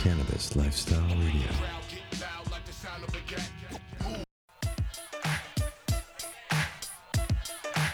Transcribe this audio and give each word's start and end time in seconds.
Cannabis 0.00 0.56
Lifestyle 0.56 1.02
Radio. 1.08 1.46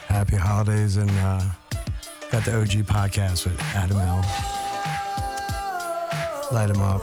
Happy 0.06 0.36
holidays 0.36 0.98
and 0.98 1.10
uh, 1.10 1.42
got 2.30 2.44
the 2.44 2.56
OG 2.60 2.86
podcast 2.86 3.44
with 3.44 3.60
Adam 3.74 3.96
ILL. 3.96 4.22
Light 6.52 6.70
him 6.70 6.80
up. 6.80 7.02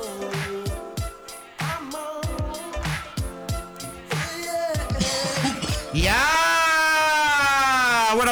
Yeah! 5.93 6.42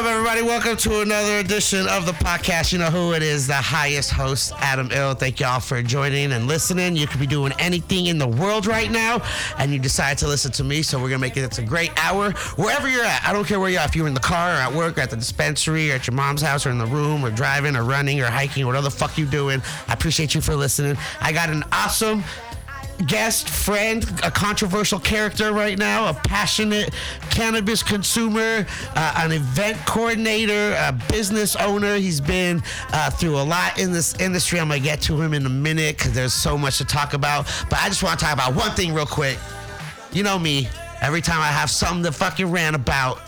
Up, 0.02 0.08
everybody? 0.08 0.42
Welcome 0.42 0.78
to 0.78 1.02
another 1.02 1.38
edition 1.38 1.88
of 1.88 2.08
the 2.08 2.14
podcast. 2.14 2.74
You 2.74 2.80
know 2.80 2.90
who 2.90 3.14
it 3.14 3.22
is, 3.22 3.46
the 3.46 3.54
highest 3.54 4.10
host, 4.10 4.52
Adam 4.58 4.90
Ill. 4.92 5.14
Thank 5.14 5.40
y'all 5.40 5.60
for 5.60 5.84
joining 5.84 6.32
and 6.32 6.48
listening. 6.48 6.96
You 6.96 7.06
could 7.06 7.20
be 7.20 7.28
doing 7.28 7.54
anything 7.60 8.08
in 8.08 8.18
the 8.18 8.28
world 8.28 8.66
right 8.66 8.90
now, 8.90 9.22
and 9.60 9.72
you 9.72 9.78
decide 9.78 10.18
to 10.18 10.28
listen 10.28 10.52
to 10.54 10.64
me. 10.64 10.82
So 10.82 11.00
we're 11.00 11.10
gonna 11.10 11.20
make 11.20 11.38
it. 11.38 11.44
It's 11.44 11.60
a 11.60 11.64
great 11.64 11.92
hour 12.04 12.32
wherever 12.56 12.90
you're 12.90 13.04
at. 13.04 13.24
I 13.24 13.32
don't 13.32 13.46
care 13.46 13.60
where 13.60 13.70
you're 13.70 13.80
at. 13.80 13.90
If 13.90 13.96
you're 13.96 14.08
in 14.08 14.16
the 14.16 14.20
car, 14.20 14.50
or 14.50 14.58
at 14.58 14.74
work, 14.74 14.98
or 14.98 15.02
at 15.02 15.12
the 15.12 15.18
dispensary, 15.18 15.92
or 15.92 15.96
at 15.96 16.08
your 16.08 16.16
mom's 16.16 16.42
house, 16.42 16.66
or 16.66 16.72
in 16.72 16.80
the 16.80 16.88
room, 16.88 17.24
or 17.24 17.30
driving, 17.30 17.76
or 17.76 17.84
running, 17.84 18.20
or 18.22 18.26
hiking, 18.26 18.64
or 18.64 18.68
whatever 18.68 18.86
the 18.86 18.90
fuck 18.90 19.20
you're 19.20 19.30
doing. 19.30 19.62
I 19.88 19.94
appreciate 19.94 20.34
you 20.34 20.42
for 20.42 20.56
listening. 20.56 20.98
I 21.20 21.32
got 21.32 21.52
an 21.52 21.64
awesome 21.72 22.24
guest, 23.08 23.50
friend, 23.50 24.04
a 24.24 24.32
controversial 24.32 25.00
character 25.00 25.52
right 25.54 25.78
now, 25.78 26.10
a 26.10 26.14
passionate 26.14 26.94
cannabis 27.30 27.84
consumer, 27.84 28.66
uh, 28.96 29.14
an 29.18 29.32
event 29.32 29.78
coordinator, 29.86 30.76
a 30.80 30.92
business 31.10 31.56
owner. 31.56 31.96
He's 31.96 32.22
been 32.22 32.62
uh, 32.94 33.10
through 33.10 33.38
a 33.40 33.44
lot 33.44 33.80
in 33.80 33.92
this 33.92 34.20
industry. 34.20 34.60
I'm 34.60 34.68
going 34.68 34.82
to 34.82 34.84
get 34.84 35.02
to 35.04 35.20
him 35.22 35.34
in 35.34 35.46
a 35.46 35.50
minute 35.50 35.98
because 35.98 36.14
there's 36.14 36.34
so 36.34 36.58
much 36.58 36.78
to 36.78 36.86
talk 36.86 37.14
about. 37.14 37.46
But 37.70 37.80
I 37.80 37.88
just 37.88 38.04
want 38.04 38.20
to 38.20 38.26
talk 38.26 38.34
about 38.34 38.56
one 38.56 38.72
thing 38.72 38.94
real 38.94 39.06
quick. 39.06 39.38
You 40.12 40.24
know 40.24 40.38
me, 40.38 40.68
every 41.02 41.22
time 41.22 41.40
I 41.40 41.48
have 41.48 41.70
something 41.70 42.04
to 42.04 42.12
fucking 42.12 42.52
rant 42.52 42.76
about, 42.76 43.20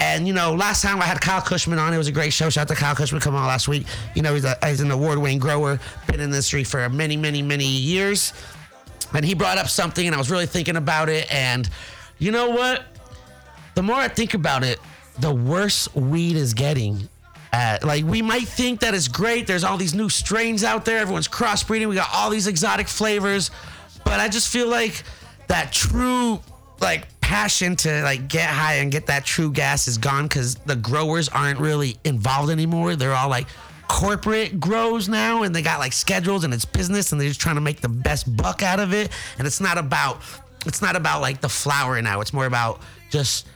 and 0.00 0.28
you 0.28 0.32
know, 0.32 0.54
last 0.54 0.82
time 0.82 1.02
I 1.02 1.06
had 1.06 1.20
Kyle 1.20 1.40
Cushman 1.40 1.78
on, 1.78 1.92
it 1.92 1.98
was 1.98 2.06
a 2.06 2.12
great 2.12 2.32
show. 2.32 2.50
Shout 2.50 2.62
out 2.62 2.68
to 2.68 2.74
Kyle 2.74 2.94
Cushman, 2.94 3.20
coming 3.20 3.40
on 3.40 3.46
last 3.46 3.66
week. 3.66 3.86
You 4.14 4.22
know, 4.22 4.34
he's, 4.34 4.44
a, 4.44 4.56
he's 4.64 4.80
an 4.80 4.90
award-winning 4.90 5.40
grower, 5.40 5.80
been 6.06 6.20
in 6.20 6.30
the 6.30 6.36
industry 6.36 6.62
for 6.62 6.88
many, 6.88 7.16
many, 7.16 7.42
many 7.42 7.66
years. 7.66 8.32
And 9.14 9.24
he 9.24 9.34
brought 9.34 9.58
up 9.58 9.68
something, 9.68 10.06
and 10.06 10.14
I 10.14 10.18
was 10.18 10.30
really 10.30 10.46
thinking 10.46 10.76
about 10.76 11.08
it. 11.08 11.32
And 11.32 11.68
you 12.18 12.30
know 12.30 12.50
what? 12.50 12.84
The 13.74 13.82
more 13.82 13.96
I 13.96 14.08
think 14.08 14.34
about 14.34 14.64
it, 14.64 14.78
the 15.20 15.32
worse 15.32 15.92
weed 15.94 16.36
is 16.36 16.54
getting. 16.54 17.08
Uh, 17.52 17.78
like 17.82 18.04
we 18.04 18.20
might 18.20 18.46
think 18.46 18.80
that 18.80 18.94
it's 18.94 19.08
great. 19.08 19.46
There's 19.46 19.64
all 19.64 19.76
these 19.76 19.94
new 19.94 20.08
strains 20.08 20.64
out 20.64 20.84
there. 20.84 20.98
Everyone's 20.98 21.28
crossbreeding. 21.28 21.88
We 21.88 21.94
got 21.94 22.10
all 22.12 22.30
these 22.30 22.46
exotic 22.46 22.88
flavors, 22.88 23.50
but 24.04 24.20
I 24.20 24.28
just 24.28 24.52
feel 24.52 24.68
like 24.68 25.02
that 25.46 25.72
true 25.72 26.40
like 26.80 27.06
passion 27.20 27.76
to 27.76 28.02
like 28.02 28.28
get 28.28 28.48
high 28.48 28.74
and 28.74 28.92
get 28.92 29.06
that 29.06 29.24
true 29.24 29.50
gas 29.50 29.88
is 29.88 29.98
gone 29.98 30.24
because 30.24 30.54
the 30.54 30.76
growers 30.76 31.28
aren't 31.28 31.58
really 31.58 31.96
involved 32.04 32.50
anymore. 32.50 32.96
They're 32.96 33.14
all 33.14 33.28
like 33.28 33.46
corporate 33.88 34.60
grows 34.60 35.08
now 35.08 35.42
and 35.42 35.54
they 35.54 35.62
got 35.62 35.78
like 35.78 35.92
schedules 35.92 36.44
and 36.44 36.52
it's 36.54 36.64
business 36.64 37.10
and 37.12 37.20
they're 37.20 37.28
just 37.28 37.40
trying 37.40 37.54
to 37.56 37.60
make 37.60 37.80
the 37.80 37.88
best 37.88 38.36
buck 38.36 38.62
out 38.62 38.80
of 38.80 38.92
it. 38.92 39.10
And 39.38 39.46
it's 39.46 39.60
not 39.60 39.78
about 39.78 40.20
it's 40.66 40.82
not 40.82 40.96
about 40.96 41.20
like 41.20 41.40
the 41.40 41.48
flower 41.48 42.00
now. 42.02 42.20
It's 42.20 42.32
more 42.32 42.46
about 42.46 42.80
just 43.10 43.46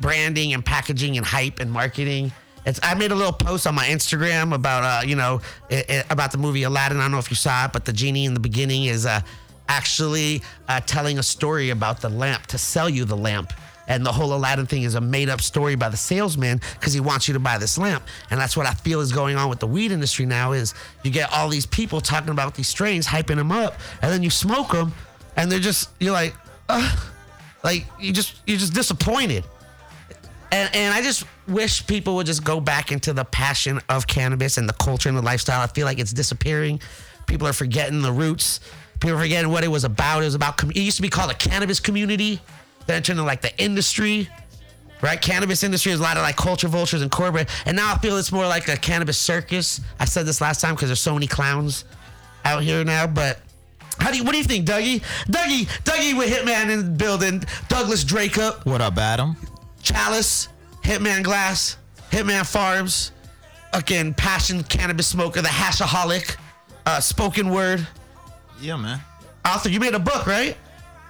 branding 0.00 0.52
and 0.54 0.64
packaging 0.64 1.16
and 1.16 1.24
hype 1.24 1.60
and 1.60 1.70
marketing. 1.70 2.32
It's, 2.64 2.80
I 2.82 2.94
made 2.94 3.12
a 3.12 3.14
little 3.14 3.32
post 3.32 3.66
on 3.66 3.74
my 3.76 3.84
Instagram 3.86 4.52
about 4.52 4.82
uh, 4.82 5.06
you 5.06 5.14
know 5.16 5.40
it, 5.70 5.88
it- 5.88 6.06
about 6.10 6.32
the 6.32 6.38
movie 6.38 6.64
Aladdin. 6.64 6.98
I 6.98 7.02
don't 7.02 7.12
know 7.12 7.18
if 7.18 7.30
you 7.30 7.36
saw 7.36 7.66
it, 7.66 7.72
but 7.72 7.84
the 7.84 7.92
genie 7.92 8.24
in 8.24 8.34
the 8.34 8.40
beginning 8.40 8.84
is 8.86 9.06
uh, 9.06 9.20
actually 9.68 10.42
uh, 10.68 10.80
telling 10.80 11.18
a 11.18 11.22
story 11.22 11.70
about 11.70 12.00
the 12.00 12.08
lamp 12.08 12.46
to 12.46 12.58
sell 12.58 12.88
you 12.88 13.04
the 13.04 13.16
lamp. 13.16 13.52
And 13.88 14.04
the 14.04 14.12
whole 14.12 14.34
Aladdin 14.34 14.66
thing 14.66 14.82
is 14.82 14.94
a 14.94 15.00
made 15.00 15.28
up 15.28 15.40
story 15.40 15.74
by 15.74 15.88
the 15.88 15.96
salesman 15.96 16.60
because 16.74 16.92
he 16.92 17.00
wants 17.00 17.28
you 17.28 17.34
to 17.34 17.40
buy 17.40 17.58
this 17.58 17.78
lamp. 17.78 18.02
And 18.30 18.40
that's 18.40 18.56
what 18.56 18.66
I 18.66 18.74
feel 18.74 19.00
is 19.00 19.12
going 19.12 19.36
on 19.36 19.48
with 19.48 19.60
the 19.60 19.66
weed 19.66 19.92
industry 19.92 20.26
now 20.26 20.52
is 20.52 20.74
you 21.02 21.10
get 21.10 21.32
all 21.32 21.48
these 21.48 21.66
people 21.66 22.00
talking 22.00 22.30
about 22.30 22.54
these 22.54 22.68
strains, 22.68 23.06
hyping 23.06 23.36
them 23.36 23.52
up, 23.52 23.74
and 24.02 24.12
then 24.12 24.22
you 24.22 24.30
smoke 24.30 24.72
them, 24.72 24.92
and 25.36 25.50
they're 25.50 25.58
just 25.60 25.90
you're 26.00 26.12
like, 26.12 26.34
Ugh. 26.68 26.98
like 27.62 27.86
you 28.00 28.12
just 28.12 28.40
you're 28.46 28.58
just 28.58 28.74
disappointed. 28.74 29.44
And, 30.52 30.74
and 30.74 30.94
I 30.94 31.02
just 31.02 31.24
wish 31.48 31.86
people 31.86 32.14
would 32.16 32.26
just 32.26 32.44
go 32.44 32.60
back 32.60 32.92
into 32.92 33.12
the 33.12 33.24
passion 33.24 33.80
of 33.88 34.06
cannabis 34.06 34.58
and 34.58 34.68
the 34.68 34.72
culture 34.74 35.08
and 35.08 35.18
the 35.18 35.22
lifestyle. 35.22 35.60
I 35.60 35.66
feel 35.66 35.86
like 35.86 35.98
it's 35.98 36.12
disappearing. 36.12 36.80
People 37.26 37.48
are 37.48 37.52
forgetting 37.52 38.00
the 38.00 38.12
roots. 38.12 38.60
People 39.00 39.16
are 39.16 39.20
forgetting 39.20 39.50
what 39.50 39.64
it 39.64 39.68
was 39.68 39.84
about. 39.84 40.22
It 40.22 40.26
was 40.26 40.34
about, 40.34 40.62
it 40.62 40.76
used 40.76 40.96
to 40.96 41.02
be 41.02 41.08
called 41.08 41.30
a 41.30 41.34
cannabis 41.34 41.80
community. 41.80 42.40
Then 42.86 42.98
it 42.98 43.04
turned 43.04 43.18
into 43.18 43.26
like 43.26 43.42
the 43.42 43.56
industry, 43.62 44.28
right? 45.02 45.20
Cannabis 45.20 45.62
industry 45.62 45.92
is 45.92 46.00
a 46.00 46.02
lot 46.02 46.16
of 46.16 46.22
like 46.22 46.36
culture 46.36 46.68
vultures 46.68 47.02
and 47.02 47.10
corporate. 47.10 47.48
And 47.66 47.76
now 47.76 47.92
I 47.94 47.98
feel 47.98 48.16
it's 48.16 48.32
more 48.32 48.46
like 48.46 48.68
a 48.68 48.76
cannabis 48.76 49.18
circus. 49.18 49.80
I 49.98 50.04
said 50.04 50.26
this 50.26 50.40
last 50.40 50.60
time 50.60 50.74
because 50.74 50.88
there's 50.88 51.00
so 51.00 51.14
many 51.14 51.26
clowns 51.26 51.84
out 52.44 52.62
here 52.62 52.84
now. 52.84 53.06
But 53.06 53.40
how 53.98 54.10
do 54.10 54.16
you, 54.18 54.24
what 54.24 54.32
do 54.32 54.38
you 54.38 54.44
think, 54.44 54.66
Dougie? 54.66 55.02
Dougie, 55.26 55.66
Dougie 55.84 56.16
with 56.16 56.30
Hitman 56.30 56.70
in 56.70 56.78
the 56.84 56.90
building. 56.90 57.42
Douglas 57.68 58.04
Drake 58.04 58.38
up. 58.38 58.64
What 58.66 58.80
up, 58.80 58.98
Adam? 58.98 59.36
Chalice, 59.82 60.48
Hitman 60.82 61.22
Glass, 61.22 61.76
Hitman 62.10 62.46
Farms, 62.46 63.12
again, 63.72 64.14
Passion 64.14 64.62
Cannabis 64.64 65.06
Smoker, 65.06 65.42
the 65.42 65.48
Hashaholic, 65.48 66.36
uh, 66.86 67.00
Spoken 67.00 67.50
Word. 67.50 67.86
Yeah, 68.60 68.76
man. 68.76 69.00
Author, 69.44 69.68
you 69.68 69.80
made 69.80 69.94
a 69.94 69.98
book, 69.98 70.26
right? 70.26 70.56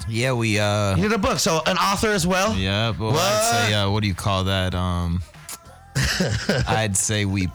Yeah, 0.09 0.33
we 0.33 0.59
uh 0.59 0.97
You 0.97 1.03
did 1.03 1.13
a 1.13 1.19
book, 1.19 1.39
so 1.39 1.61
an 1.67 1.77
author 1.79 2.09
as 2.13 2.27
well. 2.27 2.55
yeah, 2.55 2.93
but 2.97 3.11
I'd 3.11 3.67
say 3.69 3.75
uh 3.75 3.91
what 3.91 4.03
do 4.03 4.09
you 4.09 4.15
call 4.15 4.45
that? 4.45 4.75
Um 4.75 5.23
I'd 6.69 6.97
say 6.97 7.25
we 7.25 7.49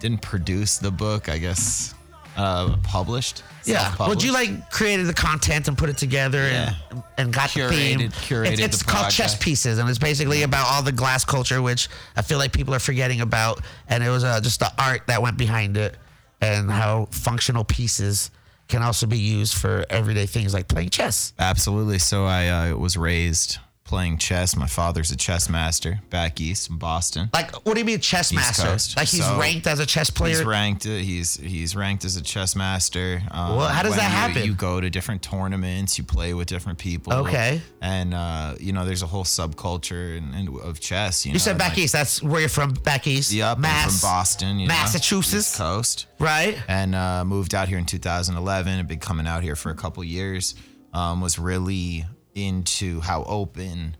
didn't 0.00 0.22
produce 0.22 0.78
the 0.78 0.90
book, 0.90 1.28
I 1.28 1.38
guess. 1.38 1.94
Uh 2.36 2.76
published. 2.82 3.42
Yeah. 3.64 3.94
Would 4.08 4.22
you 4.22 4.32
like 4.32 4.70
created 4.70 5.06
the 5.06 5.14
content 5.14 5.68
and 5.68 5.78
put 5.78 5.88
it 5.88 5.96
together 5.96 6.40
and, 6.40 6.76
and 7.16 7.32
got 7.32 7.50
the 7.54 7.68
theme? 7.68 8.00
Curated- 8.00 8.12
curated 8.12 8.52
it's 8.52 8.60
it's 8.60 8.78
the 8.80 8.84
called 8.84 9.04
Chess 9.10 9.32
project. 9.34 9.42
Pieces, 9.42 9.78
and 9.78 9.88
it's 9.88 9.98
basically 9.98 10.42
about 10.42 10.66
all 10.68 10.82
the 10.82 10.92
glass 10.92 11.24
culture, 11.24 11.62
which 11.62 11.88
I 12.16 12.22
feel 12.22 12.38
like 12.38 12.52
people 12.52 12.74
are 12.74 12.78
forgetting 12.80 13.20
about. 13.22 13.60
And 13.88 14.02
it 14.04 14.10
was 14.10 14.22
uh, 14.24 14.40
just 14.42 14.60
the 14.60 14.70
art 14.78 15.02
that 15.06 15.22
went 15.22 15.38
behind 15.38 15.76
it, 15.78 15.96
and 16.42 16.70
how 16.70 17.06
functional 17.12 17.64
pieces 17.64 18.30
can 18.68 18.82
also 18.82 19.06
be 19.06 19.18
used 19.18 19.54
for 19.54 19.84
everyday 19.90 20.26
things 20.26 20.54
like 20.54 20.68
playing 20.68 20.90
chess. 20.90 21.32
Absolutely. 21.38 21.98
So 21.98 22.24
I 22.24 22.70
uh, 22.70 22.76
was 22.76 22.96
raised 22.96 23.58
playing 23.84 24.16
chess. 24.16 24.56
My 24.56 24.66
father's 24.66 25.10
a 25.10 25.16
chess 25.16 25.48
master 25.50 26.00
back 26.08 26.40
east 26.40 26.70
in 26.70 26.78
Boston. 26.78 27.28
Like, 27.34 27.52
what 27.66 27.74
do 27.74 27.80
you 27.80 27.84
mean 27.84 28.00
chess 28.00 28.32
East 28.32 28.40
master? 28.40 28.62
Coast. 28.66 28.96
Like 28.96 29.08
he's 29.08 29.24
So, 29.24 29.38
ranked 29.38 29.66
as 29.66 29.78
a 29.78 29.84
chess 29.86 30.08
player. 30.10 30.36
He's 30.36 30.44
ranked. 30.44 30.86
uh, 30.86 30.90
He's 30.90 31.36
he's 31.36 31.76
ranked 31.76 32.04
as 32.06 32.16
a 32.16 32.22
chess 32.22 32.56
master. 32.56 33.22
Um, 33.30 33.56
Well, 33.56 33.68
how 33.68 33.82
does 33.82 33.94
that 33.96 34.02
you- 34.10 34.16
happen? 34.16 34.44
You 34.44 34.54
go 34.54 34.80
to 34.80 34.88
different 34.88 35.22
tournaments. 35.22 35.98
You 35.98 36.04
play 36.04 36.32
with 36.32 36.48
different 36.48 36.78
people. 36.78 37.12
Okay. 37.12 37.60
And 37.82 38.14
uh, 38.14 38.54
you 38.58 38.72
know, 38.72 38.86
there's 38.86 39.02
a 39.02 39.06
whole 39.06 39.24
subculture 39.24 40.16
and, 40.16 40.34
and 40.34 40.48
of 40.60 40.80
chess. 40.80 41.26
You, 41.26 41.30
You 41.30 41.34
know, 41.34 41.38
said 41.38 41.58
back 41.58 41.70
like, 41.70 41.78
east. 41.78 41.92
That's 41.92 42.22
where 42.22 42.40
you're 42.40 42.48
from. 42.48 42.72
Back 42.72 43.06
east. 43.06 43.32
Yep. 43.32 43.58
Mass. 43.58 44.00
from 44.00 44.08
Boston. 44.08 44.58
You 44.60 44.68
know, 44.68 44.74
Massachusetts. 44.74 45.34
East 45.50 45.58
Coast. 45.58 46.06
Right. 46.18 46.56
and 46.68 46.94
uh, 46.94 47.24
moved 47.24 47.54
out 47.54 47.68
here 47.68 47.76
in 47.78 47.84
2011. 47.84 48.78
I've 48.78 48.88
been 48.88 48.98
coming 48.98 49.26
out 49.26 49.42
here 49.42 49.56
for 49.56 49.70
a 49.70 49.74
couple 49.74 50.02
years. 50.04 50.54
Um, 50.94 51.20
was 51.20 51.38
really 51.40 52.06
into 52.34 53.00
how 53.00 53.22
open 53.24 53.96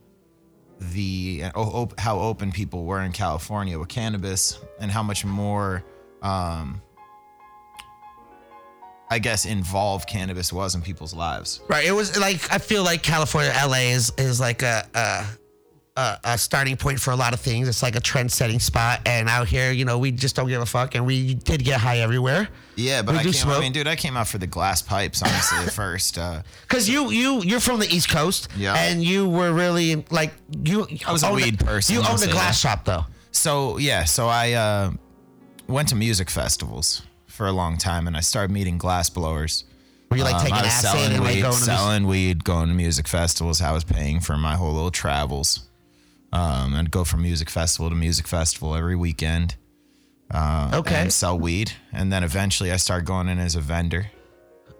the 0.81 1.45
how 1.99 2.19
open 2.19 2.53
people 2.53 2.85
were 2.85 3.01
in 3.01 3.13
California 3.13 3.79
with 3.79 3.89
cannabis, 3.89 4.59
and 4.81 4.91
how 4.91 5.03
much 5.03 5.25
more, 5.25 5.85
um, 6.23 6.83
I 9.11 9.19
guess, 9.19 9.47
involved 9.47 10.09
cannabis 10.09 10.53
was 10.53 10.75
in 10.75 10.83
people's 10.83 11.15
lives. 11.15 11.61
Right. 11.69 11.87
It 11.87 11.93
was 11.93 12.19
like 12.19 12.53
I 12.53 12.59
feel 12.59 12.83
like 12.83 13.03
California, 13.03 13.53
LA 13.55 13.93
is 13.93 14.13
is 14.19 14.41
like 14.41 14.63
a 14.63 14.87
a, 14.95 15.25
a, 15.97 16.19
a 16.25 16.39
starting 16.39 16.77
point 16.77 16.99
for 16.99 17.13
a 17.13 17.17
lot 17.17 17.33
of 17.35 17.41
things. 17.41 17.69
It's 17.69 17.83
like 17.83 17.95
a 17.97 18.01
trend 18.01 18.33
setting 18.33 18.59
spot, 18.59 19.01
and 19.07 19.29
out 19.29 19.47
here, 19.49 19.71
you 19.71 19.85
know, 19.85 19.99
we 19.99 20.11
just 20.11 20.35
don't 20.37 20.49
give 20.49 20.61
a 20.61 20.67
fuck, 20.67 20.95
and 20.95 21.07
we 21.07 21.35
did 21.35 21.65
get 21.65 21.81
high 21.81 21.99
everywhere. 21.99 22.49
Yeah, 22.77 23.03
but 23.03 23.13
We 23.13 23.19
I 23.19 23.23
do 23.23 23.29
came. 23.31 23.41
smoke. 23.43 23.57
I 23.59 23.61
mean, 23.61 23.73
dude, 23.73 23.87
I 23.87 23.95
came 23.97 24.17
out 24.17 24.27
for 24.27 24.39
the 24.39 24.47
glass 24.49 24.83
pipes 24.83 25.23
honestly 25.23 25.59
at 25.59 25.73
first. 25.73 26.19
Uh, 26.19 26.43
Cause 26.69 26.89
you 26.89 27.11
you 27.11 27.43
you're 27.43 27.61
from 27.61 27.79
the 27.79 27.87
East 27.89 28.09
Coast, 28.11 28.49
Yeah. 28.57 28.75
and 28.75 29.03
you 29.05 29.29
were 29.29 29.53
really 29.53 30.05
like 30.11 30.33
you. 30.65 30.87
I 31.07 31.13
was 31.13 31.23
a 31.23 31.33
weed 31.33 31.61
person, 31.61 31.95
You 31.95 32.01
owned 32.01 32.23
a 32.23 32.27
glass 32.27 32.61
that. 32.63 32.69
shop 32.69 32.85
though. 32.85 33.05
So 33.31 33.79
yeah, 33.79 34.05
so 34.05 34.27
I 34.29 34.53
uh, 34.53 34.91
went 35.69 35.89
to 35.91 35.95
music 35.97 36.31
festivals 36.31 37.03
for 37.27 37.47
a 37.47 37.53
long 37.53 37.79
time, 37.79 38.07
and 38.09 38.17
I 38.17 38.21
started 38.21 38.53
meeting 38.53 38.79
glass 38.79 39.09
blowers. 39.11 39.65
Were 40.11 40.17
you 40.19 40.25
like 40.25 40.35
Um, 40.37 40.41
taking 40.43 40.57
acid 40.57 40.91
selling 40.91 41.13
and 41.15 41.25
like 41.25 41.35
weed, 41.37 41.43
going 41.43 41.55
to 41.55 41.61
selling 41.61 42.07
weed, 42.07 42.45
going 42.45 42.69
to 42.69 42.75
music 42.75 43.09
festivals. 43.09 43.61
I 43.61 43.73
was 43.73 43.83
paying 43.85 44.21
for 44.21 44.37
my 44.37 44.55
whole 44.55 44.73
little 44.73 44.93
travels, 44.93 45.64
um, 46.35 46.75
and 46.75 46.91
go 46.91 47.05
from 47.05 47.23
music 47.23 47.49
festival 47.49 47.89
to 47.89 47.97
music 47.97 48.27
festival 48.27 48.75
every 48.75 48.97
weekend. 48.97 49.57
Uh, 50.31 50.71
Okay. 50.75 50.97
and 50.97 51.13
sell 51.13 51.39
weed, 51.39 51.73
and 51.93 52.13
then 52.13 52.25
eventually 52.25 52.73
I 52.73 52.77
started 52.77 53.07
going 53.07 53.29
in 53.29 53.39
as 53.39 53.55
a 53.57 53.61
vendor. 53.61 54.07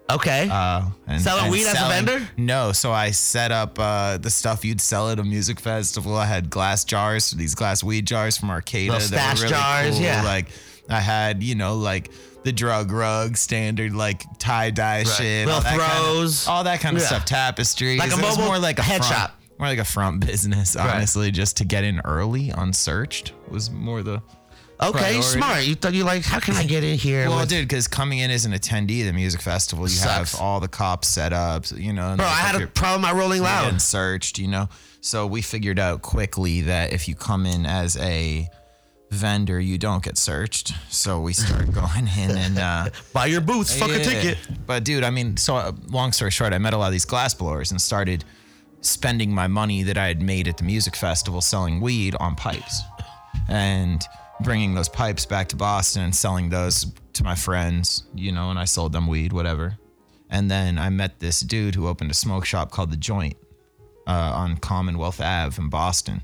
Okay. 0.09 0.47
Uh, 0.51 0.83
and, 1.07 1.21
Selling 1.21 1.43
and 1.45 1.51
weed 1.51 1.65
as 1.65 1.73
a 1.81 1.87
vendor? 1.87 2.27
No, 2.37 2.71
so 2.73 2.91
I 2.91 3.09
set 3.11 3.51
up 3.51 3.79
uh, 3.79 4.17
the 4.17 4.29
stuff 4.29 4.63
you'd 4.65 4.81
sell 4.81 5.09
at 5.09 5.17
a 5.17 5.23
music 5.23 5.59
festival. 5.59 6.15
I 6.15 6.25
had 6.25 6.49
glass 6.49 6.83
jars, 6.83 7.31
these 7.31 7.55
glass 7.55 7.83
weed 7.83 8.05
jars 8.05 8.37
from 8.37 8.49
Arcata. 8.51 8.91
Little 8.91 9.07
stash 9.07 9.37
really 9.39 9.49
jars, 9.49 9.95
cool. 9.95 10.03
yeah. 10.03 10.23
Like 10.23 10.47
I 10.89 10.99
had, 10.99 11.41
you 11.41 11.55
know, 11.55 11.75
like 11.77 12.11
the 12.43 12.51
drug 12.51 12.91
rug, 12.91 13.35
standard 13.37 13.93
like 13.95 14.23
tie 14.37 14.69
dye 14.71 15.03
shit, 15.05 15.47
Little 15.47 15.53
all 15.55 15.61
that 15.61 15.69
kind 15.79 15.81
of- 15.81 15.97
throws. 16.05 16.47
all 16.47 16.63
that 16.65 16.81
kind 16.81 16.97
of 16.97 17.01
Yeah. 17.01 17.07
stuff. 17.07 17.25
Tapestries, 17.25 17.97
Like 17.99 18.13
a 18.13 18.17
mobile 18.17 18.45
more 18.45 18.59
like 18.59 18.77
a 18.77 18.83
head 18.83 18.97
front, 19.05 19.13
shop. 19.15 19.41
More 19.57 19.67
like 19.67 19.79
a 19.79 19.85
front 19.85 20.19
business. 20.25 20.75
Honestly, 20.75 21.31
just 21.31 21.57
to 21.57 21.65
get 21.65 21.83
in 21.83 21.99
early, 22.05 22.49
unsearched 22.49 23.33
was 23.49 23.69
more 23.71 24.03
the. 24.03 24.21
okay, 24.81 24.91
priority. 24.99 25.21
smart. 25.21 25.63
You 25.65 25.75
thought 25.75 25.93
you 25.93 26.03
like, 26.03 26.23
how 26.23 26.39
can 26.39 26.55
I 26.55 26.65
get 26.65 26.83
in 26.83 26.97
here? 26.97 27.29
Well, 27.29 27.39
with- 27.39 27.49
dude, 27.49 27.67
because 27.67 27.87
coming 27.87 28.19
in 28.19 28.31
as 28.31 28.45
an 28.45 28.51
attendee 28.53 29.01
at 29.01 29.05
the 29.05 29.13
music 29.13 29.41
festival, 29.41 29.85
you 29.85 29.89
Sucks. 29.95 30.33
have 30.33 30.41
all 30.41 30.59
the 30.59 30.67
cops 30.67 31.07
set 31.07 31.31
up, 31.33 31.65
you 31.75 31.93
know. 31.93 32.09
and 32.09 32.17
Bro, 32.17 32.27
I 32.27 32.31
had 32.31 32.61
a 32.61 32.67
problem 32.67 33.05
at 33.05 33.15
Rolling 33.15 33.41
Loud. 33.41 33.63
getting 33.65 33.79
searched, 33.79 34.37
you 34.39 34.47
know. 34.47 34.67
So 35.01 35.27
we 35.27 35.41
figured 35.41 35.79
out 35.79 36.01
quickly 36.01 36.61
that 36.61 36.91
if 36.91 37.07
you 37.07 37.15
come 37.15 37.45
in 37.45 37.65
as 37.65 37.95
a 37.97 38.49
vendor, 39.11 39.59
you 39.59 39.77
don't 39.77 40.03
get 40.03 40.17
searched. 40.17 40.73
So 40.89 41.21
we 41.21 41.31
start 41.33 41.71
going 41.71 42.07
in 42.17 42.31
and 42.37 42.57
uh, 42.57 42.89
Buy 43.13 43.27
your 43.27 43.39
boots, 43.41 43.73
fuck 43.77 43.91
a 43.91 44.03
ticket. 44.03 44.37
But 44.65 44.83
dude, 44.83 45.03
I 45.03 45.11
mean, 45.11 45.37
so 45.37 45.55
uh, 45.55 45.71
long 45.89 46.11
story 46.11 46.31
short, 46.31 46.53
I 46.53 46.57
met 46.57 46.73
a 46.73 46.77
lot 46.77 46.87
of 46.87 46.91
these 46.91 47.05
glass 47.05 47.33
blowers 47.33 47.71
and 47.71 47.79
started 47.81 48.25
spending 48.85 49.31
my 49.33 49.47
money 49.47 49.83
that 49.83 49.97
I 49.97 50.07
had 50.07 50.21
made 50.21 50.47
at 50.47 50.57
the 50.57 50.63
music 50.63 50.95
festival 50.95 51.41
selling 51.41 51.81
weed 51.81 52.15
on 52.19 52.35
pipes, 52.35 52.81
and 53.49 54.03
bringing 54.41 54.73
those 54.75 54.89
pipes 54.89 55.25
back 55.25 55.47
to 55.49 55.55
Boston 55.55 56.03
and 56.03 56.15
selling 56.15 56.49
those 56.49 56.85
to 57.13 57.23
my 57.23 57.35
friends, 57.35 58.03
you 58.13 58.31
know, 58.31 58.49
and 58.49 58.59
I 58.59 58.65
sold 58.65 58.91
them 58.91 59.07
weed, 59.07 59.31
whatever. 59.33 59.77
And 60.29 60.49
then 60.51 60.77
I 60.77 60.89
met 60.89 61.19
this 61.19 61.39
dude 61.39 61.75
who 61.75 61.87
opened 61.87 62.11
a 62.11 62.15
smoke 62.15 62.45
shop 62.45 62.71
called 62.71 62.91
The 62.91 62.97
Joint 62.97 63.37
uh, 64.07 64.11
on 64.35 64.57
Commonwealth 64.57 65.21
Ave 65.21 65.61
in 65.61 65.69
Boston. 65.69 66.23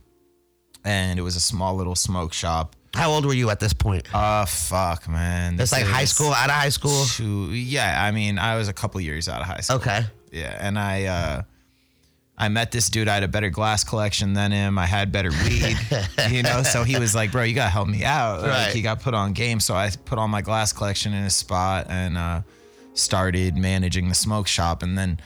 And 0.84 1.20
it 1.20 1.22
was 1.22 1.36
a 1.36 1.40
small 1.40 1.76
little 1.76 1.96
smoke 1.96 2.34
shop. 2.34 2.76
How 2.94 3.12
old 3.12 3.26
were 3.26 3.34
you 3.34 3.50
at 3.52 3.60
this 3.62 3.72
point? 3.74 4.08
Oh, 4.14 4.46
fuck, 4.46 5.08
man. 5.08 5.58
It's 5.60 5.72
like 5.72 5.86
high 5.86 6.04
school, 6.06 6.34
out 6.34 6.50
of 6.50 6.56
high 6.56 6.70
school. 6.70 7.06
two- 7.06 7.54
yeah, 7.54 8.04
I 8.04 8.12
mean, 8.12 8.38
I 8.38 8.58
was 8.58 8.68
a 8.68 8.74
couple 8.74 9.00
years 9.00 9.30
out 9.30 9.40
of 9.40 9.48
high 9.48 9.62
school. 9.62 9.78
Okay. 9.78 10.02
Yeah, 10.32 10.58
and 10.60 10.78
I 10.78 11.06
uh 11.06 11.42
I 12.42 12.50
met 12.50 12.72
this 12.72 12.90
dude. 12.90 13.08
I 13.08 13.14
had 13.14 13.24
a 13.24 13.28
better 13.28 13.52
glass 13.52 13.84
collection 13.84 14.34
than 14.34 14.52
him. 14.52 14.80
I 14.80 14.88
had 14.88 15.12
better 15.12 15.30
weed, 15.30 15.78
you 16.32 16.42
know. 16.42 16.64
So 16.64 16.84
he 16.84 16.98
was 16.98 17.14
like, 17.14 17.32
"Bro, 17.32 17.44
you 17.44 17.54
gotta 17.54 17.70
help 17.70 17.88
me 17.88 18.04
out." 18.04 18.42
Like, 18.42 18.74
he 18.74 18.82
got 18.82 19.00
put 19.00 19.14
on 19.14 19.34
game. 19.34 19.60
So 19.60 19.76
I 19.76 19.92
put 20.06 20.18
all 20.18 20.28
my 20.28 20.42
glass 20.42 20.74
collection 20.74 21.14
in 21.14 21.24
his 21.24 21.36
spot 21.36 21.86
and 21.88 22.18
uh, 22.18 22.42
started 22.96 23.56
managing 23.56 24.10
the 24.10 24.16
smoke 24.16 24.48
shop. 24.48 24.82
And 24.82 24.98
then 24.98 25.20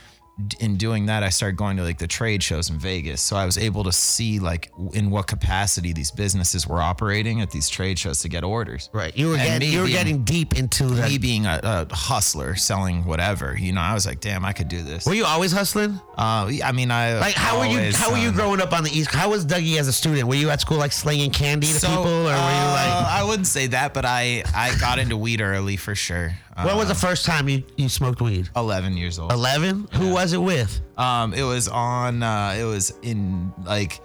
in 0.59 0.75
doing 0.75 1.05
that, 1.05 1.23
I 1.23 1.29
started 1.29 1.55
going 1.55 1.77
to 1.77 1.83
like 1.83 1.97
the 1.97 2.07
trade 2.07 2.43
shows 2.43 2.69
in 2.69 2.77
Vegas. 2.77 3.21
So 3.21 3.37
I 3.37 3.45
was 3.45 3.57
able 3.57 3.85
to 3.85 3.91
see 3.93 4.39
like 4.39 4.69
in 4.93 5.09
what 5.09 5.27
capacity 5.27 5.93
these 5.93 6.11
businesses 6.11 6.67
were 6.67 6.81
operating 6.81 7.39
at 7.39 7.51
these 7.51 7.69
trade 7.69 7.97
shows 7.97 8.19
to 8.23 8.27
get 8.29 8.43
orders. 8.43 8.89
Right. 8.91 9.15
You 9.15 9.29
were 9.29 9.35
And 9.35 9.43
getting 9.43 9.69
me 9.69 9.73
you 9.73 9.79
were 9.79 9.85
being- 9.85 9.97
getting 9.97 10.23
deep 10.25 10.55
into 10.57 10.83
Me 10.83 11.01
the. 11.11 11.17
being 11.19 11.45
a, 11.45 11.59
a 11.89 11.95
hustler, 11.95 12.55
selling 12.55 13.05
whatever, 13.05 13.55
you 13.57 13.71
know, 13.71 13.79
I 13.81 13.93
was 13.93 14.05
like, 14.05 14.19
"Damn, 14.19 14.43
I 14.43 14.51
could 14.51 14.67
do 14.67 14.83
this." 14.83 15.05
Were 15.05 15.13
you 15.13 15.23
always 15.25 15.53
hustling? 15.53 15.99
Uh, 16.17 16.51
I 16.63 16.71
mean, 16.73 16.91
I 16.91 17.17
Like 17.19 17.35
how 17.35 17.59
were 17.59 17.65
you? 17.65 17.77
always, 17.77 17.95
How 17.95 18.11
were 18.11 18.17
you 18.17 18.29
um, 18.29 18.35
growing 18.35 18.59
up 18.61 18.73
on 18.73 18.83
the 18.83 18.91
East? 18.91 19.11
How 19.11 19.29
was 19.29 19.45
Dougie 19.45 19.77
as 19.79 19.87
a 19.87 19.93
student? 19.93 20.27
Were 20.27 20.35
you 20.35 20.49
at 20.49 20.59
school 20.59 20.77
like 20.77 20.91
slinging 20.91 21.31
candy 21.31 21.67
to 21.67 21.73
So, 21.73 21.87
people, 21.87 22.03
or 22.07 22.23
were 22.23 22.29
you 22.29 22.33
uh, 22.33 22.71
like? 22.73 23.05
I 23.07 23.23
wouldn't 23.23 23.47
say 23.47 23.67
that, 23.67 23.93
but 23.93 24.03
I 24.05 24.43
I 24.53 24.75
got 24.79 24.99
into 24.99 25.15
weed 25.15 25.39
early 25.39 25.77
for 25.77 25.95
sure. 25.95 26.33
When 26.63 26.77
was 26.77 26.87
the 26.87 26.95
first 26.95 27.25
time 27.25 27.49
you, 27.49 27.63
you 27.75 27.89
smoked 27.89 28.21
weed? 28.21 28.49
Eleven 28.55 28.95
years 28.95 29.19
old. 29.19 29.31
Eleven. 29.31 29.87
Who 29.93 30.13
was 30.13 30.31
it 30.33 30.37
with? 30.37 30.79
Um, 30.97 31.33
it 31.33 31.43
was 31.43 31.67
on. 31.67 32.23
Uh, 32.23 32.55
it 32.57 32.63
was 32.63 32.93
in 33.01 33.51
like, 33.65 33.99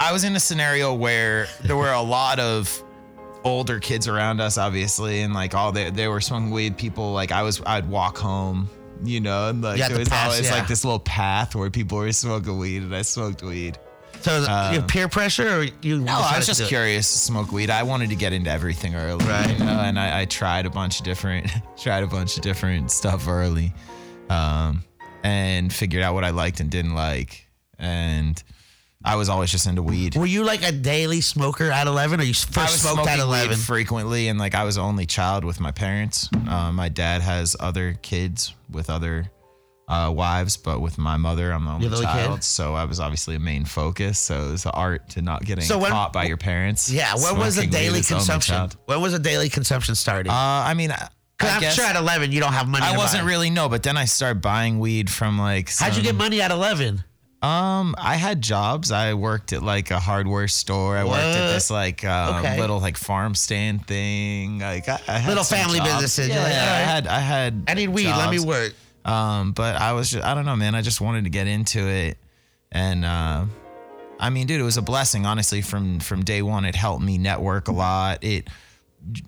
I 0.00 0.12
was 0.12 0.24
in 0.24 0.34
a 0.34 0.40
scenario 0.40 0.92
where 0.94 1.46
there 1.62 1.76
were 1.76 1.92
a 1.92 2.02
lot 2.02 2.40
of 2.40 2.82
older 3.44 3.78
kids 3.78 4.08
around 4.08 4.40
us, 4.40 4.58
obviously, 4.58 5.20
and 5.22 5.34
like 5.34 5.54
all 5.54 5.70
they 5.70 5.90
they 5.90 6.08
were 6.08 6.20
smoking 6.20 6.50
weed. 6.50 6.76
People 6.76 7.12
like 7.12 7.30
I 7.30 7.42
was. 7.42 7.62
I'd 7.64 7.88
walk 7.88 8.18
home. 8.18 8.68
You 9.04 9.20
know, 9.20 9.48
and 9.48 9.62
like 9.62 9.78
You 9.78 9.82
had 9.82 9.90
it 9.90 9.94
to 9.94 10.00
was 10.00 10.08
pass, 10.08 10.30
always 10.30 10.48
yeah. 10.48 10.54
like 10.54 10.68
this 10.68 10.84
little 10.84 11.00
path 11.00 11.56
where 11.56 11.70
people 11.70 11.98
were 11.98 12.12
smoking 12.12 12.56
weed, 12.58 12.82
and 12.82 12.94
I 12.94 13.02
smoked 13.02 13.42
weed. 13.42 13.76
So 14.22 14.38
you 14.40 14.44
have 14.80 14.88
peer 14.88 15.08
pressure, 15.08 15.60
or 15.60 15.66
you? 15.82 15.96
Um, 15.96 16.04
No, 16.04 16.12
I 16.12 16.36
was 16.36 16.46
to 16.46 16.54
just 16.54 16.68
curious 16.68 17.10
to 17.12 17.18
smoke 17.18 17.52
weed. 17.52 17.70
I 17.70 17.82
wanted 17.82 18.10
to 18.10 18.16
get 18.16 18.32
into 18.32 18.50
everything 18.50 18.94
early, 18.94 19.24
Right. 19.26 19.58
You 19.58 19.64
know, 19.64 19.80
and 19.80 19.98
I, 19.98 20.22
I 20.22 20.24
tried 20.26 20.66
a 20.66 20.70
bunch 20.70 20.98
of 21.00 21.04
different, 21.04 21.50
tried 21.76 22.02
a 22.02 22.06
bunch 22.06 22.36
of 22.36 22.42
different 22.42 22.90
stuff 22.90 23.26
early, 23.28 23.72
um, 24.30 24.84
and 25.24 25.72
figured 25.72 26.02
out 26.02 26.14
what 26.14 26.24
I 26.24 26.30
liked 26.30 26.60
and 26.60 26.70
didn't 26.70 26.94
like. 26.94 27.46
And 27.78 28.42
I 29.04 29.16
was 29.16 29.28
always 29.28 29.50
just 29.50 29.66
into 29.66 29.82
weed. 29.82 30.14
Were 30.14 30.26
you 30.26 30.44
like 30.44 30.62
a 30.62 30.70
daily 30.70 31.20
smoker 31.20 31.70
at 31.72 31.88
eleven, 31.88 32.20
or 32.20 32.22
you 32.22 32.34
first 32.34 32.82
smoked 32.82 33.08
at 33.08 33.18
eleven? 33.18 33.56
frequently, 33.56 34.28
and 34.28 34.38
like 34.38 34.54
I 34.54 34.62
was 34.62 34.76
the 34.76 34.82
only 34.82 35.06
child 35.06 35.44
with 35.44 35.58
my 35.58 35.72
parents. 35.72 36.28
Uh, 36.48 36.70
my 36.70 36.88
dad 36.88 37.22
has 37.22 37.56
other 37.58 37.98
kids 38.02 38.54
with 38.70 38.88
other 38.88 39.30
uh, 39.88 40.10
wives, 40.14 40.56
but 40.56 40.80
with 40.80 40.96
my 40.98 41.16
mother, 41.16 41.52
I'm 41.52 41.64
the 41.64 41.70
only 41.72 41.82
You're 41.82 41.90
the 41.90 41.96
only 41.96 42.06
kid? 42.08 42.26
child. 42.26 42.44
So 42.44 42.74
I 42.74 42.84
was 42.84 43.00
obviously 43.00 43.34
a 43.36 43.40
main 43.40 43.64
focus. 43.64 44.18
So 44.18 44.48
it 44.48 44.52
was 44.52 44.62
the 44.62 44.70
art 44.72 45.10
to 45.10 45.22
not 45.22 45.44
getting 45.44 45.64
So 45.64 45.78
when- 45.78 45.90
caught 45.90 46.12
by 46.12 46.24
your 46.24 46.36
parents. 46.38 46.90
Yeah. 46.90 47.14
When 47.16 47.36
was 47.38 47.56
the 47.56 47.62
smoking 47.62 47.70
weed 47.70 47.76
daily 47.76 47.98
as 48.00 48.10
only 48.12 48.20
consumption? 48.20 48.54
child. 48.54 48.76
When 48.86 49.00
was 49.02 49.12
the 49.12 49.18
daily 49.18 49.48
consumption 49.48 49.94
starting? 49.94 50.30
Uh, 50.32 50.34
I 50.34 50.74
mean, 50.74 50.92
I, 50.92 51.08
I 51.40 51.48
I'm 51.48 51.60
guess 51.60 51.74
sure 51.74 51.84
at 51.84 51.96
eleven 51.96 52.30
you 52.32 52.40
don't 52.40 52.52
have 52.52 52.68
money. 52.68 52.86
I 52.86 52.92
to 52.92 52.98
wasn't 52.98 53.24
buy. 53.24 53.28
really 53.30 53.50
no, 53.50 53.68
but 53.68 53.82
then 53.82 53.96
I 53.96 54.04
started 54.06 54.40
buying 54.40 54.78
weed 54.78 55.10
from 55.10 55.38
like. 55.38 55.68
How'd 55.76 55.90
you 55.90 55.94
some- 55.96 56.02
get 56.04 56.14
money 56.14 56.40
at 56.40 56.50
eleven? 56.52 57.04
Um, 57.42 57.96
I 57.98 58.14
had 58.14 58.40
jobs. 58.40 58.92
I 58.92 59.14
worked 59.14 59.52
at 59.52 59.64
like 59.64 59.90
a 59.90 59.98
hardware 59.98 60.46
store. 60.46 60.96
I 60.96 61.02
worked 61.02 61.16
at 61.16 61.40
What? 61.48 61.52
this 61.54 61.70
like 61.72 62.04
um, 62.04 62.36
Okay. 62.36 62.60
little 62.60 62.78
like 62.78 62.96
farm 62.96 63.34
stand 63.34 63.84
thing. 63.84 64.60
Like 64.60 64.88
I, 64.88 65.00
I 65.08 65.18
had 65.18 65.28
Little 65.30 65.42
some 65.42 65.58
family 65.58 65.78
jobs. 65.80 65.90
businesses. 65.94 66.28
You're 66.28 66.36
Yeah, 66.36 66.44
like, 66.44 66.52
I 66.52 66.78
had 66.92 67.06
I 67.08 67.18
had. 67.18 67.64
I 67.66 67.74
need 67.74 67.88
weed. 67.88 68.06
Let 68.06 68.30
me 68.30 68.36
jobs. 68.36 68.46
work. 68.46 68.74
Um, 69.04 69.52
but 69.52 69.76
I 69.76 69.92
was 69.92 70.10
just 70.10 70.24
I 70.24 70.34
don't 70.34 70.44
know, 70.46 70.56
man. 70.56 70.74
I 70.74 70.82
just 70.82 71.00
wanted 71.00 71.24
to 71.24 71.30
get 71.30 71.46
into 71.46 71.86
it, 71.88 72.18
and 72.70 73.04
uh, 73.04 73.44
I 74.20 74.30
mean, 74.30 74.46
dude, 74.46 74.60
it 74.60 74.64
was 74.64 74.76
a 74.76 74.82
blessing. 74.82 75.26
Honestly, 75.26 75.62
from 75.62 75.98
from 76.00 76.22
day 76.22 76.42
one, 76.42 76.64
it 76.64 76.76
helped 76.76 77.02
me 77.02 77.18
network 77.18 77.68
a 77.68 77.72
lot. 77.72 78.22
It 78.22 78.48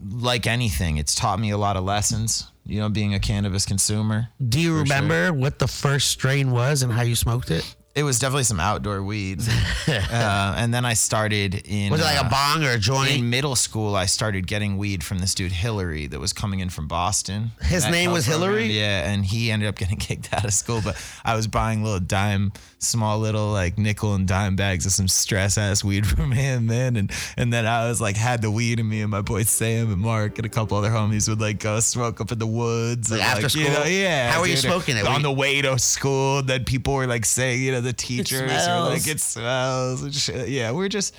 like 0.08 0.46
anything, 0.46 0.98
it's 0.98 1.14
taught 1.14 1.40
me 1.40 1.50
a 1.50 1.58
lot 1.58 1.76
of 1.76 1.84
lessons. 1.84 2.48
You 2.66 2.80
know, 2.80 2.88
being 2.88 3.12
a 3.12 3.18
cannabis 3.20 3.66
consumer. 3.66 4.28
Do 4.48 4.58
you 4.58 4.70
For 4.80 4.86
sure. 4.86 4.96
remember 4.96 5.32
what 5.34 5.58
the 5.58 5.66
first 5.68 6.08
strain 6.08 6.50
was 6.50 6.82
and 6.82 6.90
how 6.90 7.02
you 7.02 7.14
smoked 7.14 7.50
it? 7.50 7.76
It 7.94 8.02
was 8.02 8.18
definitely 8.18 8.42
some 8.42 8.58
outdoor 8.58 9.04
weed. 9.04 9.40
uh, 9.88 10.54
and 10.56 10.74
then 10.74 10.84
I 10.84 10.94
started 10.94 11.62
in. 11.64 11.92
Was 11.92 12.00
it 12.00 12.04
like 12.04 12.20
uh, 12.20 12.26
a 12.26 12.28
bong 12.28 12.64
or 12.64 12.72
a 12.72 12.78
joint? 12.78 13.12
In 13.12 13.30
middle 13.30 13.54
school, 13.54 13.94
I 13.94 14.06
started 14.06 14.48
getting 14.48 14.78
weed 14.78 15.04
from 15.04 15.20
this 15.20 15.32
dude 15.32 15.52
Hillary 15.52 16.08
that 16.08 16.18
was 16.18 16.32
coming 16.32 16.58
in 16.58 16.70
from 16.70 16.88
Boston. 16.88 17.52
His 17.62 17.88
name 17.88 18.10
was 18.10 18.26
program. 18.26 18.48
Hillary? 18.48 18.66
Yeah, 18.72 19.08
and 19.08 19.24
he 19.24 19.52
ended 19.52 19.68
up 19.68 19.76
getting 19.76 19.96
kicked 19.98 20.34
out 20.34 20.44
of 20.44 20.52
school. 20.52 20.80
But 20.82 21.00
I 21.24 21.36
was 21.36 21.46
buying 21.46 21.84
little 21.84 22.00
dime, 22.00 22.52
small 22.80 23.20
little 23.20 23.52
like 23.52 23.78
nickel 23.78 24.16
and 24.16 24.26
dime 24.26 24.56
bags 24.56 24.86
of 24.86 24.92
some 24.92 25.06
stress 25.06 25.56
ass 25.56 25.84
weed 25.84 26.04
from 26.08 26.32
him, 26.32 26.66
man. 26.66 26.96
And 26.96 27.12
and 27.36 27.52
then 27.52 27.64
I 27.64 27.86
was 27.88 28.00
like 28.00 28.16
had 28.16 28.42
the 28.42 28.50
weed 28.50 28.80
in 28.80 28.88
me, 28.88 29.02
and 29.02 29.10
my 29.12 29.22
boy 29.22 29.44
Sam 29.44 29.92
and 29.92 30.00
Mark 30.00 30.36
and 30.38 30.46
a 30.46 30.50
couple 30.50 30.76
other 30.76 30.90
homies 30.90 31.28
would 31.28 31.40
like 31.40 31.60
go 31.60 31.78
smoke 31.78 32.20
up 32.20 32.32
in 32.32 32.40
the 32.40 32.46
woods. 32.46 33.12
Like 33.12 33.20
and, 33.20 33.44
after 33.44 33.56
you 33.56 33.68
know, 33.68 33.74
school? 33.74 33.86
yeah. 33.86 34.32
How 34.32 34.40
were 34.40 34.48
you 34.48 34.56
smoking 34.56 34.96
it? 34.96 35.06
On 35.06 35.22
the 35.22 35.30
way 35.30 35.62
to 35.62 35.78
school, 35.78 36.42
then 36.42 36.64
people 36.64 36.94
were 36.94 37.06
like 37.06 37.24
saying, 37.24 37.62
you 37.62 37.70
know, 37.70 37.83
the 37.84 37.92
teachers 37.92 38.50
smells. 38.50 38.90
like, 39.06 39.14
it 39.14 39.20
smells. 39.20 40.02
and 40.02 40.14
shit. 40.14 40.48
Yeah, 40.48 40.72
we're 40.72 40.88
just 40.88 41.14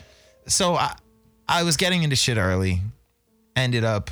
so 0.47 0.75
I 0.75 0.95
I 1.47 1.63
was 1.63 1.77
getting 1.77 2.03
into 2.03 2.15
shit 2.15 2.37
early, 2.37 2.81
ended 3.55 3.83
up 3.83 4.11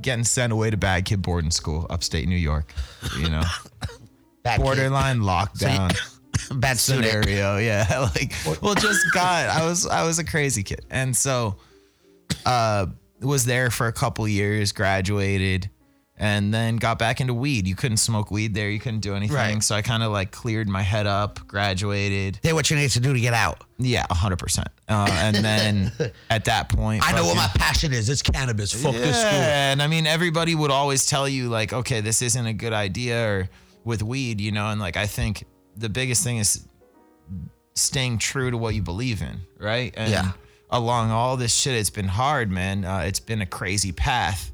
getting 0.00 0.24
sent 0.24 0.52
away 0.52 0.70
to 0.70 0.76
bad 0.76 1.04
kid 1.04 1.22
boarding 1.22 1.50
school, 1.50 1.86
upstate 1.90 2.28
New 2.28 2.36
York. 2.36 2.72
You 3.18 3.30
know, 3.30 3.42
Bad 4.42 4.58
kid. 4.58 4.62
borderline 4.64 5.20
lockdown 5.20 5.96
Bad 6.60 6.78
student. 6.78 7.06
scenario. 7.06 7.56
Yeah, 7.58 8.08
like 8.14 8.32
well, 8.62 8.74
just 8.74 9.00
God, 9.12 9.48
I 9.48 9.66
was 9.66 9.86
I 9.86 10.04
was 10.06 10.18
a 10.18 10.24
crazy 10.24 10.62
kid, 10.62 10.84
and 10.90 11.16
so 11.16 11.56
uh 12.44 12.86
was 13.20 13.44
there 13.46 13.70
for 13.70 13.86
a 13.86 13.92
couple 13.92 14.28
years, 14.28 14.72
graduated. 14.72 15.70
And 16.18 16.52
then 16.54 16.76
got 16.76 16.98
back 16.98 17.20
into 17.20 17.34
weed. 17.34 17.66
You 17.66 17.74
couldn't 17.74 17.98
smoke 17.98 18.30
weed 18.30 18.54
there. 18.54 18.70
You 18.70 18.80
couldn't 18.80 19.00
do 19.00 19.14
anything. 19.14 19.36
Right. 19.36 19.62
So 19.62 19.74
I 19.74 19.82
kind 19.82 20.02
of 20.02 20.12
like 20.12 20.30
cleared 20.30 20.66
my 20.66 20.80
head 20.80 21.06
up, 21.06 21.46
graduated. 21.46 22.40
Did 22.42 22.54
what 22.54 22.70
you 22.70 22.76
need 22.76 22.88
to 22.90 23.00
do 23.00 23.12
to 23.12 23.20
get 23.20 23.34
out. 23.34 23.64
Yeah, 23.76 24.06
hundred 24.10 24.38
percent. 24.38 24.68
Uh, 24.88 25.06
and 25.10 25.36
then 25.36 25.92
at 26.30 26.46
that 26.46 26.70
point, 26.70 27.06
I 27.06 27.12
know 27.12 27.26
what 27.26 27.36
my 27.36 27.48
passion 27.54 27.92
is. 27.92 28.08
It's 28.08 28.22
cannabis. 28.22 28.72
Fuck 28.72 28.94
yeah, 28.94 29.00
this 29.00 29.16
school. 29.20 29.30
and 29.30 29.82
I 29.82 29.88
mean, 29.88 30.06
everybody 30.06 30.54
would 30.54 30.70
always 30.70 31.04
tell 31.04 31.28
you 31.28 31.50
like, 31.50 31.74
okay, 31.74 32.00
this 32.00 32.22
isn't 32.22 32.46
a 32.46 32.54
good 32.54 32.72
idea, 32.72 33.28
or 33.28 33.48
with 33.84 34.02
weed, 34.02 34.40
you 34.40 34.52
know. 34.52 34.68
And 34.70 34.80
like, 34.80 34.96
I 34.96 35.06
think 35.06 35.44
the 35.76 35.90
biggest 35.90 36.24
thing 36.24 36.38
is 36.38 36.66
staying 37.74 38.18
true 38.18 38.50
to 38.50 38.56
what 38.56 38.74
you 38.74 38.80
believe 38.82 39.20
in, 39.20 39.40
right? 39.58 39.92
And 39.96 40.10
Yeah. 40.10 40.32
Along 40.70 41.10
all 41.12 41.36
this 41.36 41.54
shit, 41.54 41.74
it's 41.74 41.90
been 41.90 42.08
hard, 42.08 42.50
man. 42.50 42.84
Uh, 42.84 43.00
it's 43.06 43.20
been 43.20 43.40
a 43.40 43.46
crazy 43.46 43.92
path 43.92 44.50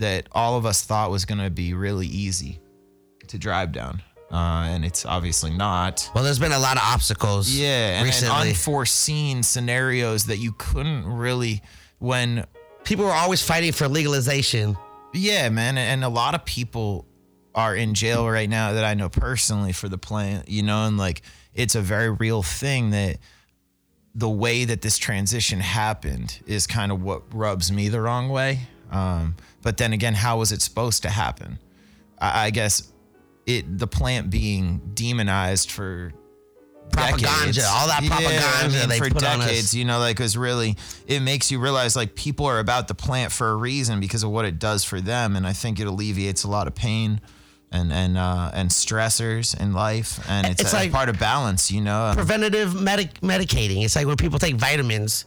that 0.00 0.28
all 0.32 0.56
of 0.56 0.66
us 0.66 0.82
thought 0.82 1.10
was 1.10 1.24
gonna 1.24 1.50
be 1.50 1.72
really 1.74 2.06
easy 2.06 2.60
to 3.28 3.38
drive 3.38 3.72
down, 3.72 4.02
uh, 4.30 4.66
and 4.68 4.84
it's 4.84 5.06
obviously 5.06 5.50
not. 5.50 6.10
Well, 6.14 6.24
there's 6.24 6.38
been 6.38 6.52
a 6.52 6.58
lot 6.58 6.76
of 6.76 6.82
obstacles. 6.84 7.50
Yeah, 7.50 7.90
and, 7.90 7.96
and 7.98 8.06
recently. 8.06 8.48
unforeseen 8.50 9.42
scenarios 9.42 10.26
that 10.26 10.38
you 10.38 10.52
couldn't 10.58 11.06
really 11.06 11.62
when 11.98 12.44
People 12.84 13.04
were 13.04 13.12
always 13.12 13.42
fighting 13.42 13.72
for 13.72 13.88
legalization. 13.88 14.76
yeah, 15.12 15.48
man, 15.48 15.78
and 15.78 16.02
a 16.04 16.08
lot 16.08 16.34
of 16.34 16.44
people 16.44 17.06
are 17.54 17.74
in 17.74 17.94
jail 17.94 18.28
right 18.28 18.48
now 18.48 18.72
that 18.72 18.84
I 18.84 18.94
know 18.94 19.08
personally 19.08 19.72
for 19.72 19.88
the 19.88 19.98
plant, 19.98 20.48
you 20.48 20.62
know, 20.62 20.86
and 20.86 20.96
like 20.96 21.22
it's 21.54 21.74
a 21.74 21.80
very 21.80 22.10
real 22.10 22.42
thing 22.42 22.90
that 22.90 23.18
the 24.14 24.28
way 24.28 24.64
that 24.64 24.82
this 24.82 24.98
transition 24.98 25.60
happened 25.60 26.40
is 26.46 26.66
kind 26.66 26.90
of 26.90 27.02
what 27.02 27.22
rubs 27.34 27.70
me 27.70 27.88
the 27.88 28.00
wrong 28.00 28.28
way. 28.28 28.60
Um, 28.90 29.36
but 29.62 29.76
then 29.76 29.92
again, 29.92 30.14
how 30.14 30.38
was 30.38 30.52
it 30.52 30.60
supposed 30.62 31.02
to 31.02 31.10
happen? 31.10 31.58
I, 32.18 32.46
I 32.46 32.50
guess 32.50 32.90
it 33.46 33.78
the 33.78 33.86
plant 33.86 34.30
being 34.30 34.80
demonized 34.94 35.70
for 35.70 36.12
Propaganda, 36.92 37.28
decades. 37.52 37.58
all 37.68 37.86
that 37.86 38.02
propaganda 38.04 38.86
they 38.88 38.98
for 38.98 39.10
put 39.10 39.22
on 39.24 39.38
decades. 39.38 39.74
You 39.74 39.84
know, 39.84 40.00
like 40.00 40.18
it 40.18 40.22
was 40.24 40.36
really 40.36 40.76
it 41.06 41.20
makes 41.20 41.50
you 41.50 41.60
realize 41.60 41.94
like 41.94 42.16
people 42.16 42.46
are 42.46 42.58
about 42.58 42.88
the 42.88 42.94
plant 42.96 43.30
for 43.32 43.50
a 43.50 43.54
reason 43.56 44.00
because 44.00 44.24
of 44.24 44.30
what 44.30 44.44
it 44.44 44.58
does 44.58 44.82
for 44.84 45.00
them, 45.00 45.36
and 45.36 45.46
I 45.46 45.52
think 45.52 45.78
it 45.78 45.86
alleviates 45.86 46.42
a 46.42 46.48
lot 46.48 46.66
of 46.66 46.74
pain. 46.74 47.20
And 47.72 47.92
and 47.92 48.18
uh, 48.18 48.50
and 48.52 48.68
stressors 48.68 49.56
in 49.56 49.72
life, 49.72 50.18
and 50.28 50.44
it's, 50.48 50.60
It's 50.60 50.72
a 50.72 50.76
like- 50.76 50.90
part 50.90 51.08
of 51.08 51.20
balance, 51.20 51.70
you 51.70 51.80
know. 51.80 52.10
Preventative 52.16 52.74
medic- 52.74 53.20
medicating. 53.20 53.84
It's 53.84 53.94
like 53.94 54.08
when 54.08 54.16
people 54.16 54.40
take 54.40 54.56
vitamins 54.56 55.24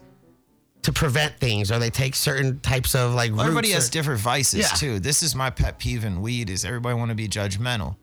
to 0.84 0.94
prevent 0.94 1.40
things, 1.40 1.72
or 1.72 1.80
they 1.80 1.90
take 1.90 2.16
certain 2.16 2.60
types 2.60 2.94
of 2.96 3.13
like. 3.13 3.32
Everybody 3.32 3.72
has 3.72 3.88
or- 3.88 3.92
different 3.92 4.20
vices 4.22 4.60
Yeah. 4.62 4.68
too. 4.68 5.00
This 5.00 5.24
is 5.24 5.34
my 5.36 5.50
pet 5.50 5.80
peeve 5.80 6.04
in 6.06 6.22
weed 6.22 6.50
is 6.50 6.63
everybody 6.66 6.96
want 6.96 7.10
to 7.10 7.16
be 7.16 7.28
judgmental 7.28 7.96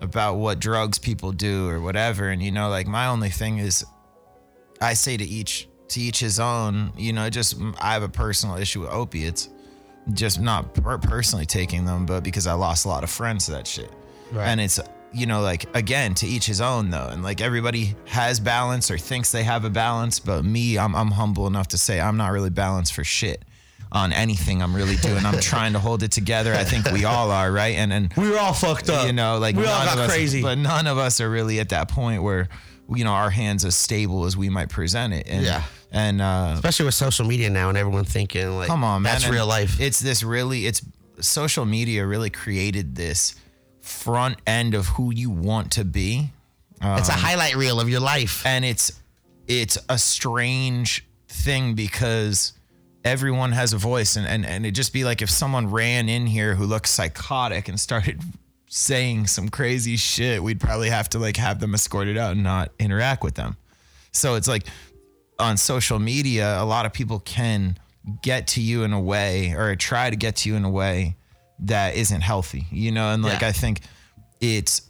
about 0.00 0.34
what 0.36 0.58
drugs 0.58 0.98
people 0.98 1.32
do 1.32 1.68
or 1.68 1.80
whatever. 1.80 2.28
And 2.28 2.42
you 2.42 2.50
know, 2.52 2.68
like 2.68 2.86
my 2.86 3.06
only 3.06 3.30
thing 3.30 3.58
is 3.58 3.84
I 4.80 4.94
say 4.94 5.16
to 5.16 5.24
each 5.24 5.68
to 5.88 6.00
each 6.00 6.18
his 6.20 6.38
own, 6.40 6.92
you 6.96 7.12
know, 7.12 7.30
just 7.30 7.58
mm, 7.58 7.74
I 7.80 7.92
have 7.92 8.02
a 8.02 8.08
personal 8.08 8.56
issue 8.56 8.80
with 8.82 8.90
opiates. 8.90 9.48
Just 10.12 10.40
not 10.40 10.72
per- 10.74 10.98
personally 10.98 11.46
taking 11.46 11.84
them, 11.84 12.06
but 12.06 12.22
because 12.22 12.46
I 12.46 12.52
lost 12.52 12.84
a 12.84 12.88
lot 12.88 13.02
of 13.02 13.10
friends 13.10 13.46
to 13.46 13.52
that 13.52 13.66
shit. 13.66 13.90
Right. 14.30 14.46
And 14.46 14.60
it's 14.60 14.78
you 15.16 15.26
know, 15.26 15.40
like 15.40 15.66
again, 15.76 16.14
to 16.16 16.26
each 16.26 16.46
his 16.46 16.60
own 16.60 16.90
though. 16.90 17.08
And 17.10 17.22
like 17.22 17.40
everybody 17.40 17.94
has 18.06 18.38
balance 18.40 18.90
or 18.90 18.98
thinks 18.98 19.32
they 19.32 19.42
have 19.44 19.64
a 19.64 19.70
balance, 19.70 20.18
but 20.20 20.44
me, 20.44 20.78
I'm 20.78 20.94
I'm 20.94 21.10
humble 21.12 21.46
enough 21.46 21.68
to 21.68 21.78
say 21.78 22.00
I'm 22.00 22.16
not 22.16 22.32
really 22.32 22.50
balanced 22.50 22.92
for 22.94 23.04
shit 23.04 23.42
on 23.92 24.12
anything 24.12 24.60
I'm 24.62 24.74
really 24.74 24.96
doing. 24.96 25.24
I'm 25.24 25.40
trying 25.54 25.72
to 25.74 25.78
hold 25.78 26.02
it 26.02 26.10
together. 26.12 26.52
I 26.54 26.64
think 26.64 26.90
we 26.90 27.04
all 27.04 27.30
are, 27.30 27.50
right? 27.50 27.76
And 27.76 27.92
and 27.92 28.12
We 28.16 28.30
were 28.30 28.38
all 28.38 28.52
fucked 28.52 28.90
up. 28.90 29.06
you 29.06 29.12
know, 29.12 29.38
like 29.38 29.56
we 29.56 29.62
all 29.64 29.84
got 29.84 29.98
us, 29.98 30.10
crazy. 30.10 30.42
but 30.42 30.58
none 30.58 30.86
of 30.86 30.98
us 30.98 31.20
are 31.20 31.30
really 31.30 31.60
at 31.60 31.68
that 31.70 31.88
point 31.88 32.22
where 32.22 32.48
you 32.94 33.04
know 33.04 33.12
our 33.12 33.30
hands 33.30 33.64
as 33.64 33.74
stable 33.74 34.24
as 34.26 34.36
we 34.36 34.48
might 34.48 34.68
present 34.68 35.12
it. 35.14 35.26
And, 35.28 35.44
Yeah. 35.44 35.62
and 35.92 36.20
uh, 36.20 36.52
Especially 36.54 36.84
with 36.86 36.94
social 36.94 37.26
media 37.26 37.48
now 37.50 37.68
and 37.68 37.78
everyone 37.78 38.04
thinking 38.04 38.56
like, 38.58 38.68
come 38.68 38.84
on, 38.84 39.02
man, 39.02 39.12
that's 39.14 39.24
And 39.24 39.34
real 39.34 39.46
life. 39.46 39.80
It's 39.80 39.98
this 40.00 40.22
really, 40.22 40.66
it's 40.66 40.82
social 41.20 41.64
media 41.64 42.06
really 42.06 42.28
created 42.30 42.94
this 42.94 43.34
front 43.86 44.38
end 44.46 44.74
of 44.74 44.86
who 44.88 45.12
you 45.12 45.30
want 45.30 45.72
to 45.72 45.84
be, 45.84 46.30
it's 46.80 47.08
a 47.08 47.12
um, 47.12 47.18
highlight 47.18 47.56
reel 47.56 47.80
of 47.80 47.88
your 47.88 48.00
life. 48.00 48.44
and 48.44 48.64
it's 48.64 48.92
it's 49.46 49.78
a 49.88 49.98
strange 49.98 51.06
thing 51.28 51.74
because 51.74 52.52
everyone 53.04 53.52
has 53.52 53.72
a 53.72 53.76
voice 53.78 54.16
and, 54.16 54.26
and 54.26 54.44
and 54.44 54.66
it'd 54.66 54.74
just 54.74 54.92
be 54.92 55.04
like 55.04 55.22
if 55.22 55.30
someone 55.30 55.70
ran 55.70 56.08
in 56.08 56.26
here 56.26 56.56
who 56.56 56.64
looked 56.64 56.88
psychotic 56.88 57.68
and 57.68 57.78
started 57.78 58.20
saying 58.68 59.26
some 59.26 59.48
crazy 59.48 59.96
shit 59.96 60.42
we'd 60.42 60.58
probably 60.58 60.90
have 60.90 61.08
to 61.08 61.18
like 61.18 61.36
have 61.36 61.60
them 61.60 61.72
escorted 61.72 62.18
out 62.18 62.32
and 62.32 62.42
not 62.42 62.72
interact 62.80 63.22
with 63.22 63.36
them 63.36 63.56
so 64.12 64.34
it's 64.34 64.48
like 64.48 64.66
on 65.38 65.56
social 65.56 66.00
media 66.00 66.60
a 66.60 66.64
lot 66.64 66.84
of 66.84 66.92
people 66.92 67.20
can 67.20 67.78
get 68.22 68.48
to 68.48 68.60
you 68.60 68.82
in 68.82 68.92
a 68.92 69.00
way 69.00 69.52
or 69.52 69.76
try 69.76 70.10
to 70.10 70.16
get 70.16 70.36
to 70.36 70.48
you 70.48 70.56
in 70.56 70.64
a 70.64 70.70
way 70.70 71.14
that 71.58 71.94
isn't 71.96 72.20
healthy 72.20 72.66
you 72.70 72.92
know 72.92 73.12
and 73.12 73.22
like 73.22 73.40
Yeah. 73.40 73.48
i 73.48 73.52
think 73.52 73.80
it's 74.40 74.82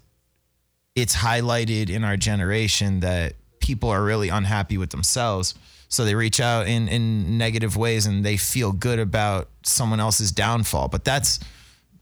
it's 0.94 1.14
highlighted 1.14 1.90
in 1.90 2.04
our 2.04 2.16
generation 2.16 3.00
that 3.00 3.34
people 3.60 3.90
are 3.90 4.02
really 4.02 4.30
unhappy 4.30 4.78
with 4.78 4.90
themselves. 4.90 5.54
So 5.88 6.04
they 6.06 6.14
reach 6.14 6.40
out 6.40 6.66
in, 6.66 6.88
in 6.88 7.36
negative 7.36 7.76
ways 7.76 8.06
and 8.06 8.24
they 8.24 8.38
feel 8.38 8.72
good 8.72 8.98
about 8.98 9.50
someone 9.62 10.00
else's 10.00 10.32
downfall. 10.32 10.88
But 10.88 11.04
that's 11.04 11.38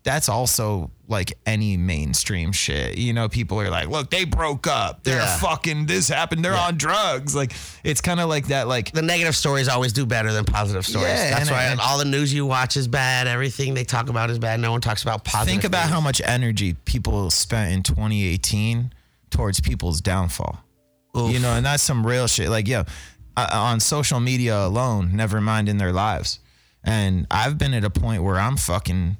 that's 0.04 0.28
also 0.28 0.90
like 1.08 1.32
any 1.46 1.76
mainstream 1.76 2.52
shit. 2.52 2.96
You 2.98 3.12
know, 3.14 3.28
people 3.28 3.60
are 3.60 3.70
like, 3.70 3.88
look, 3.88 4.10
they 4.10 4.24
broke 4.24 4.66
up. 4.66 5.02
They're 5.02 5.16
Yeah. 5.16 5.38
fucking 5.38 5.86
this 5.86 6.08
happened. 6.08 6.44
They're 6.44 6.54
on 6.56 6.76
drugs. 6.76 7.34
Like 7.34 7.52
it's 7.82 8.00
kind 8.00 8.20
of 8.20 8.28
like 8.28 8.46
that, 8.48 8.68
like 8.68 8.92
the 8.92 9.02
negative 9.02 9.34
stories 9.34 9.66
always 9.66 9.92
do 9.92 10.04
better 10.06 10.32
than 10.32 10.44
positive 10.44 10.86
stories. 10.86 11.08
Yeah, 11.08 11.30
That's 11.38 11.50
why 11.50 11.64
and- 11.64 11.80
all 11.80 11.98
the 11.98 12.04
news 12.04 12.32
you 12.32 12.44
watch 12.46 12.76
is 12.76 12.86
bad. 12.86 13.26
Everything 13.26 13.74
they 13.74 13.84
talk 13.84 14.08
about 14.08 14.30
is 14.30 14.38
bad. 14.38 14.60
No 14.60 14.72
one 14.72 14.80
talks 14.82 15.02
about 15.02 15.24
positive. 15.24 15.50
think 15.50 15.64
about 15.64 15.82
things. 15.84 15.92
how 15.94 16.00
much 16.00 16.20
energy 16.24 16.74
people 16.84 17.30
spent 17.30 17.72
in 17.72 17.82
2018 17.82 18.92
towards 19.30 19.60
people's 19.60 20.00
downfall. 20.00 20.60
You 21.16 21.38
know, 21.38 21.52
and 21.54 21.64
that's 21.64 21.82
some 21.82 22.04
real 22.06 22.26
shit. 22.26 22.48
Like, 22.48 22.66
yo, 22.66 22.84
uh, 23.36 23.48
on 23.52 23.78
social 23.80 24.18
media 24.20 24.66
alone, 24.66 25.14
never 25.14 25.40
mind 25.40 25.68
in 25.68 25.76
their 25.78 25.92
lives. 25.92 26.40
And 26.82 27.26
I've 27.30 27.56
been 27.56 27.72
at 27.72 27.84
a 27.84 27.90
point 27.90 28.22
where 28.24 28.38
I'm 28.38 28.56
fucking 28.56 29.16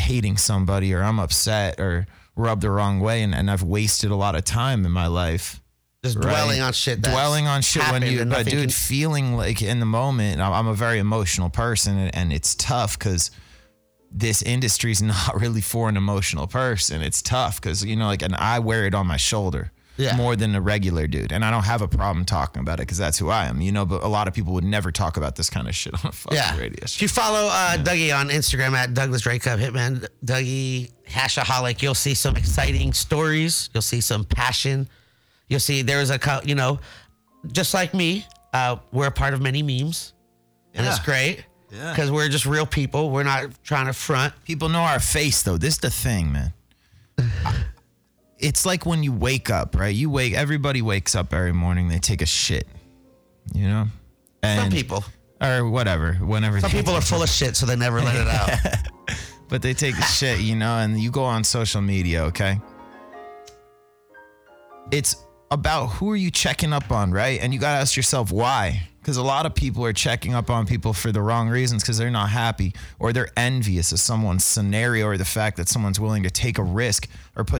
hating 0.00 0.36
somebody 0.36 0.92
or 0.92 1.02
I'm 1.02 1.20
upset 1.20 1.78
or 1.78 2.06
rubbed 2.36 2.62
the 2.62 2.70
wrong 2.70 3.00
way, 3.00 3.22
and, 3.22 3.34
and 3.34 3.50
I've 3.50 3.62
wasted 3.62 4.10
a 4.10 4.16
lot 4.16 4.34
of 4.34 4.44
time 4.44 4.84
in 4.84 4.92
my 4.92 5.06
life 5.06 5.60
just 6.02 6.16
right? 6.16 6.24
dwelling 6.24 6.60
on 6.60 6.72
shit. 6.72 7.02
Dwelling 7.02 7.46
on 7.46 7.62
shit 7.62 7.82
when 7.90 8.02
you, 8.02 8.24
but 8.24 8.46
dude, 8.46 8.60
can- 8.60 8.70
feeling 8.70 9.36
like 9.36 9.60
in 9.60 9.80
the 9.80 9.86
moment, 9.86 10.40
I'm 10.40 10.52
I'm 10.52 10.66
a 10.66 10.74
very 10.74 10.98
emotional 10.98 11.50
person, 11.50 11.98
and, 11.98 12.14
and 12.14 12.32
it's 12.32 12.54
tough 12.54 12.98
because 12.98 13.30
this 14.10 14.42
industry's 14.42 15.02
not 15.02 15.38
really 15.40 15.60
for 15.60 15.88
an 15.88 15.96
emotional 15.96 16.46
person. 16.46 17.02
It's 17.02 17.20
tough 17.20 17.60
because 17.60 17.84
you 17.84 17.96
know, 17.96 18.06
like, 18.06 18.22
and 18.22 18.34
I 18.34 18.60
wear 18.60 18.86
it 18.86 18.94
on 18.94 19.06
my 19.06 19.18
shoulder. 19.18 19.72
Yeah. 20.00 20.16
More 20.16 20.34
than 20.36 20.54
a 20.54 20.60
regular 20.60 21.06
dude. 21.06 21.32
And 21.32 21.44
I 21.44 21.50
don't 21.50 21.64
have 21.64 21.82
a 21.82 21.88
problem 21.88 22.24
talking 22.24 22.60
about 22.60 22.78
it 22.80 22.82
because 22.82 22.98
that's 22.98 23.18
who 23.18 23.28
I 23.28 23.46
am, 23.46 23.60
you 23.60 23.70
know. 23.72 23.84
But 23.84 24.02
a 24.02 24.08
lot 24.08 24.28
of 24.28 24.34
people 24.34 24.52
would 24.54 24.64
never 24.64 24.90
talk 24.90 25.16
about 25.16 25.36
this 25.36 25.50
kind 25.50 25.68
of 25.68 25.74
shit 25.74 25.94
on 25.94 26.10
a 26.10 26.12
fucking 26.12 26.36
yeah. 26.36 26.56
radio 26.58 26.82
If 26.84 27.02
you 27.02 27.08
follow 27.08 27.48
uh, 27.50 27.76
Dougie 27.76 28.16
on 28.18 28.28
Instagram 28.30 28.72
at 28.72 28.94
Douglas 28.94 29.22
Drake 29.22 29.46
Up 29.46 29.58
Hitman 29.60 30.06
Dougie 30.24 30.90
Hashaholic, 31.08 31.82
you'll 31.82 31.94
see 31.94 32.14
some 32.14 32.36
exciting 32.36 32.92
stories. 32.92 33.68
You'll 33.74 33.82
see 33.82 34.00
some 34.00 34.24
passion. 34.24 34.88
You'll 35.48 35.60
see 35.60 35.82
there's 35.82 36.10
a, 36.10 36.18
you 36.44 36.54
know, 36.54 36.78
just 37.52 37.74
like 37.74 37.92
me, 37.94 38.24
uh, 38.52 38.76
we're 38.92 39.06
a 39.08 39.10
part 39.12 39.34
of 39.34 39.40
many 39.42 39.62
memes, 39.62 40.12
and 40.74 40.86
it's 40.86 40.98
Yeah. 40.98 41.04
great 41.04 41.44
Yeah. 41.72 41.90
because 41.92 42.10
we're 42.10 42.28
just 42.28 42.46
real 42.46 42.66
people. 42.66 43.10
We're 43.10 43.22
not 43.24 43.62
trying 43.64 43.86
to 43.86 43.92
front. 43.92 44.32
People 44.44 44.68
know 44.68 44.80
our 44.82 45.00
face 45.00 45.42
though. 45.42 45.56
This 45.58 45.74
is 45.74 45.80
the 45.80 45.90
thing, 45.90 46.32
man. 46.32 46.52
It's 48.40 48.64
like 48.64 48.86
when 48.86 49.02
you 49.02 49.12
wake 49.12 49.50
up, 49.50 49.76
right? 49.76 49.94
You 49.94 50.10
wake 50.10 50.32
everybody 50.34 50.82
wakes 50.82 51.14
up 51.14 51.32
every 51.34 51.52
morning, 51.52 51.88
they 51.88 51.98
take 51.98 52.22
a 52.22 52.26
shit. 52.26 52.66
You 53.54 53.68
know? 53.68 53.86
And 54.42 54.60
Some 54.60 54.70
people, 54.70 55.04
or 55.40 55.68
whatever, 55.68 56.14
whenever 56.14 56.60
some 56.60 56.70
people 56.70 56.94
are 56.94 57.00
full 57.00 57.22
of 57.22 57.28
shit, 57.28 57.56
so 57.56 57.66
they 57.66 57.76
never 57.76 58.00
let 58.00 58.16
it 58.16 58.26
out. 58.26 59.18
but 59.48 59.60
they 59.60 59.74
take 59.74 59.96
a 59.98 60.02
shit, 60.02 60.40
you 60.40 60.56
know, 60.56 60.78
and 60.78 60.98
you 60.98 61.10
go 61.10 61.24
on 61.24 61.44
social 61.44 61.82
media, 61.82 62.24
okay? 62.24 62.58
It's 64.90 65.16
about 65.50 65.86
who 65.88 66.10
are 66.10 66.16
you 66.16 66.30
checking 66.30 66.72
up 66.72 66.90
on, 66.90 67.10
right? 67.10 67.40
And 67.40 67.52
you 67.52 67.60
got 67.60 67.74
to 67.74 67.80
ask 67.80 67.96
yourself 67.96 68.32
why. 68.32 68.86
Because 69.00 69.16
a 69.16 69.22
lot 69.22 69.46
of 69.46 69.54
people 69.54 69.84
are 69.84 69.94
checking 69.94 70.34
up 70.34 70.50
on 70.50 70.66
people 70.66 70.92
for 70.92 71.10
the 71.10 71.22
wrong 71.22 71.48
reasons 71.48 71.82
because 71.82 71.96
they're 71.96 72.10
not 72.10 72.28
happy 72.28 72.74
or 72.98 73.12
they're 73.12 73.30
envious 73.36 73.92
of 73.92 73.98
someone's 73.98 74.44
scenario 74.44 75.06
or 75.06 75.16
the 75.16 75.24
fact 75.24 75.56
that 75.56 75.68
someone's 75.68 75.98
willing 75.98 76.22
to 76.22 76.30
take 76.30 76.58
a 76.58 76.62
risk 76.62 77.08
or 77.34 77.44
put 77.44 77.59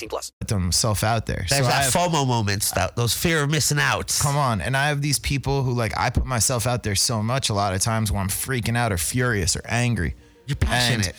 plus. 0.07 0.31
themselves 0.47 1.03
out 1.03 1.25
there. 1.25 1.45
There's 1.49 1.67
I 1.67 1.71
that 1.71 1.83
have- 1.83 1.93
FOMO 1.93 2.27
moments, 2.27 2.71
that, 2.71 2.95
those 2.95 3.13
fear 3.13 3.43
of 3.43 3.49
missing 3.49 3.79
out. 3.79 4.17
Come 4.21 4.35
on. 4.37 4.61
And 4.61 4.75
I 4.75 4.87
have 4.87 5.01
these 5.01 5.19
people 5.19 5.63
who 5.63 5.73
like 5.73 5.97
I 5.97 6.09
put 6.09 6.25
myself 6.25 6.67
out 6.67 6.83
there 6.83 6.95
so 6.95 7.21
much 7.21 7.49
a 7.49 7.53
lot 7.53 7.73
of 7.73 7.81
times 7.81 8.11
where 8.11 8.21
I'm 8.21 8.29
freaking 8.29 8.77
out 8.77 8.91
or 8.91 8.97
furious 8.97 9.55
or 9.55 9.61
angry. 9.65 10.15
You're 10.47 10.55
passionate. 10.55 11.07
And 11.07 11.15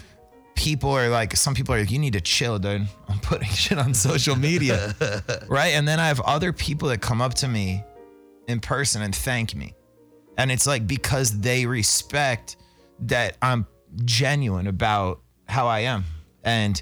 people 0.54 0.90
are 0.90 1.08
like, 1.08 1.36
some 1.36 1.54
people 1.54 1.74
are 1.74 1.78
like, 1.80 1.90
you 1.90 1.98
need 1.98 2.12
to 2.12 2.20
chill, 2.20 2.58
dude. 2.58 2.86
I'm 3.08 3.18
putting 3.20 3.48
shit 3.48 3.78
on 3.78 3.94
social 3.94 4.36
media. 4.36 4.94
right. 5.48 5.74
And 5.74 5.86
then 5.86 5.98
I 6.00 6.08
have 6.08 6.20
other 6.20 6.52
people 6.52 6.88
that 6.88 7.00
come 7.00 7.20
up 7.20 7.34
to 7.34 7.48
me 7.48 7.84
in 8.48 8.60
person 8.60 9.02
and 9.02 9.14
thank 9.14 9.54
me. 9.54 9.74
And 10.38 10.50
it's 10.50 10.66
like 10.66 10.86
because 10.86 11.40
they 11.40 11.66
respect 11.66 12.56
that 13.00 13.36
I'm 13.42 13.66
genuine 14.04 14.66
about 14.66 15.20
how 15.46 15.66
I 15.66 15.80
am. 15.80 16.04
And 16.44 16.80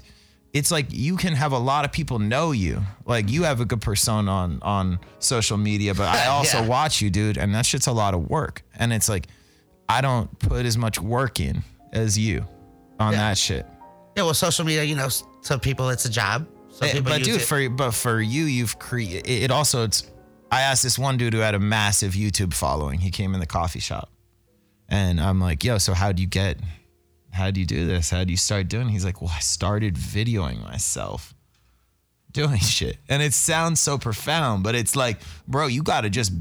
it's 0.53 0.71
like 0.71 0.87
you 0.89 1.15
can 1.17 1.33
have 1.33 1.51
a 1.53 1.57
lot 1.57 1.85
of 1.85 1.91
people 1.91 2.19
know 2.19 2.51
you. 2.51 2.81
Like 3.05 3.29
you 3.29 3.43
have 3.43 3.61
a 3.61 3.65
good 3.65 3.81
persona 3.81 4.31
on 4.31 4.59
on 4.61 4.99
social 5.19 5.57
media, 5.57 5.93
but 5.95 6.07
I 6.07 6.27
also 6.37 6.59
Yeah. 6.59 6.67
watch 6.67 7.01
you, 7.01 7.09
dude, 7.09 7.37
and 7.37 7.53
that 7.55 7.65
shit's 7.65 7.87
a 7.87 7.91
lot 7.93 8.13
of 8.13 8.29
work. 8.29 8.63
And 8.75 8.91
it's 8.93 9.07
like 9.09 9.27
I 9.87 10.01
don't 10.01 10.37
put 10.39 10.65
as 10.65 10.77
much 10.77 10.99
work 10.99 11.39
in 11.39 11.63
as 11.93 12.17
you 12.17 12.45
on 12.99 13.13
that 13.13 13.37
shit. 13.37 13.65
Yeah, 14.15 14.23
well, 14.23 14.33
social 14.33 14.65
media, 14.65 14.83
you 14.83 14.95
know, 14.95 15.07
some 15.41 15.59
people 15.59 15.89
it's 15.89 16.05
a 16.05 16.09
job. 16.11 16.47
Some 16.69 16.87
Eh, 16.87 16.91
people 16.93 17.11
but 17.11 17.23
dude, 17.23 17.35
it- 17.35 17.41
for 17.41 17.69
but 17.69 17.91
for 17.91 18.21
you, 18.21 18.43
you've 18.45 18.77
created 18.79 19.29
it. 19.29 19.51
Also, 19.51 19.83
it's. 19.85 20.03
I 20.53 20.61
asked 20.63 20.83
this 20.83 20.99
one 20.99 21.15
dude 21.15 21.33
who 21.33 21.39
had 21.39 21.55
a 21.55 21.59
massive 21.59 22.11
YouTube 22.11 22.53
following. 22.53 22.99
He 22.99 23.09
came 23.09 23.33
in 23.33 23.39
the 23.39 23.45
coffee 23.45 23.79
shop, 23.79 24.09
and 24.89 25.19
I'm 25.21 25.39
like, 25.39 25.63
"Yo, 25.63 25.77
so 25.77 25.93
how 25.93 26.11
do 26.11 26.21
you 26.21 26.27
get? 26.27 26.59
How 27.31 27.51
do 27.51 27.59
you 27.59 27.65
do 27.65 27.87
this? 27.87 28.09
How 28.09 28.23
do 28.23 28.31
you 28.31 28.37
start 28.37 28.67
doing?" 28.67 28.89
He's 28.89 29.05
like, 29.05 29.21
"Well, 29.21 29.31
I 29.35 29.39
started 29.39 29.95
videoing 29.95 30.61
myself." 30.63 31.33
Doing 32.31 32.59
shit. 32.77 32.97
And 33.09 33.21
it 33.21 33.33
sounds 33.33 33.79
so 33.79 33.97
profound, 33.97 34.63
but 34.63 34.73
it's 34.75 34.95
like, 34.95 35.19
bro, 35.47 35.67
you 35.67 35.83
got 35.83 36.01
to 36.01 36.09
just 36.09 36.31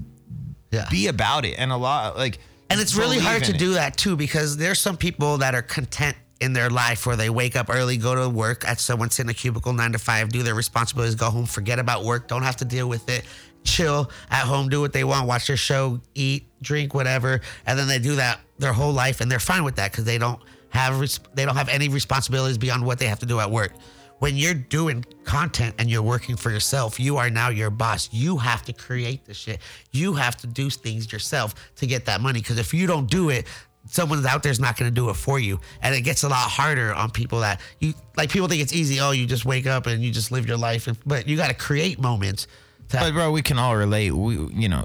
Yeah. 0.71 0.87
be 0.91 1.09
about 1.09 1.45
it. 1.45 1.55
And 1.59 1.73
a 1.73 1.77
lot, 1.77 2.17
like, 2.17 2.39
And 2.69 2.81
it's 2.81 2.95
really 2.95 3.19
hard 3.19 3.43
to 3.45 3.53
it. 3.55 3.59
do 3.59 3.73
that 3.75 3.97
too 3.97 4.15
because 4.15 4.57
there's 4.57 4.79
some 4.79 4.97
people 4.97 5.39
that 5.39 5.55
are 5.57 5.63
content 5.63 6.17
in 6.41 6.53
their 6.53 6.71
life 6.71 7.07
where 7.07 7.17
they 7.17 7.29
wake 7.29 7.57
up 7.57 7.67
early, 7.69 7.97
go 7.97 8.15
to 8.15 8.29
work 8.29 8.67
at 8.67 8.79
someone 8.79 9.11
sit 9.11 9.25
in 9.27 9.31
a 9.31 9.35
cubicle 9.35 9.73
nine 9.73 9.91
to 9.93 9.99
five, 9.99 10.29
do 10.31 10.43
their 10.45 10.55
responsibilities, 10.55 11.17
go 11.17 11.29
home, 11.29 11.45
forget 11.47 11.79
about 11.81 12.05
work, 12.05 12.29
don't 12.29 12.45
have 12.45 12.57
to 12.59 12.65
deal 12.65 12.89
with 12.89 13.09
it, 13.09 13.25
chill 13.65 14.09
at 14.31 14.45
home, 14.45 14.69
do 14.69 14.81
what 14.81 14.93
they 14.93 15.03
want, 15.05 15.27
watch 15.27 15.49
their 15.49 15.57
show, 15.57 16.01
eat, 16.15 16.47
drink, 16.63 16.95
whatever, 16.95 17.41
and 17.67 17.77
then 17.79 17.89
they 17.89 17.99
do 17.99 18.15
that 18.15 18.39
their 18.61 18.73
whole 18.73 18.93
life 18.93 19.21
and 19.21 19.31
they're 19.31 19.41
fine 19.41 19.65
with 19.65 19.75
that 19.77 19.91
because 19.91 20.05
they 20.05 20.19
don't 20.19 20.41
have 20.71 20.99
res- 21.01 21.21
they 21.35 21.45
don't 21.45 21.57
have 21.57 21.69
any 21.69 21.89
responsibilities 21.89 22.59
beyond 22.59 22.85
what 22.85 22.99
they 22.99 23.07
have 23.07 23.19
to 23.21 23.27
do 23.27 23.41
at 23.41 23.51
work. 23.51 23.73
When 24.19 24.37
you're 24.37 24.55
doing 24.55 25.05
content 25.25 25.77
and 25.79 25.89
you're 25.91 26.03
working 26.03 26.37
for 26.37 26.51
yourself, 26.51 27.01
you 27.01 27.17
are 27.17 27.31
now 27.31 27.49
your 27.49 27.71
boss. 27.71 28.11
You 28.13 28.37
have 28.37 28.63
to 28.67 28.73
create 28.73 29.25
the 29.25 29.33
shit. 29.33 29.61
You 29.93 30.13
have 30.15 30.37
to 30.39 30.47
do 30.47 30.69
things 30.69 31.11
yourself 31.11 31.55
to 31.77 31.87
get 31.87 32.05
that 32.05 32.21
money. 32.21 32.41
Because 32.41 32.59
if 32.59 32.75
you 32.75 32.87
don't 32.87 33.09
do 33.09 33.31
it, 33.31 33.47
someone 33.87 34.25
out 34.27 34.43
there's 34.43 34.61
not 34.61 34.77
going 34.77 34.91
to 34.91 34.95
do 34.95 35.09
it 35.09 35.15
for 35.15 35.39
you, 35.39 35.59
and 35.81 35.95
it 35.95 36.03
gets 36.03 36.23
a 36.23 36.29
lot 36.29 36.51
harder 36.51 36.93
on 36.93 37.11
people 37.11 37.41
that 37.41 37.63
you 37.81 37.95
like. 38.17 38.31
People 38.31 38.47
think 38.47 38.61
it's 38.61 38.75
easy. 38.75 39.01
Oh, 39.01 39.13
you 39.13 39.27
just 39.27 39.47
wake 39.47 39.67
up 39.67 39.87
and 39.87 40.03
you 40.03 40.11
just 40.11 40.31
live 40.31 40.47
your 40.47 40.59
life, 40.59 40.87
and, 40.87 40.99
but 41.07 41.27
you 41.27 41.39
got 41.39 41.49
to 41.49 41.55
create 41.55 41.99
moments. 41.99 42.47
To, 42.91 42.99
But 42.99 43.15
bro, 43.15 43.31
we 43.33 43.41
can 43.41 43.59
all 43.59 43.75
relate. 43.75 44.11
We, 44.11 44.35
you 44.35 44.69
know, 44.69 44.85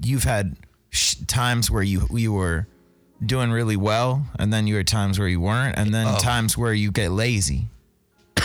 you've 0.00 0.24
had 0.24 0.56
sh- 0.90 1.16
times 1.26 1.70
where 1.70 1.82
you 1.82 2.06
you 2.12 2.32
were 2.32 2.68
doing 3.24 3.50
really 3.50 3.76
well, 3.76 4.26
and 4.38 4.52
then 4.52 4.66
you 4.66 4.76
had 4.76 4.86
times 4.86 5.18
where 5.18 5.28
you 5.28 5.40
weren't, 5.40 5.76
and 5.78 5.92
then 5.94 6.06
Oh. 6.06 6.18
times 6.18 6.56
where 6.56 6.72
you 6.74 6.90
get 6.92 7.10
lazy. 7.12 7.68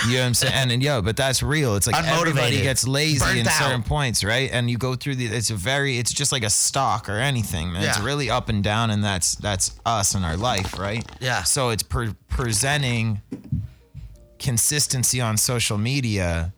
You 0.08 0.14
know 0.14 0.20
what 0.22 0.26
I'm 0.28 0.34
saying? 0.34 0.54
And, 0.56 0.72
and 0.72 0.82
yo, 0.82 1.02
but 1.02 1.16
that's 1.18 1.44
real. 1.44 1.76
It's 1.76 1.86
like 1.86 2.04
everybody 2.08 2.58
Unmotivated. 2.58 2.64
gets 2.64 2.88
lazy 2.88 3.20
Burnt 3.20 3.38
in 3.40 3.46
certain 3.46 3.84
points, 3.84 4.24
right? 4.24 4.50
And 4.52 4.68
you 4.72 4.78
go 4.78 4.96
through 4.96 5.16
the. 5.16 5.26
It's 5.28 5.52
a 5.52 5.56
very. 5.56 5.98
It's 6.00 6.12
just 6.14 6.32
like 6.32 6.44
a 6.44 6.50
stock 6.50 7.08
or 7.10 7.18
anything, 7.18 7.72
man. 7.74 7.84
It's 7.84 8.00
really 8.00 8.30
up 8.30 8.50
and 8.50 8.64
down, 8.64 8.90
and 8.90 9.04
that's 9.04 9.36
that's 9.36 9.80
us 9.86 10.16
in 10.16 10.24
our 10.24 10.38
life, 10.38 10.80
right? 10.80 11.06
Yeah. 11.20 11.44
So 11.44 11.70
it's 11.70 11.84
pre- 11.84 12.16
presenting 12.30 13.22
consistency 14.40 15.22
on 15.22 15.38
social 15.38 15.78
media 15.78 16.54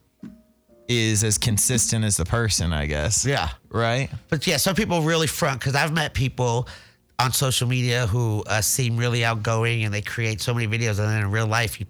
is 0.88 1.23
as 1.23 1.38
consistent 1.38 2.06
as 2.06 2.17
the 2.17 2.26
person, 2.26 2.71
I 2.73 2.86
guess. 2.86 3.26
yeah. 3.26 3.49
Right. 3.69 4.10
But 4.30 4.45
yeah, 4.47 4.58
some 4.58 4.76
people 4.76 5.02
really 5.02 5.28
front 5.28 5.60
because 5.60 5.76
I've 5.76 5.91
met 5.93 6.13
people 6.13 6.67
on 7.23 7.31
social 7.31 7.67
media 7.67 8.07
who 8.07 8.43
uh, 8.47 8.62
seem 8.62 8.97
really 8.97 9.23
outgoing 9.23 9.83
and 9.83 9.93
they 9.93 10.01
create 10.01 10.41
so 10.41 10.53
many 10.53 10.67
videos, 10.67 10.99
and 10.99 11.07
then 11.09 11.21
in 11.23 11.31
real 11.31 11.47
life 11.47 11.79
you 11.79 11.86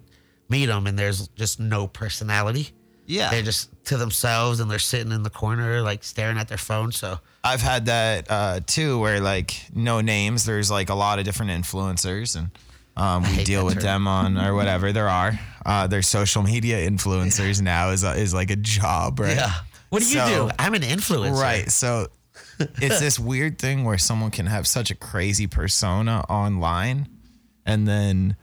meet 0.49 0.67
them 0.67 0.87
and 0.87 0.97
there's 0.97 1.27
just 1.29 1.59
no 1.59 1.87
personality. 1.87 2.69
Yeah. 3.05 3.31
They're 3.31 3.41
just 3.41 3.69
to 3.85 3.97
themselves 3.97 4.59
and 4.59 4.71
they're 4.71 4.79
sitting 4.79 5.11
in 5.11 5.23
the 5.23 5.29
corner 5.29 5.81
like 5.81 6.03
staring 6.03 6.37
at 6.37 6.47
their 6.47 6.57
phone. 6.57 6.91
So 6.91 7.19
I've 7.43 7.61
had 7.61 7.87
that 7.87 8.27
uh, 8.29 8.59
too, 8.65 8.99
where 8.99 9.19
like 9.19 9.55
no 9.73 9.99
names. 10.01 10.45
There's 10.45 10.71
like 10.71 10.89
a 10.89 10.95
lot 10.95 11.19
of 11.19 11.25
different 11.25 11.51
influencers, 11.51 12.37
and 12.37 12.51
um, 12.95 13.23
we 13.23 13.43
deal 13.43 13.65
with 13.65 13.75
term. 13.75 13.83
them 13.83 14.07
on 14.07 14.37
or 14.37 14.55
whatever. 14.55 14.93
There 14.93 15.09
are 15.09 15.37
uh, 15.65 15.87
there's 15.87 16.07
social 16.07 16.43
media 16.43 16.89
influencers 16.89 17.61
now 17.61 17.89
is 17.89 18.03
a, 18.03 18.13
is 18.13 18.33
like 18.33 18.51
a 18.51 18.55
job, 18.55 19.19
right? 19.19 19.49
What 19.89 20.01
do 20.01 20.07
you 20.07 20.25
do? 20.25 20.49
I'm 20.57 20.73
an 20.73 20.81
influencer. 20.81 21.39
Right. 21.39 21.69
So 21.69 22.07
it's 22.81 22.99
this 22.99 23.19
weird 23.19 23.59
thing 23.59 23.83
where 23.83 23.97
someone 23.97 24.31
can 24.31 24.45
have 24.47 24.67
such 24.67 24.91
a 24.91 24.95
crazy 24.95 25.47
persona 25.47 26.23
online, 26.29 27.07
and 27.65 27.87
then 27.87 28.35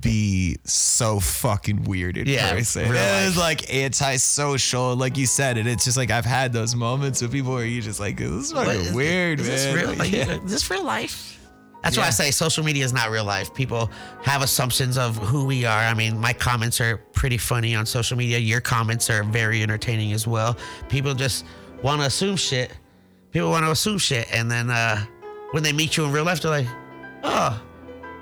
be 0.00 0.56
so 0.64 1.20
fucking 1.20 1.84
weird 1.84 2.16
in 2.16 2.26
Yeah, 2.26 2.52
person. 2.54 2.90
real 2.90 3.00
It's 3.00 3.36
like 3.38 3.72
antisocial, 3.72 4.96
like 4.96 5.16
you 5.16 5.26
said 5.26 5.58
and 5.58 5.68
It's 5.68 5.84
just 5.84 5.96
like 5.96 6.10
I've 6.10 6.24
had 6.24 6.52
those 6.52 6.74
moments 6.74 7.22
with 7.22 7.30
people 7.30 7.52
where 7.52 7.64
you 7.64 7.80
just 7.80 8.00
like 8.00 8.16
this 8.16 8.28
is 8.30 8.52
fucking 8.52 8.70
is- 8.80 8.92
weird, 8.92 9.38
is 9.40 9.46
man. 9.48 9.56
This 9.56 9.74
real? 9.74 9.94
Like, 9.94 10.12
yeah. 10.12 10.42
Is 10.44 10.50
this 10.50 10.70
real 10.70 10.82
life? 10.84 11.32
That's 11.84 11.96
why 11.96 12.06
I 12.08 12.10
say 12.10 12.32
social 12.32 12.64
media 12.64 12.84
is 12.84 12.92
not 12.92 13.10
real 13.10 13.24
life. 13.24 13.54
People 13.54 13.88
have 14.24 14.42
assumptions 14.42 14.98
of 14.98 15.16
who 15.18 15.44
we 15.44 15.64
are. 15.66 15.78
I 15.78 15.94
mean, 15.94 16.18
my 16.18 16.32
comments 16.32 16.80
are 16.80 16.96
pretty 17.12 17.38
funny 17.38 17.76
on 17.76 17.86
social 17.86 18.16
media. 18.16 18.38
Your 18.38 18.60
comments 18.60 19.08
are 19.08 19.22
very 19.22 19.62
entertaining 19.62 20.12
as 20.12 20.26
well. 20.26 20.56
People 20.88 21.14
just 21.14 21.44
want 21.82 22.00
to 22.00 22.08
assume 22.08 22.34
shit. 22.34 22.72
People 23.36 23.50
want 23.50 23.66
to 23.66 23.70
assume 23.70 23.98
shit, 23.98 24.32
and 24.32 24.50
then 24.50 24.70
uh, 24.70 25.04
when 25.50 25.62
they 25.62 25.70
meet 25.70 25.98
you 25.98 26.06
in 26.06 26.10
real 26.10 26.24
life, 26.24 26.40
they're 26.40 26.50
like, 26.50 26.66
"Oh, 27.22 27.62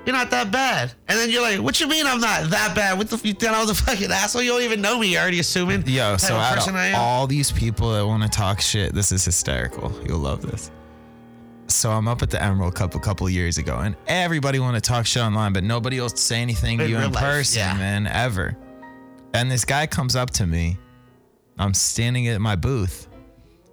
you're 0.05 0.13
not 0.13 0.29
that 0.31 0.51
bad." 0.51 0.91
And 1.07 1.17
then 1.17 1.29
you're 1.29 1.41
like, 1.41 1.61
"What 1.61 1.79
you 1.79 1.87
mean 1.87 2.05
I'm 2.05 2.19
not 2.19 2.49
that 2.49 2.75
bad? 2.75 2.97
What 2.97 3.09
the 3.09 3.25
you 3.25 3.33
thought 3.33 3.53
I 3.53 3.61
was 3.61 3.69
a 3.69 3.75
fucking 3.75 4.11
asshole? 4.11 4.41
You 4.41 4.49
don't 4.49 4.63
even 4.63 4.81
know 4.81 4.99
me. 4.99 5.13
You're 5.13 5.21
already 5.21 5.39
assuming." 5.39 5.87
Yo, 5.87 6.17
so 6.17 6.35
out 6.35 6.67
of 6.67 6.75
all 6.95 7.27
these 7.27 7.49
people 7.49 7.93
that 7.93 8.05
want 8.05 8.23
to 8.23 8.29
talk 8.29 8.59
shit, 8.59 8.93
this 8.93 9.13
is 9.13 9.23
hysterical. 9.23 9.97
You'll 10.05 10.19
love 10.19 10.41
this. 10.41 10.69
So 11.67 11.91
I'm 11.91 12.09
up 12.09 12.21
at 12.21 12.29
the 12.29 12.43
Emerald 12.43 12.75
Cup 12.75 12.93
a 12.95 12.99
couple 12.99 13.29
years 13.29 13.57
ago, 13.57 13.77
and 13.77 13.95
everybody 14.07 14.59
want 14.59 14.75
to 14.75 14.81
talk 14.81 15.05
shit 15.05 15.23
online, 15.23 15.53
but 15.53 15.63
nobody 15.63 15.97
else 15.97 16.19
say 16.19 16.41
anything 16.41 16.77
to 16.79 16.89
you 16.89 16.97
in 16.97 17.13
life, 17.13 17.23
person, 17.23 17.59
yeah. 17.59 17.77
man, 17.77 18.05
ever. 18.07 18.57
And 19.33 19.49
this 19.49 19.63
guy 19.63 19.87
comes 19.87 20.17
up 20.17 20.31
to 20.31 20.45
me. 20.45 20.77
I'm 21.57 21.73
standing 21.73 22.27
at 22.27 22.41
my 22.41 22.57
booth, 22.57 23.07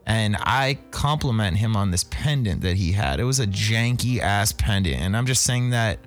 and 0.07 0.37
I 0.38 0.79
compliment 0.91 1.57
him 1.57 1.77
on 1.77 1.91
this 1.91 2.05
pendant 2.05 2.62
that 2.62 2.77
he 2.77 2.93
had. 2.93 3.21
It 3.21 3.25
was 3.25 3.41
a 3.41 3.47
janky 3.47 4.19
ass 4.21 4.53
pendant, 4.53 5.01
and 5.01 5.17
I'm 5.17 5.27
just 5.27 5.43
saying 5.45 5.71
that 5.71 5.99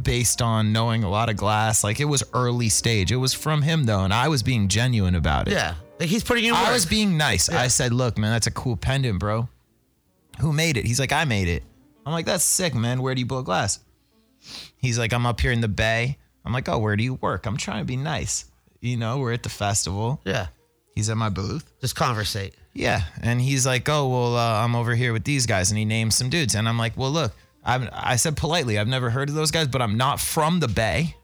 based 0.00 0.40
on 0.40 0.72
knowing 0.72 1.04
a 1.04 1.10
lot 1.10 1.28
of 1.28 1.36
glass. 1.36 1.84
Like 1.84 2.00
it 2.00 2.06
was 2.06 2.22
early 2.32 2.68
stage. 2.68 3.12
It 3.12 3.16
was 3.16 3.34
from 3.34 3.62
him 3.62 3.84
though, 3.84 4.04
and 4.04 4.12
I 4.12 4.28
was 4.28 4.42
being 4.42 4.68
genuine 4.68 5.14
about 5.14 5.48
it. 5.48 5.52
Yeah. 5.52 5.74
Like 6.00 6.08
he's 6.08 6.24
putting 6.24 6.44
in 6.44 6.52
work. 6.52 6.66
I 6.66 6.72
was 6.72 6.86
being 6.86 7.16
nice. 7.16 7.48
I 7.48 7.68
said, 7.68 7.92
"Look, 7.92 8.18
man, 8.18 8.32
that's 8.32 8.46
a 8.46 8.50
cool 8.50 8.76
pendant, 8.76 9.18
bro. 9.18 9.48
Who 10.40 10.52
made 10.52 10.76
it?" 10.76 10.86
He's 10.86 10.98
like, 10.98 11.12
"I 11.12 11.24
made 11.24 11.48
it." 11.48 11.62
I'm 12.04 12.12
like, 12.12 12.26
"That's 12.26 12.42
sick, 12.44 12.74
man. 12.74 13.02
Where 13.02 13.14
do 13.14 13.20
you 13.20 13.26
blow 13.26 13.42
glass?" 13.42 13.78
He's 14.76 14.98
like, 14.98 15.12
"I'm 15.12 15.26
up 15.26 15.40
here 15.40 15.52
in 15.52 15.60
the 15.60 15.68
bay." 15.68 16.18
I'm 16.44 16.52
like, 16.52 16.68
"Oh, 16.68 16.78
where 16.78 16.96
do 16.96 17.04
you 17.04 17.14
work?" 17.14 17.46
I'm 17.46 17.56
trying 17.56 17.80
to 17.80 17.84
be 17.84 17.96
nice. 17.96 18.46
You 18.80 18.96
know, 18.96 19.18
we're 19.18 19.32
at 19.32 19.44
the 19.44 19.48
festival. 19.48 20.20
yeah. 20.24 20.48
He's 20.94 21.08
at 21.10 21.16
my 21.16 21.28
booth. 21.30 21.70
Just 21.80 21.96
conversate. 21.96 22.54
Yeah, 22.74 23.02
and 23.22 23.40
he's 23.40 23.66
like, 23.66 23.88
"Oh, 23.88 24.08
well, 24.08 24.36
uh, 24.36 24.62
I'm 24.64 24.74
over 24.74 24.94
here 24.94 25.12
with 25.12 25.24
these 25.24 25.46
guys," 25.46 25.70
and 25.70 25.78
he 25.78 25.84
names 25.84 26.14
some 26.14 26.30
dudes, 26.30 26.54
and 26.54 26.68
I'm 26.68 26.78
like, 26.78 26.96
"Well, 26.96 27.10
look, 27.10 27.32
I'm, 27.64 27.88
I 27.92 28.16
said 28.16 28.36
politely, 28.36 28.78
I've 28.78 28.88
never 28.88 29.10
heard 29.10 29.28
of 29.28 29.34
those 29.34 29.50
guys, 29.50 29.68
but 29.68 29.82
I'm 29.82 29.96
not 29.96 30.20
from 30.20 30.60
the 30.60 30.68
Bay, 30.68 31.16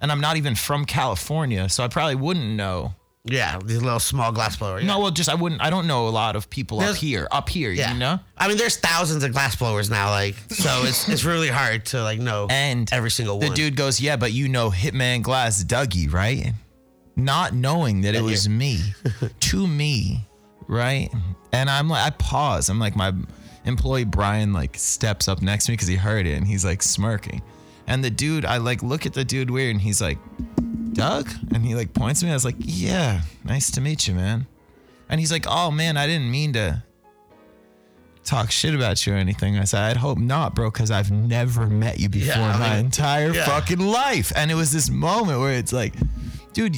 and 0.00 0.10
I'm 0.10 0.20
not 0.20 0.36
even 0.36 0.54
from 0.54 0.84
California, 0.86 1.68
so 1.68 1.84
I 1.84 1.88
probably 1.88 2.14
wouldn't 2.14 2.56
know. 2.56 2.94
Yeah. 3.28 3.58
These 3.64 3.82
little 3.82 3.98
small 3.98 4.30
glass 4.30 4.56
blower. 4.56 4.78
Yeah. 4.78 4.86
No, 4.86 5.00
well, 5.00 5.10
just 5.10 5.28
I 5.28 5.34
wouldn't. 5.34 5.60
I 5.60 5.68
don't 5.68 5.86
know 5.88 6.06
a 6.06 6.10
lot 6.10 6.36
of 6.36 6.48
people 6.48 6.80
up 6.80 6.94
here, 6.94 7.26
up 7.32 7.48
here, 7.48 7.72
Yeah. 7.72 7.92
you 7.92 7.98
know. 7.98 8.20
I 8.38 8.46
mean, 8.46 8.56
there's 8.56 8.76
thousands 8.76 9.24
of 9.24 9.32
glass 9.32 9.56
blowers 9.56 9.90
now. 9.90 10.10
Like, 10.10 10.36
so 10.48 10.82
it's 10.84 11.08
it's 11.08 11.24
really 11.24 11.48
hard 11.48 11.86
to 11.86 12.02
like 12.04 12.20
know 12.20 12.46
And 12.48 12.88
every 12.92 13.10
single 13.10 13.38
the 13.40 13.46
one. 13.46 13.50
The 13.50 13.56
dude 13.56 13.76
goes, 13.76 14.00
"Yeah, 14.00 14.14
but 14.16 14.32
you 14.32 14.48
know 14.48 14.70
Hitman 14.70 15.22
Glass 15.22 15.64
Dougie, 15.64 16.10
right?" 16.12 16.52
Not 17.16 17.54
knowing 17.54 18.02
that 18.02 18.14
it 18.14 18.22
was 18.22 18.48
me, 18.48 18.78
to 19.40 19.66
me, 19.66 20.26
right? 20.68 21.08
And 21.52 21.70
I'm 21.70 21.88
like, 21.88 22.04
I 22.06 22.10
pause. 22.10 22.68
I'm 22.68 22.78
like, 22.78 22.94
my 22.94 23.12
employee 23.64 24.04
Brian 24.04 24.52
like 24.52 24.76
steps 24.76 25.26
up 25.26 25.40
next 25.42 25.66
to 25.66 25.72
me 25.72 25.76
because 25.76 25.88
he 25.88 25.96
heard 25.96 26.26
it, 26.26 26.36
and 26.36 26.46
he's 26.46 26.64
like 26.64 26.82
smirking. 26.82 27.40
And 27.86 28.04
the 28.04 28.10
dude, 28.10 28.44
I 28.44 28.58
like 28.58 28.82
look 28.82 29.06
at 29.06 29.14
the 29.14 29.24
dude 29.24 29.50
weird, 29.50 29.70
and 29.70 29.80
he's 29.80 30.00
like, 30.02 30.18
"Doug," 30.92 31.30
and 31.54 31.64
he 31.64 31.74
like 31.74 31.94
points 31.94 32.20
to 32.20 32.26
me. 32.26 32.32
I 32.32 32.34
was 32.34 32.44
like, 32.44 32.56
"Yeah, 32.58 33.22
nice 33.44 33.70
to 33.72 33.80
meet 33.80 34.06
you, 34.06 34.14
man." 34.14 34.46
And 35.08 35.18
he's 35.20 35.32
like, 35.32 35.46
"Oh 35.48 35.70
man, 35.70 35.96
I 35.96 36.06
didn't 36.06 36.30
mean 36.30 36.52
to." 36.52 36.82
Talk 38.24 38.50
shit 38.50 38.74
about 38.74 39.06
you 39.06 39.12
or 39.14 39.16
anything. 39.16 39.56
I 39.56 39.62
said, 39.62 39.82
I'd 39.82 39.96
hope 39.98 40.18
not, 40.18 40.52
bro, 40.52 40.68
because 40.68 40.90
I've 40.90 41.12
never 41.12 41.68
met 41.68 42.00
you 42.00 42.08
before 42.08 42.34
Yeah, 42.34 42.50
I 42.50 42.54
in 42.54 42.58
my 42.60 42.68
mean, 42.70 42.86
entire 42.86 43.32
yeah. 43.32 43.46
fucking 43.46 43.78
life. 43.78 44.32
And 44.34 44.50
it 44.50 44.56
was 44.56 44.72
this 44.72 44.90
moment 44.90 45.38
where 45.38 45.52
it's 45.52 45.72
like, 45.72 45.94
dude, 46.56 46.76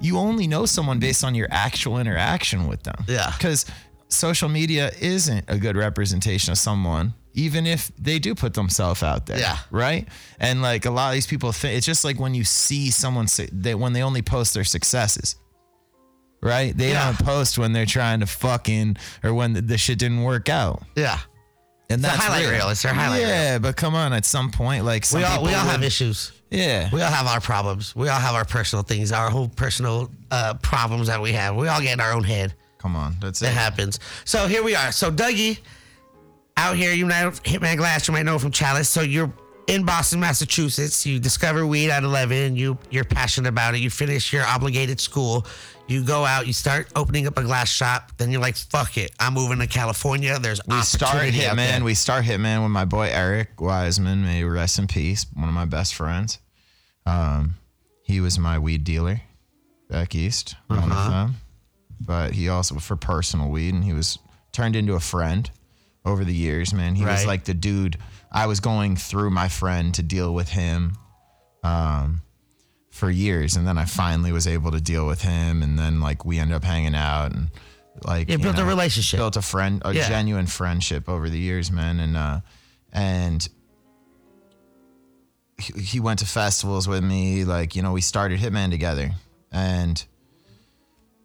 you 0.00 0.18
only 0.18 0.46
know 0.48 0.66
someone 0.66 0.98
based 0.98 1.22
on 1.24 1.34
your 1.36 1.46
actual 1.52 1.98
interaction 1.98 2.66
with 2.66 2.82
them. 2.82 3.04
Yeah. 3.06 3.30
Because 3.36 3.64
social 4.08 4.48
media 4.48 4.90
isn't 5.00 5.44
a 5.48 5.56
good 5.56 5.76
representation 5.76 6.50
of 6.50 6.58
someone, 6.58 7.14
even 7.34 7.64
if 7.64 7.92
they 7.96 8.18
do 8.18 8.34
put 8.34 8.54
themselves 8.54 9.04
out 9.04 9.26
there. 9.26 9.38
Yeah. 9.38 9.58
Right. 9.70 10.08
And 10.40 10.62
like 10.62 10.84
a 10.84 10.90
lot 10.90 11.08
of 11.10 11.14
these 11.14 11.28
people 11.28 11.52
think 11.52 11.76
it's 11.76 11.86
just 11.86 12.04
like 12.04 12.18
when 12.18 12.34
you 12.34 12.42
see 12.44 12.90
someone 12.90 13.28
say 13.28 13.48
they 13.52 13.74
when 13.76 13.92
they 13.92 14.02
only 14.02 14.20
post 14.22 14.52
their 14.52 14.64
successes. 14.64 15.36
Right? 16.42 16.76
They 16.76 16.90
Yeah. 16.90 17.04
don't 17.12 17.24
post 17.24 17.56
when 17.58 17.72
they're 17.72 17.86
trying 17.86 18.20
to 18.20 18.26
fucking 18.26 18.96
or 19.22 19.32
when 19.32 19.52
the, 19.52 19.60
the 19.62 19.78
shit 19.78 19.98
didn't 20.00 20.22
work 20.22 20.48
out. 20.48 20.82
yeah. 20.96 21.18
And 21.88 22.00
a 22.00 22.02
that's 22.02 22.22
highlight 22.22 22.42
real. 22.42 22.50
reel. 22.52 22.68
It's 22.70 22.82
their 22.82 22.94
highlight 22.94 23.22
Yeah, 23.22 23.58
but 23.58 23.76
come 23.76 23.96
on, 23.96 24.12
at 24.12 24.24
some 24.24 24.50
point, 24.52 24.84
like 24.84 25.04
some 25.04 25.20
We 25.20 25.24
all 25.24 25.42
we 25.42 25.52
all 25.54 25.64
have 25.66 25.82
issues. 25.82 26.30
Yeah. 26.50 26.90
We 26.92 27.00
all 27.00 27.10
have 27.10 27.26
our 27.26 27.40
problems. 27.40 27.94
We 27.94 28.08
all 28.08 28.18
have 28.18 28.34
our 28.34 28.44
personal 28.44 28.82
things, 28.82 29.12
our 29.12 29.30
whole 29.30 29.48
personal 29.48 30.10
uh, 30.30 30.54
problems 30.54 31.06
that 31.06 31.20
we 31.22 31.32
have. 31.32 31.54
We 31.56 31.68
all 31.68 31.80
get 31.80 31.92
in 31.94 32.00
our 32.00 32.12
own 32.12 32.24
head. 32.24 32.54
Come 32.78 32.96
on, 32.96 33.16
that's 33.20 33.42
it. 33.42 33.46
It 33.48 33.52
happens. 33.52 34.00
So 34.24 34.46
here 34.46 34.62
we 34.62 34.74
are. 34.74 34.90
So 34.90 35.10
Dougie, 35.10 35.58
out 36.56 36.76
here, 36.76 36.92
you 36.92 37.06
know 37.06 37.30
Hitman 37.30 37.76
Glass, 37.76 38.08
you 38.08 38.12
might 38.12 38.24
know 38.24 38.38
from 38.38 38.50
Chalice. 38.50 38.88
So 38.88 39.02
you're 39.02 39.32
in 39.70 39.84
Boston, 39.84 40.18
Massachusetts. 40.20 41.06
You 41.06 41.18
discover 41.20 41.64
weed 41.66 41.90
at 41.90 42.02
11. 42.02 42.56
You 42.56 42.76
you're 42.90 43.04
passionate 43.04 43.48
about 43.48 43.74
it. 43.74 43.78
You 43.80 43.88
finish 43.90 44.32
your 44.32 44.44
obligated 44.44 45.00
school. 45.00 45.46
You 45.86 46.04
go 46.04 46.24
out. 46.24 46.46
You 46.46 46.52
start 46.52 46.88
opening 46.96 47.26
up 47.26 47.38
a 47.38 47.42
glass 47.42 47.68
shop. 47.68 48.12
Then 48.16 48.30
you're 48.30 48.40
like, 48.40 48.56
fuck 48.56 48.96
it. 48.98 49.12
I'm 49.18 49.34
moving 49.34 49.58
to 49.60 49.66
California. 49.66 50.38
There's 50.38 50.60
We 50.66 50.80
start 50.82 51.14
opportunity 51.14 51.46
out 51.46 51.56
there. 51.56 51.80
Hitman. 51.80 51.84
We 51.84 51.94
start 51.94 52.24
Hitman 52.24 52.62
with 52.62 52.70
my 52.72 52.84
boy 52.84 53.08
Eric 53.12 53.60
Wiseman. 53.60 54.22
May 54.22 54.44
rest 54.44 54.78
in 54.78 54.86
peace. 54.86 55.26
One 55.34 55.48
of 55.48 55.54
my 55.54 55.64
best 55.64 55.94
friends. 55.94 56.38
Um, 57.06 57.54
he 58.02 58.20
was 58.20 58.38
my 58.38 58.58
weed 58.58 58.84
dealer 58.84 59.22
back 59.88 60.14
east. 60.14 60.56
One 60.66 60.78
of 60.80 60.90
Uh-huh. 60.90 61.10
them. 61.10 61.36
But 62.00 62.32
he 62.32 62.48
also 62.48 62.76
for 62.78 62.96
personal 62.96 63.48
weed, 63.50 63.74
and 63.74 63.84
he 63.84 63.92
was 63.92 64.18
turned 64.52 64.74
into 64.74 64.94
a 64.94 65.00
friend 65.00 65.50
over 66.04 66.24
the 66.24 66.34
years. 66.34 66.72
Man, 66.72 66.94
he 66.94 67.04
was 67.04 67.26
like 67.26 67.44
the 67.44 67.52
dude. 67.54 67.98
I 68.32 68.46
was 68.46 68.60
going 68.60 68.96
through 68.96 69.30
my 69.30 69.48
friend 69.48 69.94
to 69.94 70.02
deal 70.02 70.32
with 70.34 70.48
him. 70.50 70.96
Um, 71.62 72.22
for 72.90 73.10
years, 73.10 73.56
and 73.56 73.66
then 73.66 73.78
I 73.78 73.84
finally 73.84 74.32
was 74.32 74.46
able 74.46 74.72
to 74.72 74.80
deal 74.80 75.06
with 75.06 75.22
him, 75.22 75.62
and 75.62 75.78
then 75.78 76.00
like 76.00 76.24
we 76.24 76.38
ended 76.38 76.56
up 76.56 76.64
hanging 76.64 76.94
out 76.94 77.32
and 77.32 77.48
like 78.04 78.28
You 78.28 78.36
built 78.38 78.58
a 78.58 78.64
relationship. 78.64 79.18
built 79.18 79.36
a 79.36 79.42
friend, 79.42 79.80
a 79.84 79.94
Yeah. 79.94 80.08
genuine 80.08 80.46
friendship 80.46 81.08
over 81.08 81.30
the 81.30 81.38
years, 81.38 81.70
man, 81.70 82.00
and 82.00 82.16
uh, 82.16 82.40
and 82.92 83.48
he, 85.58 85.80
he 85.80 86.00
went 86.00 86.18
to 86.18 86.26
festivals 86.26 86.88
with 86.88 87.02
me, 87.04 87.44
like 87.44 87.76
you 87.76 87.82
know, 87.82 87.92
we 87.92 88.00
started 88.00 88.40
Hitman 88.40 88.70
together, 88.70 89.12
and 89.52 90.04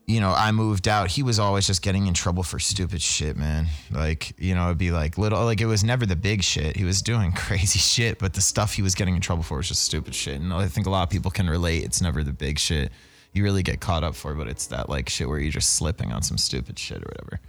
you 0.07 0.19
know, 0.19 0.31
I 0.31 0.51
moved 0.51 0.87
out. 0.87 1.09
He 1.09 1.23
was 1.23 1.39
always 1.39 1.65
just 1.65 1.81
getting 1.81 2.05
in 2.05 2.13
trouble 2.13 2.43
for 2.43 2.59
stupid 2.59 3.01
shit, 3.01 3.37
man. 3.37 3.67
Like, 3.89 4.33
you 4.39 4.53
know, 4.53 4.65
it'd 4.65 4.77
be 4.77 4.91
like 4.91 5.17
little, 5.17 5.43
like 5.43 5.61
it 5.61 5.65
was 5.65 5.83
never 5.83 6.05
the 6.05 6.15
big 6.15 6.43
shit. 6.43 6.77
He 6.77 6.83
was 6.83 7.01
doing 7.01 7.31
crazy 7.35 7.79
shit, 7.79 8.19
but 8.19 8.33
the 8.33 8.41
stuff 8.41 8.73
he 8.73 8.81
was 8.81 8.93
getting 8.93 9.15
in 9.15 9.21
trouble 9.21 9.43
for 9.43 9.57
was 9.57 9.67
just 9.67 9.83
stupid 9.83 10.13
shit. 10.13 10.39
And 10.39 10.53
I 10.53 10.67
think 10.67 10.85
a 10.85 10.91
lot 10.91 11.03
of 11.03 11.09
people 11.09 11.31
can 11.31 11.49
relate. 11.49 11.83
It's 11.83 12.01
never 12.01 12.23
the 12.23 12.33
big 12.33 12.59
shit 12.59 12.91
you 13.33 13.43
really 13.43 13.63
get 13.63 13.81
caught 13.81 14.03
up 14.03 14.15
for, 14.15 14.33
but 14.33 14.47
it's 14.47 14.67
that 14.67 14.89
like 14.89 15.09
shit 15.09 15.27
where 15.27 15.39
you're 15.39 15.51
just 15.51 15.75
slipping 15.75 16.11
on 16.11 16.21
some 16.21 16.37
stupid 16.37 16.77
shit 16.77 16.97
or 16.97 17.07
whatever. 17.07 17.39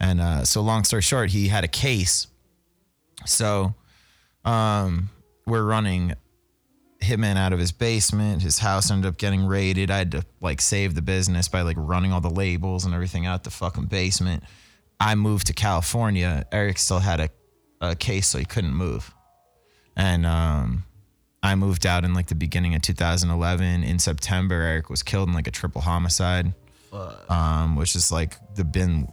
And 0.00 0.20
uh, 0.20 0.44
so, 0.44 0.62
long 0.62 0.84
story 0.84 1.02
short, 1.02 1.30
he 1.30 1.48
had 1.48 1.62
a 1.62 1.68
case. 1.68 2.26
So, 3.24 3.74
um, 4.44 5.10
we're 5.46 5.64
running 5.64 6.14
hitman 7.00 7.36
out 7.36 7.52
of 7.52 7.58
his 7.58 7.72
basement. 7.72 8.42
His 8.42 8.58
house 8.58 8.90
ended 8.90 9.08
up 9.08 9.18
getting 9.18 9.46
raided. 9.46 9.90
I 9.90 9.98
had 9.98 10.12
to 10.12 10.24
like 10.40 10.60
save 10.60 10.94
the 10.94 11.02
business 11.02 11.48
by 11.48 11.62
like 11.62 11.76
running 11.78 12.12
all 12.12 12.20
the 12.20 12.30
labels 12.30 12.84
and 12.84 12.94
everything 12.94 13.26
out 13.26 13.44
the 13.44 13.50
fucking 13.50 13.86
basement. 13.86 14.44
I 14.98 15.14
moved 15.14 15.46
to 15.46 15.54
California. 15.54 16.44
Eric 16.52 16.78
still 16.78 16.98
had 16.98 17.20
a, 17.20 17.30
a 17.80 17.96
case, 17.96 18.28
so 18.28 18.38
he 18.38 18.44
couldn't 18.44 18.74
move. 18.74 19.12
And 19.96 20.26
um, 20.26 20.84
I 21.42 21.54
moved 21.54 21.86
out 21.86 22.04
in 22.04 22.12
like 22.12 22.26
the 22.26 22.34
beginning 22.34 22.74
of 22.74 22.82
2011. 22.82 23.82
In 23.82 23.98
September, 23.98 24.56
Eric 24.56 24.90
was 24.90 25.02
killed 25.02 25.28
in 25.28 25.34
like 25.34 25.46
a 25.46 25.50
triple 25.50 25.80
homicide, 25.80 26.52
um, 27.28 27.76
which 27.76 27.96
is 27.96 28.12
like 28.12 28.36
the 28.54 28.64
been 28.64 29.08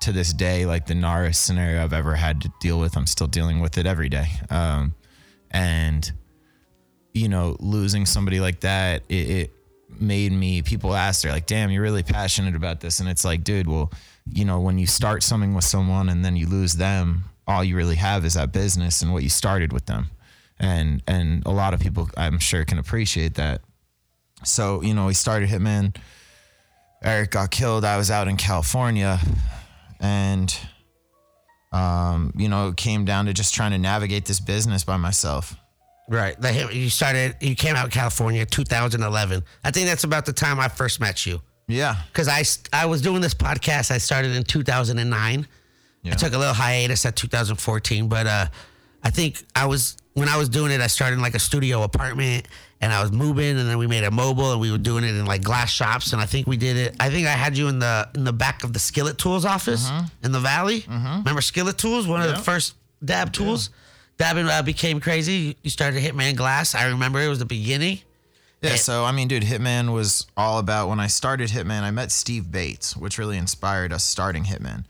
to 0.00 0.12
this 0.12 0.32
day 0.32 0.64
like 0.64 0.86
the 0.86 0.94
gnarliest 0.94 1.36
scenario 1.36 1.82
I've 1.82 1.92
ever 1.92 2.14
had 2.14 2.40
to 2.42 2.52
deal 2.60 2.78
with. 2.78 2.96
I'm 2.96 3.06
still 3.06 3.26
dealing 3.26 3.60
with 3.60 3.78
it 3.78 3.86
every 3.86 4.08
day. 4.08 4.26
Um, 4.50 4.94
and 5.50 6.10
you 7.16 7.28
know, 7.30 7.56
losing 7.60 8.04
somebody 8.04 8.40
like 8.40 8.60
that, 8.60 9.02
it, 9.08 9.30
it 9.30 9.52
made 9.98 10.32
me, 10.32 10.60
people 10.60 10.94
ask, 10.94 11.22
they're 11.22 11.32
like, 11.32 11.46
damn, 11.46 11.70
you're 11.70 11.82
really 11.82 12.02
passionate 12.02 12.54
about 12.54 12.80
this. 12.80 13.00
And 13.00 13.08
it's 13.08 13.24
like, 13.24 13.42
dude, 13.42 13.66
well, 13.66 13.90
you 14.30 14.44
know, 14.44 14.60
when 14.60 14.78
you 14.78 14.86
start 14.86 15.22
something 15.22 15.54
with 15.54 15.64
someone 15.64 16.10
and 16.10 16.22
then 16.22 16.36
you 16.36 16.46
lose 16.46 16.74
them, 16.74 17.24
all 17.46 17.64
you 17.64 17.74
really 17.74 17.94
have 17.96 18.24
is 18.26 18.34
that 18.34 18.52
business 18.52 19.00
and 19.00 19.14
what 19.14 19.22
you 19.22 19.30
started 19.30 19.72
with 19.72 19.86
them. 19.86 20.10
And, 20.58 21.02
and 21.06 21.44
a 21.46 21.50
lot 21.50 21.72
of 21.72 21.80
people, 21.80 22.10
I'm 22.18 22.38
sure, 22.38 22.64
can 22.66 22.78
appreciate 22.78 23.34
that. 23.36 23.62
So, 24.44 24.82
you 24.82 24.92
know, 24.92 25.06
we 25.06 25.14
started 25.14 25.48
Hitman. 25.48 25.96
Eric 27.02 27.30
got 27.30 27.50
killed. 27.50 27.84
I 27.84 27.96
was 27.96 28.10
out 28.10 28.28
in 28.28 28.36
California 28.36 29.18
and, 30.00 30.54
um, 31.72 32.34
you 32.36 32.48
know, 32.48 32.68
it 32.68 32.76
came 32.76 33.06
down 33.06 33.24
to 33.24 33.32
just 33.32 33.54
trying 33.54 33.70
to 33.70 33.78
navigate 33.78 34.26
this 34.26 34.40
business 34.40 34.84
by 34.84 34.98
myself. 34.98 35.56
Right. 36.08 36.40
The 36.40 36.70
you 36.72 36.88
started. 36.88 37.36
You 37.40 37.54
came 37.56 37.74
out 37.74 37.90
California 37.90 38.46
2011. 38.46 39.42
I 39.64 39.70
think 39.70 39.88
that's 39.88 40.04
about 40.04 40.24
the 40.26 40.32
time 40.32 40.60
I 40.60 40.68
first 40.68 41.00
met 41.00 41.26
you. 41.26 41.40
Yeah. 41.68 41.96
Because 42.12 42.28
I 42.28 42.44
I 42.72 42.86
was 42.86 43.02
doing 43.02 43.20
this 43.20 43.34
podcast. 43.34 43.90
I 43.90 43.98
started 43.98 44.36
in 44.36 44.44
2009. 44.44 45.48
Yeah. 46.02 46.12
I 46.12 46.14
took 46.16 46.32
a 46.32 46.38
little 46.38 46.54
hiatus 46.54 47.04
at 47.04 47.16
2014, 47.16 48.08
but 48.08 48.26
uh, 48.26 48.46
I 49.02 49.10
think 49.10 49.42
I 49.56 49.66
was 49.66 49.96
when 50.14 50.28
I 50.28 50.36
was 50.36 50.48
doing 50.48 50.70
it. 50.70 50.80
I 50.80 50.86
started 50.86 51.16
in 51.16 51.22
like 51.22 51.34
a 51.34 51.40
studio 51.40 51.82
apartment, 51.82 52.46
and 52.80 52.92
I 52.92 53.02
was 53.02 53.10
moving, 53.10 53.58
and 53.58 53.68
then 53.68 53.76
we 53.76 53.88
made 53.88 54.04
it 54.04 54.12
mobile, 54.12 54.52
and 54.52 54.60
we 54.60 54.70
were 54.70 54.78
doing 54.78 55.02
it 55.02 55.16
in 55.16 55.26
like 55.26 55.42
glass 55.42 55.70
shops. 55.72 56.12
And 56.12 56.22
I 56.22 56.26
think 56.26 56.46
we 56.46 56.56
did 56.56 56.76
it. 56.76 56.94
I 57.00 57.10
think 57.10 57.26
I 57.26 57.32
had 57.32 57.58
you 57.58 57.66
in 57.66 57.80
the 57.80 58.08
in 58.14 58.22
the 58.22 58.32
back 58.32 58.62
of 58.62 58.72
the 58.72 58.78
Skillet 58.78 59.18
Tools 59.18 59.44
office 59.44 59.90
in 60.22 60.30
the 60.30 60.40
Valley. 60.40 60.84
Remember 60.88 61.40
Skillet 61.40 61.76
Tools? 61.78 62.06
One 62.06 62.22
of 62.22 62.28
the 62.28 62.38
first 62.42 62.74
dab 63.04 63.32
tools. 63.32 63.70
Dabbing 64.18 64.48
uh, 64.48 64.62
became 64.62 65.00
crazy. 65.00 65.56
You 65.62 65.70
started 65.70 66.02
Hitman 66.02 66.36
Glass. 66.36 66.74
I 66.74 66.88
remember 66.88 67.20
it 67.20 67.28
was 67.28 67.38
the 67.38 67.44
beginning. 67.44 68.00
Yeah, 68.62 68.76
so 68.76 69.04
I 69.04 69.12
mean, 69.12 69.28
dude, 69.28 69.42
Hitman 69.42 69.92
was 69.92 70.26
all 70.36 70.58
about 70.58 70.88
when 70.88 70.98
I 70.98 71.06
started 71.06 71.50
Hitman. 71.50 71.82
I 71.82 71.90
met 71.90 72.10
Steve 72.10 72.50
Bates, 72.50 72.96
which 72.96 73.18
really 73.18 73.36
inspired 73.36 73.92
us 73.92 74.02
starting 74.02 74.44
Hitman. 74.44 74.84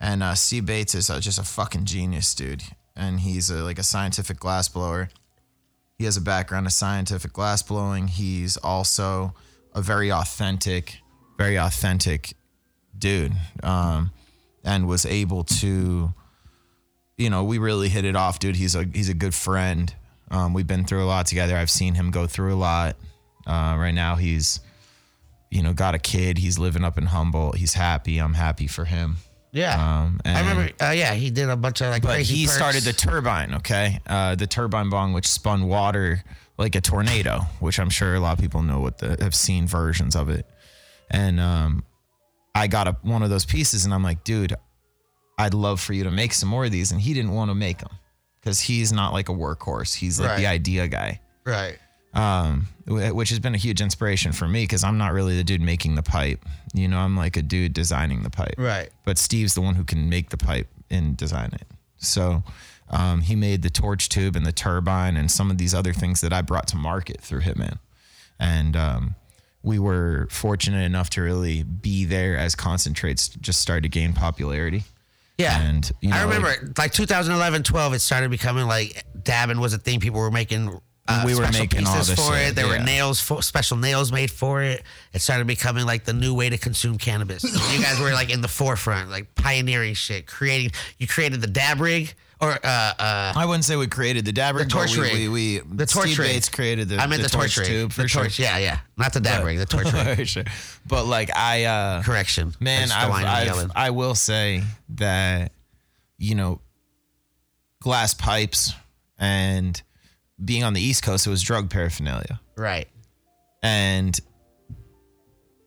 And 0.00 0.22
uh, 0.22 0.34
Steve 0.34 0.66
Bates 0.66 0.96
is 0.96 1.08
uh, 1.08 1.20
just 1.20 1.38
a 1.38 1.44
fucking 1.44 1.84
genius, 1.84 2.34
dude. 2.34 2.64
And 2.96 3.20
he's 3.20 3.48
a, 3.50 3.62
like 3.62 3.78
a 3.78 3.84
scientific 3.84 4.38
glassblower. 4.40 5.08
He 5.96 6.04
has 6.04 6.16
a 6.16 6.20
background 6.20 6.66
of 6.66 6.72
scientific 6.72 7.32
glassblowing. 7.32 8.08
He's 8.08 8.56
also 8.56 9.34
a 9.72 9.80
very 9.80 10.10
authentic, 10.10 10.98
very 11.38 11.56
authentic 11.56 12.34
dude, 12.98 13.32
um, 13.62 14.10
and 14.64 14.88
was 14.88 15.06
able 15.06 15.44
to 15.44 16.12
you 17.22 17.30
know, 17.30 17.44
we 17.44 17.58
really 17.58 17.88
hit 17.88 18.04
it 18.04 18.16
off, 18.16 18.38
dude. 18.38 18.56
He's 18.56 18.74
a 18.74 18.84
he's 18.92 19.08
a 19.08 19.14
good 19.14 19.34
friend. 19.34 19.94
Um, 20.30 20.54
we've 20.54 20.66
been 20.66 20.84
through 20.84 21.04
a 21.04 21.06
lot 21.06 21.26
together. 21.26 21.56
I've 21.56 21.70
seen 21.70 21.94
him 21.94 22.10
go 22.10 22.26
through 22.26 22.54
a 22.54 22.56
lot. 22.56 22.96
Uh, 23.46 23.76
right 23.78 23.92
now, 23.94 24.16
he's 24.16 24.60
you 25.50 25.62
know 25.62 25.72
got 25.72 25.94
a 25.94 25.98
kid. 25.98 26.38
He's 26.38 26.58
living 26.58 26.84
up 26.84 26.98
in 26.98 27.06
Humboldt. 27.06 27.56
He's 27.56 27.74
happy. 27.74 28.18
I'm 28.18 28.34
happy 28.34 28.66
for 28.66 28.84
him. 28.84 29.16
Yeah. 29.52 29.74
Um, 30.02 30.20
I 30.24 30.40
remember. 30.40 30.72
Uh, 30.82 30.90
yeah, 30.90 31.14
he 31.14 31.30
did 31.30 31.48
a 31.50 31.56
bunch 31.56 31.80
of 31.82 31.90
like 31.90 32.02
But 32.02 32.22
he 32.22 32.46
perks. 32.46 32.56
started 32.56 32.82
the 32.84 32.92
turbine. 32.94 33.54
Okay, 33.56 34.00
uh, 34.06 34.34
the 34.34 34.46
turbine 34.46 34.88
bong, 34.90 35.12
which 35.12 35.28
spun 35.28 35.68
water 35.68 36.24
like 36.58 36.74
a 36.74 36.80
tornado, 36.80 37.40
which 37.60 37.78
I'm 37.78 37.90
sure 37.90 38.14
a 38.14 38.20
lot 38.20 38.32
of 38.32 38.38
people 38.38 38.62
know 38.62 38.80
what 38.80 38.98
the 38.98 39.16
have 39.20 39.34
seen 39.34 39.66
versions 39.66 40.16
of 40.16 40.28
it. 40.30 40.46
And 41.10 41.38
um, 41.38 41.84
I 42.54 42.66
got 42.68 42.88
a, 42.88 42.96
one 43.02 43.22
of 43.22 43.28
those 43.28 43.44
pieces, 43.44 43.84
and 43.84 43.92
I'm 43.92 44.02
like, 44.02 44.24
dude, 44.24 44.54
I'd 45.38 45.54
love 45.54 45.80
for 45.80 45.92
you 45.92 46.04
to 46.04 46.10
make 46.10 46.32
some 46.32 46.48
more 46.48 46.64
of 46.64 46.72
these. 46.72 46.92
And 46.92 47.00
he 47.00 47.14
didn't 47.14 47.32
want 47.32 47.50
to 47.50 47.54
make 47.54 47.78
them 47.78 47.92
because 48.40 48.60
he's 48.60 48.92
not 48.92 49.12
like 49.12 49.28
a 49.28 49.32
workhorse. 49.32 49.94
He's 49.94 50.20
like 50.20 50.38
the 50.38 50.46
idea 50.46 50.88
guy 50.88 51.20
right. 51.44 51.78
um, 52.14 52.66
which 52.86 53.30
has 53.30 53.38
been 53.38 53.54
a 53.54 53.58
huge 53.58 53.80
inspiration 53.80 54.32
for 54.32 54.48
me 54.48 54.64
because 54.64 54.84
I'm 54.84 54.98
not 54.98 55.12
really 55.12 55.36
the 55.36 55.44
dude 55.44 55.60
making 55.60 55.94
the 55.94 56.02
pipe. 56.02 56.44
You 56.74 56.88
know, 56.88 56.98
I'm 56.98 57.16
like 57.16 57.36
a 57.36 57.42
dude 57.42 57.72
designing 57.72 58.22
the 58.22 58.30
pipe. 58.30 58.54
Right. 58.58 58.90
But 59.04 59.18
Steve's 59.18 59.54
the 59.54 59.60
one 59.60 59.74
who 59.74 59.84
can 59.84 60.08
make 60.08 60.30
the 60.30 60.36
pipe 60.36 60.68
and 60.90 61.16
design 61.16 61.50
it. 61.52 61.66
So 61.96 62.42
um, 62.90 63.20
he 63.22 63.36
made 63.36 63.62
the 63.62 63.70
torch 63.70 64.08
tube 64.08 64.36
and 64.36 64.44
the 64.44 64.52
turbine 64.52 65.16
and 65.16 65.30
some 65.30 65.50
of 65.50 65.58
these 65.58 65.74
other 65.74 65.92
things 65.92 66.20
that 66.20 66.32
I 66.32 66.42
brought 66.42 66.68
to 66.68 66.76
market 66.76 67.20
through 67.20 67.40
Hitman. 67.40 67.78
And 68.38 68.76
um, 68.76 69.14
we 69.62 69.78
were 69.78 70.26
fortunate 70.30 70.84
enough 70.84 71.10
to 71.10 71.22
really 71.22 71.62
be 71.62 72.04
there 72.04 72.36
as 72.36 72.54
concentrates 72.54 73.28
just 73.28 73.60
started 73.60 73.84
to 73.84 73.88
gain 73.88 74.12
popularity. 74.12 74.82
Yeah. 75.42 75.60
And, 75.60 75.90
you 76.00 76.10
know, 76.10 76.16
I 76.16 76.22
remember 76.22 76.48
like- 76.48 76.78
like, 76.78 76.92
2011, 76.92 77.62
12, 77.62 77.94
it 77.94 77.98
started 78.00 78.30
becoming 78.30 78.66
like 78.66 79.04
dabbing 79.22 79.60
was 79.60 79.72
a 79.74 79.78
thing. 79.78 80.00
People 80.00 80.20
were 80.20 80.30
making. 80.30 80.80
Uh, 81.08 81.22
We 81.26 81.34
were 81.34 81.50
making 81.50 81.84
all 81.84 81.94
pieces 81.94 82.16
this 82.16 82.18
for 82.28 82.32
shit, 82.36 82.50
it. 82.50 82.54
There 82.54 82.68
were 82.68 82.78
nails, 82.78 83.20
for, 83.20 83.42
special 83.42 83.76
nails 83.76 84.12
made 84.12 84.30
for 84.30 84.62
it. 84.62 84.84
It 85.12 85.20
started 85.20 85.48
becoming 85.48 85.84
like 85.84 86.04
the 86.04 86.12
new 86.12 86.32
way 86.32 86.48
to 86.48 86.56
consume 86.58 86.96
cannabis. 86.96 87.42
you 87.42 87.82
guys 87.82 87.98
were 87.98 88.12
like 88.12 88.30
in 88.30 88.40
the 88.40 88.46
forefront, 88.48 89.10
like 89.10 89.34
pioneering 89.34 89.94
shit, 89.94 90.28
creating. 90.28 90.70
You 90.98 91.08
created 91.08 91.40
the 91.40 91.48
dab 91.48 91.80
rig, 91.80 92.14
or 92.42 92.50
uh, 92.50 92.92
uh, 92.98 93.32
I 93.36 93.46
wouldn't 93.46 93.64
say 93.64 93.76
we 93.76 93.86
created 93.86 94.24
the 94.24 94.32
dab 94.32 94.56
rig, 94.56 94.68
but 94.68 94.74
torch 94.74 94.96
we, 94.96 95.28
we, 95.28 95.28
we 95.28 95.58
the 95.60 95.86
torch 95.86 96.06
Steve 96.08 96.18
rig. 96.18 96.28
Bates 96.32 96.48
created 96.48 96.88
the, 96.88 96.96
I 96.98 97.06
meant 97.06 97.22
the, 97.22 97.28
torch, 97.28 97.56
rig. 97.56 97.66
tube 97.68 97.92
for 97.92 98.02
the 98.02 98.08
sure. 98.08 98.22
torch, 98.24 98.38
yeah, 98.38 98.58
yeah, 98.58 98.80
not 98.96 99.12
the 99.12 99.20
dab 99.20 99.44
rig, 99.44 99.58
the 99.58 99.66
torch 99.66 99.92
rig. 100.18 100.26
Sure. 100.26 100.42
But 100.86 101.04
like 101.06 101.30
I 101.34 101.64
uh 101.64 102.02
Correction, 102.02 102.52
man, 102.58 102.88
That's 102.88 102.92
I've, 102.92 103.10
I'm 103.12 103.24
I've. 103.24 103.70
I 103.76 103.90
will 103.90 104.16
say 104.16 104.64
that 104.90 105.52
you 106.18 106.34
know 106.34 106.60
glass 107.80 108.12
pipes 108.12 108.72
and 109.18 109.80
being 110.44 110.64
on 110.64 110.72
the 110.72 110.80
East 110.80 111.04
Coast, 111.04 111.26
it 111.26 111.30
was 111.30 111.42
drug 111.42 111.70
paraphernalia. 111.70 112.40
right. 112.56 112.88
And 113.62 114.18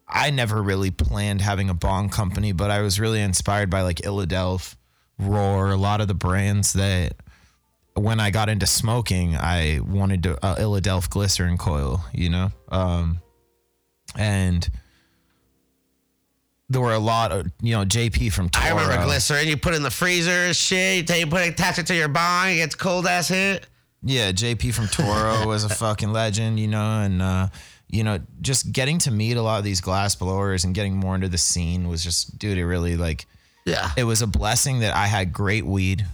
I 0.07 0.29
never 0.29 0.61
really 0.61 0.91
planned 0.91 1.39
having 1.41 1.69
a 1.69 1.73
bong 1.73 2.09
company, 2.09 2.51
but 2.51 2.69
I 2.69 2.81
was 2.81 2.99
really 2.99 3.21
inspired 3.21 3.69
by 3.69 3.81
like 3.81 3.97
Illadelph, 3.97 4.75
Roar, 5.19 5.71
a 5.71 5.77
lot 5.77 6.01
of 6.01 6.07
the 6.07 6.13
brands 6.13 6.73
that 6.73 7.13
when 7.93 8.19
I 8.19 8.29
got 8.31 8.49
into 8.49 8.67
smoking, 8.67 9.35
I 9.35 9.79
wanted 9.85 10.23
to 10.23 10.45
uh, 10.45 10.55
Illadelph 10.55 11.09
glycerin 11.09 11.57
coil, 11.57 12.03
you 12.13 12.29
know, 12.29 12.51
um, 12.69 13.21
and 14.17 14.67
there 16.69 16.81
were 16.81 16.93
a 16.93 16.99
lot 16.99 17.31
of 17.31 17.47
you 17.61 17.75
know 17.75 17.85
JP 17.85 18.33
from 18.33 18.49
Toro. 18.49 18.65
I 18.65 18.81
remember 18.81 19.05
glycerin. 19.05 19.47
You 19.47 19.57
put 19.57 19.73
it 19.73 19.77
in 19.77 19.83
the 19.83 19.91
freezer, 19.91 20.53
shit. 20.53 21.09
You 21.09 21.15
you 21.15 21.27
put 21.27 21.41
it, 21.41 21.53
attach 21.53 21.79
it 21.79 21.87
to 21.87 21.95
your 21.95 22.07
bong. 22.07 22.49
It 22.49 22.55
gets 22.57 22.75
cold 22.75 23.07
ass 23.07 23.29
hit. 23.29 23.67
Yeah, 24.03 24.31
JP 24.31 24.73
from 24.73 24.87
Toro 24.87 25.47
was 25.47 25.63
a 25.63 25.69
fucking 25.69 26.11
legend, 26.11 26.59
you 26.59 26.67
know, 26.67 27.01
and 27.01 27.21
uh, 27.21 27.47
you 27.89 28.03
know, 28.03 28.19
just 28.41 28.71
getting 28.71 28.99
to 28.99 29.11
meet 29.11 29.37
a 29.37 29.41
lot 29.41 29.57
of 29.57 29.63
these 29.63 29.81
glass 29.81 30.15
blowers 30.15 30.63
and 30.63 30.75
getting 30.75 30.95
more 30.95 31.15
into 31.15 31.29
the 31.29 31.37
scene 31.37 31.87
was 31.87 32.03
just, 32.03 32.37
dude, 32.37 32.57
it 32.57 32.65
really 32.65 32.97
like 32.97 33.25
Yeah. 33.65 33.91
it 33.97 34.03
was 34.03 34.21
a 34.21 34.27
blessing 34.27 34.79
that 34.79 34.95
I 34.95 35.07
had 35.07 35.33
great 35.33 35.65
weed, 35.65 36.05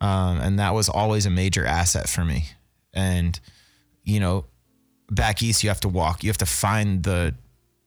um, 0.00 0.40
and 0.40 0.58
that 0.58 0.74
was 0.74 0.88
always 0.88 1.26
a 1.26 1.30
major 1.30 1.64
asset 1.64 2.08
for 2.08 2.24
me. 2.24 2.44
And 2.92 3.38
you 4.04 4.20
know, 4.20 4.44
back 5.10 5.42
east, 5.42 5.62
you 5.62 5.70
have 5.70 5.80
to 5.80 5.88
walk, 5.88 6.22
you 6.22 6.30
have 6.30 6.38
to 6.38 6.46
find 6.46 7.02
the 7.02 7.34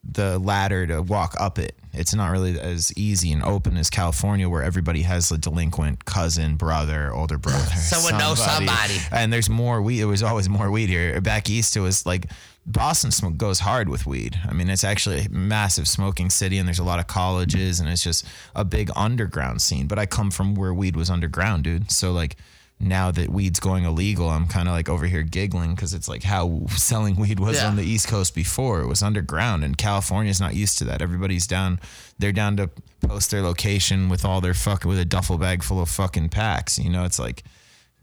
the 0.04 0.38
ladder 0.38 0.86
to 0.88 1.02
walk 1.02 1.34
up 1.40 1.58
it. 1.58 1.78
It's 1.94 2.14
not 2.14 2.32
really 2.32 2.60
as 2.60 2.92
easy 2.98 3.32
and 3.32 3.44
open 3.44 3.78
as 3.78 3.90
California, 3.90 4.50
where 4.50 4.62
everybody 4.64 5.04
has 5.04 5.32
a 5.32 5.38
delinquent 5.38 6.04
cousin, 6.06 6.56
brother, 6.56 7.14
older 7.14 7.38
brother. 7.38 7.64
Someone 7.76 8.18
knows 8.18 8.44
somebody. 8.44 8.96
And 9.12 9.32
there's 9.32 9.50
more 9.50 9.82
weed. 9.82 10.02
It 10.02 10.06
was 10.06 10.22
always 10.24 10.50
more 10.50 10.70
weed 10.72 10.90
here. 10.90 11.22
Back 11.22 11.50
east, 11.50 11.78
it 11.78 11.80
was 11.80 12.06
like 12.06 12.26
Boston 12.66 13.12
smoke 13.12 13.36
goes 13.38 13.60
hard 13.60 13.90
with 13.90 14.06
weed. 14.06 14.40
I 14.48 14.54
mean, 14.54 14.70
it's 14.70 14.86
actually 14.86 15.26
a 15.26 15.30
massive 15.30 15.88
smoking 15.88 16.30
city, 16.30 16.58
and 16.58 16.68
there's 16.68 16.80
a 16.80 16.84
lot 16.84 17.00
of 17.00 17.08
colleges, 17.08 17.80
and 17.80 17.90
it's 17.90 18.04
just 18.04 18.26
a 18.56 18.64
big 18.64 18.90
underground 18.96 19.62
scene. 19.62 19.88
But 19.88 20.00
I 20.00 20.06
come 20.06 20.32
from 20.32 20.56
where 20.56 20.74
weed 20.74 20.96
was 20.96 21.10
underground, 21.10 21.66
dude. 21.66 21.92
So 21.92 22.14
like 22.14 22.38
now 22.80 23.12
that 23.12 23.30
weed's 23.30 23.60
going 23.60 23.84
illegal, 23.84 24.30
I'm 24.30 24.48
kind 24.48 24.68
of 24.70 24.74
like 24.74 24.88
over 24.88 25.06
here 25.06 25.24
giggling 25.24 25.76
because 25.76 25.94
it's 25.94 26.08
like 26.08 26.24
how 26.24 26.66
selling 26.70 27.18
weed 27.18 27.40
was 27.40 27.58
Yeah. 27.58 27.68
on 27.68 27.76
the 27.76 27.84
East 27.84 28.08
Coast 28.08 28.34
before. 28.34 28.80
It 28.82 28.88
was 28.88 29.04
underground, 29.04 29.66
and 29.66 29.78
California's 29.78 30.40
not 30.40 30.56
used 30.56 30.78
to 30.78 30.86
that. 30.86 31.02
Everybody's 31.02 31.46
down. 31.48 31.82
They're 32.18 32.32
down 32.32 32.56
to 32.58 32.70
post 33.02 33.30
their 33.30 33.42
location 33.42 34.08
with 34.08 34.24
all 34.24 34.40
their 34.40 34.54
fucking 34.54 34.88
with 34.88 35.00
a 35.00 35.06
duffel 35.06 35.38
bag 35.38 35.64
full 35.64 35.82
of 35.82 35.90
fucking 35.90 36.30
packs. 36.30 36.80
You 36.80 36.90
know, 36.90 37.04
it's 37.04 37.20
like, 37.20 37.44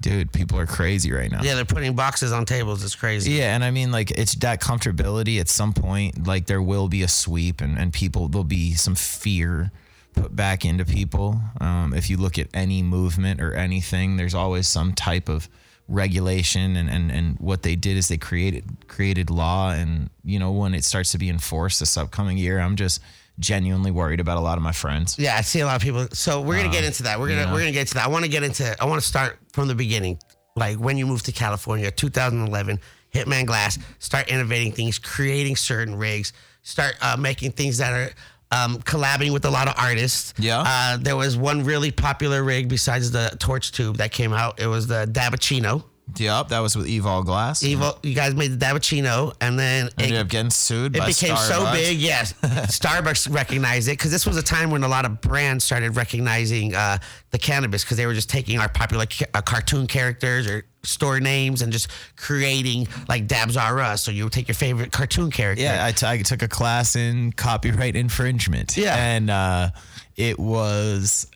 dude, 0.01 0.33
people 0.33 0.59
are 0.59 0.67
crazy 0.67 1.13
right 1.13 1.31
now. 1.31 1.43
Yeah, 1.43 1.55
they're 1.55 1.65
putting 1.65 1.95
boxes 1.95 2.33
on 2.33 2.45
tables. 2.45 2.83
It's 2.85 2.95
crazy. 2.95 3.33
Yeah, 3.33 3.55
and 3.55 3.63
I 3.65 3.71
mean, 3.71 3.93
like, 3.93 4.11
it's 4.11 4.35
that 4.37 4.61
comfortability 4.61 5.41
at 5.41 5.49
some 5.49 5.73
point, 5.73 6.27
like, 6.27 6.47
there 6.47 6.63
will 6.63 6.89
be 6.89 7.03
a 7.03 7.09
sweep 7.09 7.61
and, 7.61 7.79
and 7.79 7.93
people, 7.93 8.29
there'll 8.29 8.45
be 8.45 8.75
some 8.75 8.95
fear 8.95 9.71
put 10.15 10.35
back 10.35 10.65
into 10.65 10.85
people. 10.85 11.41
Um, 11.61 11.95
if 11.95 12.11
you 12.11 12.17
look 12.17 12.39
at 12.39 12.49
any 12.55 12.83
movement 12.83 13.41
or 13.41 13.55
anything, 13.55 14.17
there's 14.17 14.35
always 14.35 14.67
some 14.67 14.95
type 14.95 15.29
of 15.29 15.49
regulation 15.91 16.77
and, 16.77 16.89
and, 16.89 17.11
and 17.11 17.37
what 17.41 17.63
they 17.63 17.75
did 17.75 17.97
is 17.97 18.07
they 18.07 18.17
created 18.17 18.65
created 18.87 19.29
law 19.29 19.73
and 19.73 20.09
you 20.25 20.39
know 20.39 20.53
when 20.53 20.73
it 20.73 20.85
starts 20.85 21.11
to 21.11 21.19
be 21.19 21.29
enforced 21.29 21.81
this 21.81 21.97
upcoming 21.97 22.39
year 22.39 22.61
i'm 22.61 22.77
just 22.77 23.01
genuinely 23.39 23.91
worried 23.91 24.21
about 24.21 24.37
a 24.37 24.41
lot 24.41 24.59
of 24.59 24.63
my 24.63 24.73
friends 24.73 25.19
Yeah, 25.19 25.37
I 25.37 25.41
see 25.41 25.61
a 25.61 25.67
lot 25.67 25.77
of 25.77 25.83
people. 25.83 26.09
So 26.13 26.43
we're 26.43 26.57
gonna 26.57 26.73
get 26.73 26.85
into 26.85 27.05
that. 27.05 27.19
We're 27.19 27.29
gonna 27.29 27.43
yeah. 27.43 27.53
we're 27.53 27.61
gonna 27.61 27.73
get 27.73 27.89
to 27.89 27.95
that. 27.95 28.07
I 28.07 28.09
want 28.09 28.25
to 28.25 28.31
get 28.31 28.43
into. 28.43 28.77
I 28.81 28.85
want 28.85 29.01
to 29.01 29.07
start 29.07 29.39
from 29.53 29.69
the 29.69 29.75
beginning, 29.75 30.19
like 30.57 30.79
when 30.79 30.97
you 30.97 31.07
moved 31.07 31.27
to 31.27 31.33
California, 31.33 31.91
2011. 31.91 32.79
Hitman 33.15 33.47
Glass. 33.47 33.79
Start 33.99 34.29
innovating 34.29 34.73
things, 34.73 34.99
creating 34.99 35.57
certain 35.57 35.97
rigs. 35.97 36.33
Start 36.63 36.95
uh, 37.01 37.17
making 37.17 37.53
things 37.53 37.79
that 37.79 37.93
are. 37.93 38.11
Um, 38.53 38.79
collabing 38.79 39.33
with 39.33 39.45
a 39.45 39.51
lot 39.51 39.69
of 39.69 39.75
artists. 39.79 40.35
Yeah. 40.37 40.65
Uh, 40.67 40.97
there 40.97 41.15
was 41.15 41.37
one 41.37 41.63
really 41.63 41.93
popular 41.93 42.43
rig 42.43 42.69
besides 42.69 43.13
the 43.13 43.37
torch 43.39 43.71
tube 43.71 43.99
that 43.99 44.11
came 44.11 44.33
out. 44.33 44.59
It 44.59 44.67
was 44.67 44.89
the 44.89 45.07
Dabachino. 45.07 45.85
Yep 46.19 46.49
that 46.49 46.61
was 46.61 46.77
with 46.77 46.87
evol 46.87 47.25
glass 47.25 47.63
Evil, 47.63 47.99
you 48.03 48.15
guys 48.15 48.35
made 48.35 48.51
the 48.51 48.65
Dabachino, 48.65 49.35
and 49.41 49.59
then 49.59 49.87
it, 49.87 49.95
ended 49.99 50.19
up 50.19 50.29
getting 50.29 50.51
sued 50.51 50.97
it 50.97 51.07
became 51.07 51.37
so 51.37 51.71
big. 51.73 51.99
Yes, 51.99 52.33
Starbucks 52.43 53.33
recognized 53.33 53.89
it 53.89 53.93
because 53.93 54.11
this 54.11 54.27
was 54.27 54.37
a 54.37 54.43
time 54.43 54.71
when 54.71 54.83
a 54.83 54.89
lot 54.89 55.05
of 55.05 55.21
brands 55.21 55.65
started 55.65 55.97
recognizing 55.97 56.75
uh, 56.75 56.99
the 57.31 57.39
cannabis 57.39 57.85
because 57.85 57.97
they 57.97 58.07
were 58.07 58.15
just 58.15 58.31
taking 58.31 58.59
our 58.59 58.69
popular 58.69 59.07
ca- 59.07 59.27
uh, 59.35 59.43
cartoon 59.43 59.87
characters 59.87 60.47
or 60.47 60.65
store 60.83 61.21
names 61.21 61.63
and 61.63 61.73
just 61.73 61.89
creating 62.17 62.89
like 63.09 63.27
Dabs 63.27 63.57
R 63.57 63.81
Us. 63.81 64.03
So 64.03 64.11
you 64.11 64.25
would 64.25 64.33
take 64.33 64.49
your 64.49 64.55
favorite 64.55 64.93
cartoon 64.93 65.31
character. 65.31 65.63
Yeah, 65.63 65.85
I, 65.85 65.93
t- 65.93 66.07
I 66.07 66.19
took 66.23 66.43
a 66.43 66.49
class 66.49 66.97
in 66.97 67.33
copyright 67.33 67.97
infringement. 67.97 68.77
Yeah. 68.77 68.97
And 68.97 69.31
uh, 69.31 69.71
it 70.17 70.39
was 70.39 71.31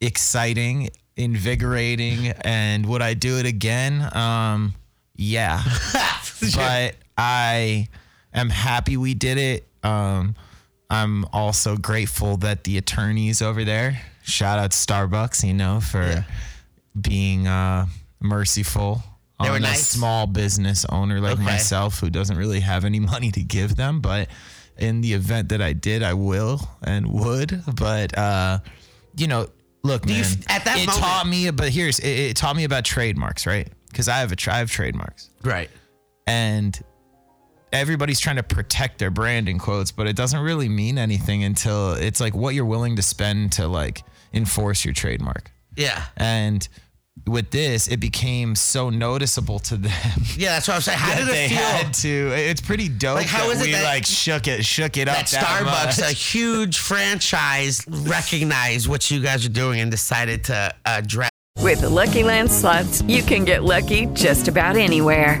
exciting, 0.00 0.90
invigorating. 1.18 2.28
And 2.42 2.86
would 2.86 3.02
I 3.02 3.14
do 3.14 3.38
it 3.38 3.46
again? 3.46 4.08
Um, 4.16 4.74
yeah. 5.16 5.62
but 6.54 6.94
I 7.16 7.88
am 8.32 8.50
happy 8.50 8.96
we 8.96 9.14
did 9.14 9.38
it. 9.38 9.66
Um, 9.82 10.34
I'm 10.90 11.24
also 11.32 11.76
grateful 11.76 12.38
that 12.38 12.64
the 12.64 12.78
attorneys 12.78 13.42
over 13.42 13.64
there, 13.64 14.00
shout 14.22 14.58
out 14.58 14.70
Starbucks, 14.70 15.46
you 15.46 15.52
know, 15.54 15.80
for 15.80 16.24
being 16.98 17.46
uh, 17.46 17.86
merciful 18.20 19.02
They 19.40 19.46
on 19.48 19.50
were 19.52 19.56
a 19.58 19.60
nice? 19.60 19.86
small 19.86 20.26
business 20.26 20.84
owner 20.88 21.20
like 21.20 21.34
Okay. 21.34 21.42
myself 21.44 22.00
who 22.00 22.08
doesn't 22.10 22.36
really 22.36 22.60
have 22.60 22.84
any 22.84 23.00
money 23.12 23.30
to 23.32 23.42
give 23.42 23.76
them. 23.76 24.00
But 24.00 24.28
in 24.78 25.00
the 25.00 25.12
event 25.12 25.50
that 25.50 25.60
I 25.60 25.72
did, 25.74 26.02
I 26.02 26.14
will 26.14 26.60
and 26.82 27.06
would. 27.12 27.62
But 27.74 28.16
uh, 28.16 28.60
you 29.16 29.26
know, 29.26 29.48
look, 29.82 30.02
Do 30.06 30.12
you 30.14 30.22
man, 30.22 30.32
at 30.48 30.64
that 30.64 30.78
it 30.78 30.86
moment- 30.86 30.98
taught 31.04 31.26
me. 31.26 31.50
But 31.50 31.70
here's 31.70 31.98
it, 31.98 32.08
it 32.08 32.36
taught 32.36 32.56
me 32.56 32.64
about 32.64 32.84
trademarks, 32.84 33.46
right? 33.46 33.68
Because 33.90 34.08
I 34.08 34.18
have 34.18 34.32
a 34.32 34.36
tra- 34.36 34.54
I 34.54 34.58
have 34.58 34.70
trademarks 34.70 35.30
Right. 35.42 35.70
and 36.26 36.78
everybody's 37.72 38.20
trying 38.20 38.36
to 38.36 38.42
protect 38.42 38.98
their 38.98 39.10
brand 39.10 39.48
in 39.48 39.58
quotes, 39.58 39.90
but 39.92 40.06
it 40.06 40.16
doesn't 40.16 40.40
really 40.40 40.68
mean 40.68 40.98
anything 40.98 41.44
until 41.44 41.92
it's 41.92 42.20
like 42.20 42.34
what 42.34 42.54
you're 42.54 42.64
willing 42.64 42.96
to 42.96 43.02
spend 43.02 43.52
to 43.52 43.66
like 43.68 44.02
enforce 44.32 44.84
your 44.84 44.94
trademark. 44.94 45.50
Yeah. 45.76 46.04
And 46.16 46.66
with 47.26 47.50
this, 47.50 47.88
it 47.88 47.98
became 48.00 48.54
so 48.54 48.90
noticeable 48.90 49.58
to 49.60 49.76
them 49.76 49.92
Yeah, 50.36 50.50
that's 50.54 50.68
what 50.68 50.74
I'm 50.74 50.80
saying. 50.80 50.98
How 50.98 51.10
that 51.14 51.18
did 51.18 51.28
they 51.28 51.48
feel? 51.48 51.58
had 51.58 51.94
to. 51.94 52.32
It's 52.34 52.60
pretty 52.60 52.88
dope 52.88 53.16
Like, 53.16 53.26
how 53.26 53.46
that 53.48 53.56
is 53.56 53.60
it 53.62 53.66
we 53.66 53.72
that- 53.72 53.84
like 53.84 54.06
shook 54.06 54.46
it, 54.48 54.64
shook 54.64 54.96
it 54.96 55.06
that 55.06 55.24
up. 55.24 55.30
that 55.30 55.44
Starbucks, 55.44 56.00
much. 56.00 56.10
a 56.10 56.14
huge 56.32 56.78
franchise, 56.78 57.84
recognized 57.88 58.86
what 58.88 59.10
you 59.10 59.20
guys 59.20 59.44
are 59.44 59.48
doing 59.50 59.80
and 59.80 59.90
decided 59.90 60.44
to 60.44 60.74
address. 60.86 61.30
With 61.58 61.80
the 61.80 61.88
Lucky 61.90 62.22
Land 62.22 62.50
slots, 62.50 63.02
you 63.02 63.22
can 63.22 63.44
get 63.44 63.64
lucky 63.64 64.06
just 64.14 64.46
about 64.48 64.76
anywhere. 64.76 65.40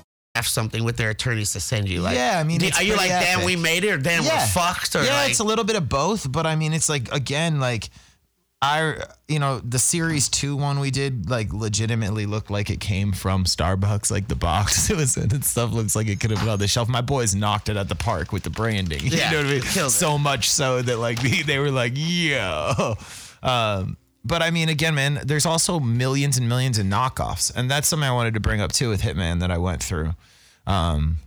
Something 0.41 0.83
with 0.83 0.97
their 0.97 1.09
attorneys 1.09 1.53
to 1.53 1.59
send 1.59 1.89
you. 1.89 2.01
Like, 2.01 2.15
Yeah, 2.15 2.39
I 2.39 2.43
mean, 2.43 2.61
are 2.63 2.83
you 2.83 2.95
like, 2.95 3.09
pretty 3.11 3.25
damn, 3.25 3.45
we 3.45 3.55
made 3.55 3.83
it, 3.83 3.91
or 3.91 3.97
damn, 3.97 4.23
we're 4.23 4.45
fucked, 4.47 4.95
or 4.95 5.03
yeah, 5.03 5.15
like, 5.15 5.31
it's 5.31 5.39
a 5.39 5.43
little 5.43 5.65
bit 5.65 5.75
of 5.75 5.89
both, 5.89 6.31
but 6.31 6.45
I 6.45 6.55
mean, 6.55 6.73
it's 6.73 6.89
like 6.89 7.11
again, 7.13 7.59
like 7.59 7.89
I, 8.63 8.95
you 9.27 9.39
know, 9.39 9.59
the 9.59 9.79
series 9.79 10.29
two 10.29 10.55
one 10.55 10.79
we 10.79 10.91
did 10.91 11.29
like 11.29 11.51
legitimately 11.51 12.27
looked 12.27 12.51
like 12.51 12.69
it 12.69 12.79
came 12.79 13.11
from 13.11 13.43
Starbucks, 13.43 14.11
like 14.11 14.27
the 14.27 14.35
box 14.35 14.89
it 14.91 14.97
was 14.97 15.17
in 15.17 15.33
and 15.33 15.43
stuff 15.43 15.71
looks 15.73 15.95
like 15.95 16.07
it 16.07 16.19
could 16.19 16.29
have 16.29 16.39
been 16.39 16.49
on 16.49 16.59
the 16.59 16.67
shelf. 16.67 16.87
My 16.87 17.01
boys 17.01 17.33
knocked 17.33 17.69
it 17.69 17.75
at 17.75 17.89
the 17.89 17.95
park 17.95 18.31
with 18.31 18.43
the 18.43 18.51
branding. 18.51 18.99
Yeah, 19.03 19.31
You 19.31 19.37
know 19.37 19.43
what 19.43 19.45
I 19.47 19.53
mean? 19.53 19.61
killed 19.63 19.87
it. 19.87 19.93
So 19.93 20.17
much 20.19 20.47
so 20.49 20.81
that 20.83 20.97
like 20.99 21.19
they, 21.21 21.41
they 21.45 21.57
were 21.59 21.71
like, 21.71 21.93
yeah. 21.95 22.93
Um, 23.41 23.97
but 24.23 24.41
I 24.41 24.51
mean, 24.51 24.69
again, 24.69 24.95
man, 24.95 25.21
there's 25.25 25.45
also 25.45 25.79
millions 25.79 26.37
and 26.37 26.47
millions 26.47 26.77
of 26.77 26.85
knockoffs, 26.85 27.51
and 27.55 27.69
that's 27.69 27.87
something 27.87 28.07
I 28.07 28.13
wanted 28.13 28.33
to 28.35 28.39
bring 28.39 28.61
up 28.61 28.71
too 28.71 28.89
with 28.89 29.01
Hitman 29.01 29.39
that 29.39 29.51
I 29.51 29.57
went 29.57 29.81
through. 29.83 30.13
Um, 30.67 31.17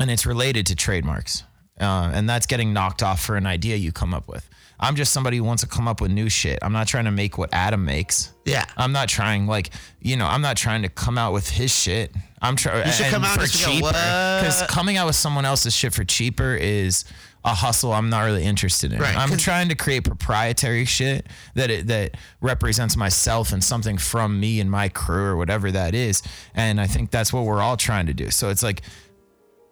and 0.00 0.10
it's 0.10 0.26
related 0.26 0.66
to 0.66 0.76
trademarks. 0.76 1.44
Uh, 1.80 2.10
and 2.14 2.28
that's 2.28 2.46
getting 2.46 2.72
knocked 2.72 3.02
off 3.02 3.20
for 3.20 3.36
an 3.36 3.46
idea 3.46 3.76
you 3.76 3.92
come 3.92 4.14
up 4.14 4.28
with. 4.28 4.48
I'm 4.78 4.96
just 4.96 5.12
somebody 5.12 5.36
who 5.36 5.44
wants 5.44 5.62
to 5.62 5.68
come 5.68 5.86
up 5.86 6.00
with 6.00 6.10
new 6.10 6.28
shit. 6.28 6.58
I'm 6.60 6.72
not 6.72 6.88
trying 6.88 7.04
to 7.04 7.12
make 7.12 7.38
what 7.38 7.50
Adam 7.52 7.84
makes. 7.84 8.32
Yeah. 8.44 8.64
I'm 8.76 8.90
not 8.90 9.08
trying 9.08 9.46
like 9.46 9.70
you 10.00 10.16
know. 10.16 10.26
I'm 10.26 10.42
not 10.42 10.56
trying 10.56 10.82
to 10.82 10.88
come 10.88 11.16
out 11.16 11.32
with 11.32 11.48
his 11.48 11.72
shit. 11.72 12.12
I'm 12.40 12.56
trying. 12.56 12.86
You 12.86 12.92
should 12.92 13.06
come 13.06 13.22
out 13.22 13.34
for 13.34 13.42
and 13.42 13.50
just 13.50 13.64
go, 13.64 13.70
cheaper 13.70 13.86
because 13.88 14.62
coming 14.68 14.96
out 14.96 15.06
with 15.06 15.14
someone 15.14 15.44
else's 15.44 15.72
shit 15.74 15.94
for 15.94 16.04
cheaper 16.04 16.56
is 16.56 17.04
a 17.44 17.54
hustle. 17.54 17.92
I'm 17.92 18.08
not 18.08 18.20
really 18.22 18.44
interested 18.44 18.92
in. 18.92 19.00
Right, 19.00 19.16
I'm 19.16 19.36
trying 19.36 19.68
to 19.70 19.74
create 19.74 20.04
proprietary 20.04 20.84
shit 20.84 21.26
that 21.54 21.70
it, 21.70 21.86
that 21.88 22.16
represents 22.40 22.96
myself 22.96 23.52
and 23.52 23.62
something 23.62 23.98
from 23.98 24.38
me 24.38 24.60
and 24.60 24.70
my 24.70 24.88
crew 24.88 25.24
or 25.24 25.36
whatever 25.36 25.70
that 25.72 25.94
is. 25.94 26.22
And 26.54 26.80
I 26.80 26.86
think 26.86 27.10
that's 27.10 27.32
what 27.32 27.44
we're 27.44 27.60
all 27.60 27.76
trying 27.76 28.06
to 28.06 28.14
do. 28.14 28.30
So 28.30 28.50
it's 28.50 28.62
like 28.62 28.82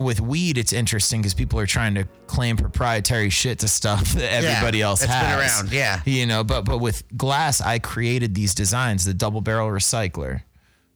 with 0.00 0.20
weed, 0.20 0.56
it's 0.58 0.72
interesting 0.72 1.20
because 1.20 1.34
people 1.34 1.60
are 1.60 1.66
trying 1.66 1.94
to 1.94 2.04
claim 2.26 2.56
proprietary 2.56 3.30
shit 3.30 3.58
to 3.60 3.68
stuff 3.68 4.12
that 4.14 4.32
everybody 4.32 4.80
else 4.82 5.02
it's 5.02 5.12
been 5.12 5.38
around, 5.38 5.72
yeah. 5.72 6.00
You 6.06 6.26
know, 6.26 6.42
but 6.42 6.62
but 6.62 6.78
with 6.78 7.04
glass, 7.16 7.60
I 7.60 7.78
created 7.78 8.34
these 8.34 8.54
designs: 8.54 9.04
the 9.04 9.14
double 9.14 9.42
barrel 9.42 9.68
recycler, 9.68 10.40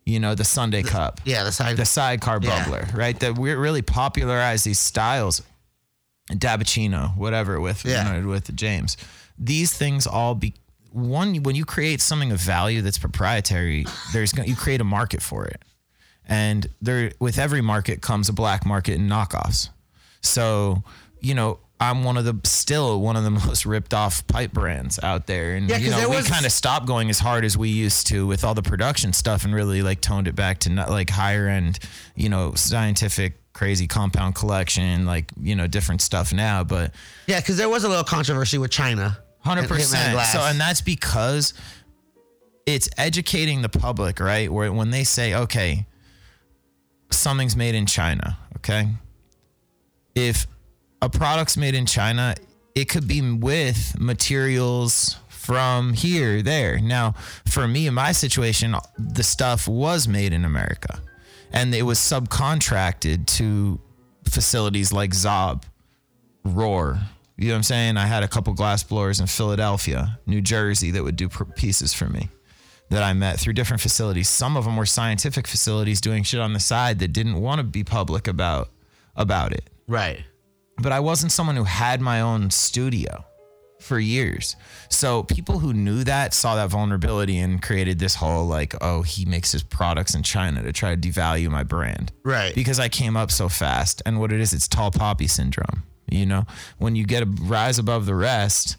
you 0.06 0.18
know, 0.20 0.34
the 0.34 0.44
Sunday 0.44 0.82
cup, 0.82 1.20
yeah, 1.24 1.44
the 1.44 1.52
side, 1.52 1.76
the 1.76 1.84
sidecar 1.84 2.40
Yeah. 2.42 2.64
bubbler, 2.64 2.94
right? 2.96 3.18
That 3.20 3.38
we 3.38 3.52
really 3.52 3.82
popularized 3.82 4.64
these 4.64 4.78
styles, 4.78 5.42
Dabbuccino, 6.30 7.16
whatever, 7.16 7.60
with 7.60 7.84
Yeah. 7.84 8.20
with 8.20 8.54
James. 8.56 8.96
These 9.38 9.72
things 9.74 10.06
all 10.06 10.34
be 10.34 10.54
one 10.90 11.42
when 11.42 11.56
you 11.56 11.64
create 11.64 12.00
something 12.00 12.30
of 12.32 12.40
value 12.40 12.80
that's 12.82 12.98
proprietary. 12.98 13.84
There's 14.12 14.32
gonna- 14.32 14.48
you 14.48 14.56
create 14.56 14.80
a 14.80 14.84
market 14.84 15.22
for 15.22 15.44
it, 15.44 15.60
and 16.26 16.68
there 16.80 17.12
with 17.18 17.38
every 17.38 17.60
market 17.60 18.00
comes 18.00 18.28
a 18.28 18.32
black 18.32 18.64
market 18.64 18.94
and 18.98 19.10
knockoffs. 19.10 19.68
So 20.20 20.82
you 21.20 21.34
know. 21.34 21.58
I'm 21.80 22.04
one 22.04 22.16
of 22.16 22.24
the 22.24 22.38
still 22.44 23.00
one 23.00 23.16
of 23.16 23.24
the 23.24 23.30
most 23.46 23.66
ripped 23.66 23.92
off 23.92 24.24
pipe 24.28 24.52
brands 24.52 24.98
out 25.02 25.26
there, 25.26 25.56
and 25.56 25.68
Yeah, 25.68 25.76
you 25.78 25.90
know 25.90 26.08
we 26.08 26.22
kind 26.22 26.46
of 26.46 26.52
stopped 26.52 26.86
going 26.86 27.10
as 27.10 27.18
hard 27.18 27.44
as 27.44 27.58
we 27.58 27.68
used 27.68 28.06
to 28.06 28.26
with 28.28 28.44
all 28.44 28.54
the 28.54 28.62
production 28.62 29.12
stuff, 29.12 29.44
and 29.44 29.52
really 29.52 29.82
like 29.82 30.00
toned 30.00 30.28
it 30.28 30.36
back 30.36 30.60
to 30.60 30.70
not 30.70 30.88
like 30.88 31.10
higher 31.10 31.48
end, 31.48 31.80
you 32.14 32.28
know, 32.28 32.54
scientific, 32.54 33.34
crazy 33.54 33.86
compound 33.86 34.34
collection, 34.34 35.06
like 35.06 35.30
you 35.40 35.56
know, 35.56 35.66
different 35.66 36.02
stuff 36.02 36.32
now. 36.32 36.62
But 36.62 36.92
yeah, 37.26 37.40
because 37.40 37.56
there 37.56 37.70
was 37.70 37.84
a 37.84 37.88
little 37.88 38.04
controversy 38.04 38.58
with 38.58 38.70
China. 38.70 39.18
hundred 39.40 39.68
percent. 39.68 40.18
So, 40.26 40.40
and 40.40 40.60
that's 40.60 40.82
because 40.82 41.54
it's 42.66 42.88
educating 42.98 43.62
the 43.62 43.70
public, 43.70 44.20
right? 44.20 44.52
Where 44.52 44.70
when 44.72 44.90
they 44.90 45.04
say, 45.04 45.34
okay, 45.34 45.86
something's 47.10 47.56
made 47.56 47.74
in 47.74 47.86
China, 47.86 48.36
okay, 48.56 48.88
if 50.14 50.46
a 51.00 51.08
product's 51.08 51.56
made 51.56 51.74
in 51.74 51.86
China, 51.86 52.34
it 52.74 52.86
could 52.86 53.06
be 53.06 53.20
with 53.32 53.98
materials 53.98 55.16
from 55.28 55.92
here, 55.92 56.40
there. 56.40 56.80
Now, 56.80 57.14
for 57.46 57.68
me 57.68 57.86
in 57.86 57.94
my 57.94 58.12
situation, 58.12 58.74
the 58.98 59.22
stuff 59.22 59.68
was 59.68 60.08
made 60.08 60.32
in 60.32 60.44
America, 60.44 61.00
and 61.54 61.72
it 61.74 61.82
was 61.82 61.98
subcontracted 61.98 63.26
to 63.38 63.80
facilities 64.28 64.92
like 64.92 65.12
Zob 65.12 65.62
roar. 66.44 66.98
You 67.36 67.48
know 67.48 67.54
what 67.54 67.58
I'm 67.58 67.62
saying? 67.62 67.96
I 67.96 68.06
had 68.06 68.22
a 68.22 68.28
couple 68.28 68.52
glass 68.54 68.82
blowers 68.82 69.20
in 69.20 69.26
Philadelphia, 69.26 70.18
New 70.26 70.40
Jersey 70.40 70.90
that 70.90 71.02
would 71.02 71.16
do 71.16 71.28
pieces 71.28 71.94
for 71.94 72.06
me 72.06 72.28
that 72.90 73.02
I 73.02 73.12
met 73.12 73.40
through 73.40 73.54
different 73.54 73.80
facilities. 73.80 74.28
Some 74.28 74.56
of 74.56 74.64
them 74.64 74.76
were 74.76 74.86
scientific 74.86 75.46
facilities 75.46 76.00
doing 76.00 76.22
shit 76.24 76.40
on 76.40 76.52
the 76.52 76.60
side 76.60 76.98
that 76.98 77.12
didn't 77.12 77.40
want 77.40 77.60
to 77.60 77.64
be 77.64 77.84
public 77.84 78.28
about 78.28 78.70
about 79.16 79.52
it. 79.52 79.70
right. 79.86 80.20
But 80.76 80.90
I 80.90 80.98
wasn't 80.98 81.30
someone 81.30 81.54
who 81.54 81.62
had 81.62 82.00
my 82.00 82.20
own 82.20 82.50
studio 82.50 83.24
for 83.84 83.98
years. 83.98 84.56
So 84.88 85.22
people 85.22 85.58
who 85.58 85.72
knew 85.72 86.04
that 86.04 86.34
saw 86.34 86.56
that 86.56 86.70
vulnerability 86.70 87.38
and 87.38 87.62
created 87.62 87.98
this 87.98 88.14
whole 88.14 88.46
like, 88.46 88.74
oh, 88.80 89.02
he 89.02 89.24
makes 89.24 89.52
his 89.52 89.62
products 89.62 90.14
in 90.14 90.22
China 90.22 90.62
to 90.62 90.72
try 90.72 90.94
to 90.94 91.00
devalue 91.00 91.50
my 91.50 91.62
brand 91.62 92.12
Right. 92.24 92.54
because 92.54 92.80
I 92.80 92.88
came 92.88 93.16
up 93.16 93.30
so 93.30 93.48
fast. 93.48 94.02
And 94.06 94.18
what 94.18 94.32
it 94.32 94.40
is, 94.40 94.52
it's 94.52 94.66
tall 94.68 94.90
poppy 94.90 95.26
syndrome. 95.26 95.82
You 96.10 96.26
know, 96.26 96.44
when 96.78 96.96
you 96.96 97.04
get 97.04 97.22
a 97.22 97.26
rise 97.26 97.78
above 97.78 98.06
the 98.06 98.14
rest, 98.14 98.76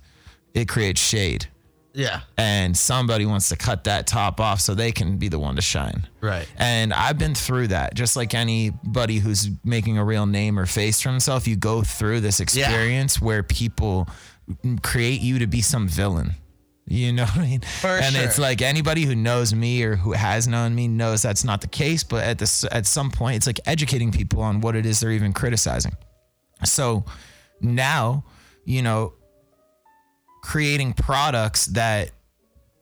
it 0.53 0.67
creates 0.67 1.01
shade. 1.01 1.47
Yeah. 1.93 2.21
And 2.37 2.75
somebody 2.75 3.25
wants 3.25 3.47
to 3.49 3.55
cut 3.55 3.85
that 3.85 4.05
top 4.05 4.41
off 4.41 4.59
so 4.59 4.75
they 4.75 4.91
can 4.91 5.17
be 5.17 5.29
the 5.29 5.39
one 5.39 5.55
to 5.55 5.61
shine. 5.61 6.05
Right. 6.19 6.45
And 6.57 6.93
I've 6.93 7.17
been 7.17 7.33
through 7.35 7.67
that. 7.69 7.95
Just 7.95 8.17
like 8.17 8.33
anybody 8.33 9.19
who's 9.19 9.49
making 9.63 9.97
a 9.97 10.03
real 10.03 10.25
name 10.25 10.59
or 10.59 10.65
face 10.65 11.01
for 11.01 11.09
himself, 11.09 11.47
you 11.47 11.55
go 11.55 11.83
through 11.83 12.19
this 12.19 12.41
experience 12.41 13.21
where 13.21 13.43
people 13.43 14.09
create 14.81 15.21
you 15.21 15.39
to 15.39 15.47
be 15.47 15.61
some 15.61 15.87
villain. 15.87 16.35
You 16.87 17.13
know 17.13 17.23
what 17.23 17.37
I 17.37 17.41
mean? 17.41 17.61
For 17.61 17.87
and 17.87 18.13
sure. 18.13 18.23
it's 18.23 18.37
like 18.37 18.61
anybody 18.61 19.05
who 19.05 19.15
knows 19.15 19.55
me 19.55 19.83
or 19.83 19.95
who 19.95 20.11
has 20.11 20.47
known 20.47 20.75
me 20.75 20.87
knows 20.87 21.23
that's 21.23 21.43
not 21.43 21.61
the 21.61 21.67
case. 21.67 22.03
But 22.03 22.23
at 22.23 22.37
this, 22.37 22.63
at 22.71 22.85
some 22.85 23.09
point, 23.09 23.37
it's 23.37 23.47
like 23.47 23.59
educating 23.65 24.11
people 24.11 24.41
on 24.41 24.61
what 24.61 24.75
it 24.75 24.85
is 24.85 24.99
they're 24.99 25.11
even 25.11 25.33
criticizing. 25.33 25.93
So 26.63 27.05
now, 27.59 28.23
you 28.65 28.83
know, 28.83 29.13
creating 30.43 30.93
products 30.93 31.65
that 31.67 32.11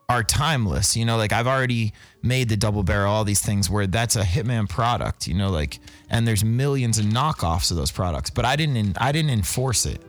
are 0.10 0.21
timeless. 0.21 0.97
You 0.97 1.06
know, 1.06 1.15
like 1.15 1.32
I've 1.32 1.47
already 1.47 1.93
made 2.22 2.49
the 2.49 2.57
double 2.57 2.84
barrel, 2.84 3.11
all 3.11 3.24
these 3.24 3.41
things 3.41 3.70
where 3.70 3.88
that's 3.88 4.18
a 4.18 4.24
Hitman 4.24 4.68
product. 4.68 5.28
You 5.28 5.34
know, 5.34 5.49
like 5.49 5.80
and 6.09 6.28
there's 6.28 6.43
millions 6.43 6.99
of 6.99 7.05
knockoffs 7.05 7.72
of 7.72 7.78
those 7.78 7.91
products, 7.91 8.30
but 8.30 8.43
I 8.43 8.57
didn't. 8.57 8.97
I 9.01 9.14
didn't 9.14 9.32
enforce 9.32 9.86
it. 9.86 10.01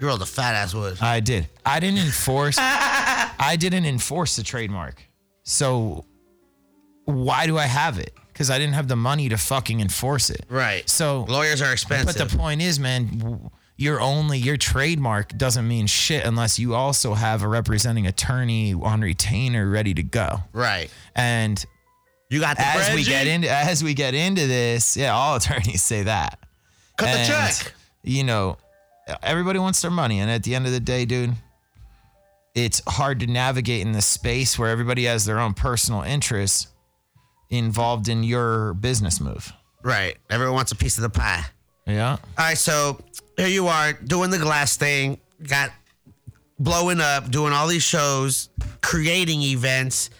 You 0.00 0.06
rolled 0.06 0.22
a 0.22 0.26
fat 0.26 0.54
ass 0.54 0.74
wood. 0.74 0.98
I 1.00 1.20
did. 1.20 1.48
I 1.66 1.80
didn't 1.80 1.98
enforce. 2.00 2.56
I 2.60 3.56
didn't 3.58 3.84
enforce 3.84 4.36
the 4.36 4.42
trademark. 4.42 5.02
So 5.44 6.04
why 7.04 7.46
do 7.46 7.58
I 7.58 7.64
have 7.66 7.98
it? 7.98 8.12
because 8.32 8.50
I 8.50 8.58
didn't 8.60 8.74
have 8.74 8.86
the 8.86 8.94
money 8.94 9.28
to 9.30 9.36
fucking 9.36 9.80
enforce 9.80 10.30
it. 10.30 10.46
Right. 10.48 10.88
So 10.88 11.24
lawyers 11.28 11.60
are 11.60 11.72
expensive. 11.72 12.16
But 12.16 12.30
the 12.30 12.36
point 12.38 12.62
is, 12.62 12.78
man, 12.78 13.50
your 13.76 14.00
only 14.00 14.38
your 14.38 14.56
trademark 14.56 15.36
doesn't 15.36 15.66
mean 15.66 15.88
shit 15.88 16.24
unless 16.24 16.56
you 16.56 16.72
also 16.76 17.14
have 17.14 17.42
a 17.42 17.48
representing 17.48 18.06
attorney 18.06 18.74
on 18.74 19.00
retainer 19.00 19.68
ready 19.68 19.92
to 19.94 20.04
go. 20.04 20.38
right. 20.52 20.88
And 21.16 21.64
You 22.30 22.38
got 22.38 22.58
the 22.58 22.64
as 22.64 22.86
bread, 22.86 22.94
we 22.94 23.02
G? 23.02 23.10
get 23.10 23.26
into 23.26 23.50
as 23.50 23.82
we 23.82 23.92
get 23.94 24.14
into 24.14 24.46
this, 24.46 24.96
yeah, 24.96 25.14
all 25.16 25.34
attorneys 25.34 25.82
say 25.82 26.04
that. 26.04 26.38
Cut 26.96 27.06
the 27.12 27.24
check. 27.26 27.72
You 28.04 28.22
know, 28.22 28.56
everybody 29.22 29.58
wants 29.58 29.82
their 29.82 29.90
money, 29.90 30.20
and 30.20 30.30
at 30.30 30.42
the 30.42 30.54
end 30.54 30.66
of 30.66 30.72
the 30.72 30.80
day, 30.80 31.04
dude, 31.04 31.34
it's 32.54 32.82
hard 32.86 33.20
to 33.20 33.26
navigate 33.26 33.82
in 33.82 33.92
this 33.92 34.06
space 34.06 34.58
where 34.58 34.68
everybody 34.68 35.04
has 35.04 35.24
their 35.24 35.38
own 35.38 35.54
personal 35.54 36.02
interests 36.02 36.68
involved 37.50 38.08
in 38.08 38.24
your 38.24 38.74
business 38.74 39.20
move. 39.20 39.52
Right. 39.82 40.16
Everyone 40.28 40.54
wants 40.54 40.72
a 40.72 40.76
piece 40.76 40.98
of 40.98 41.02
the 41.02 41.10
pie. 41.10 41.44
Yeah. 41.86 42.12
All 42.12 42.18
right, 42.36 42.58
so 42.58 42.98
here 43.36 43.46
you 43.46 43.68
are 43.68 43.92
doing 43.92 44.30
the 44.30 44.38
glass 44.38 44.76
thing, 44.76 45.18
got 45.46 45.70
blowing 46.58 47.00
up, 47.00 47.30
doing 47.30 47.52
all 47.52 47.66
these 47.66 47.84
shows, 47.84 48.50
creating 48.82 49.40
events, 49.42 50.10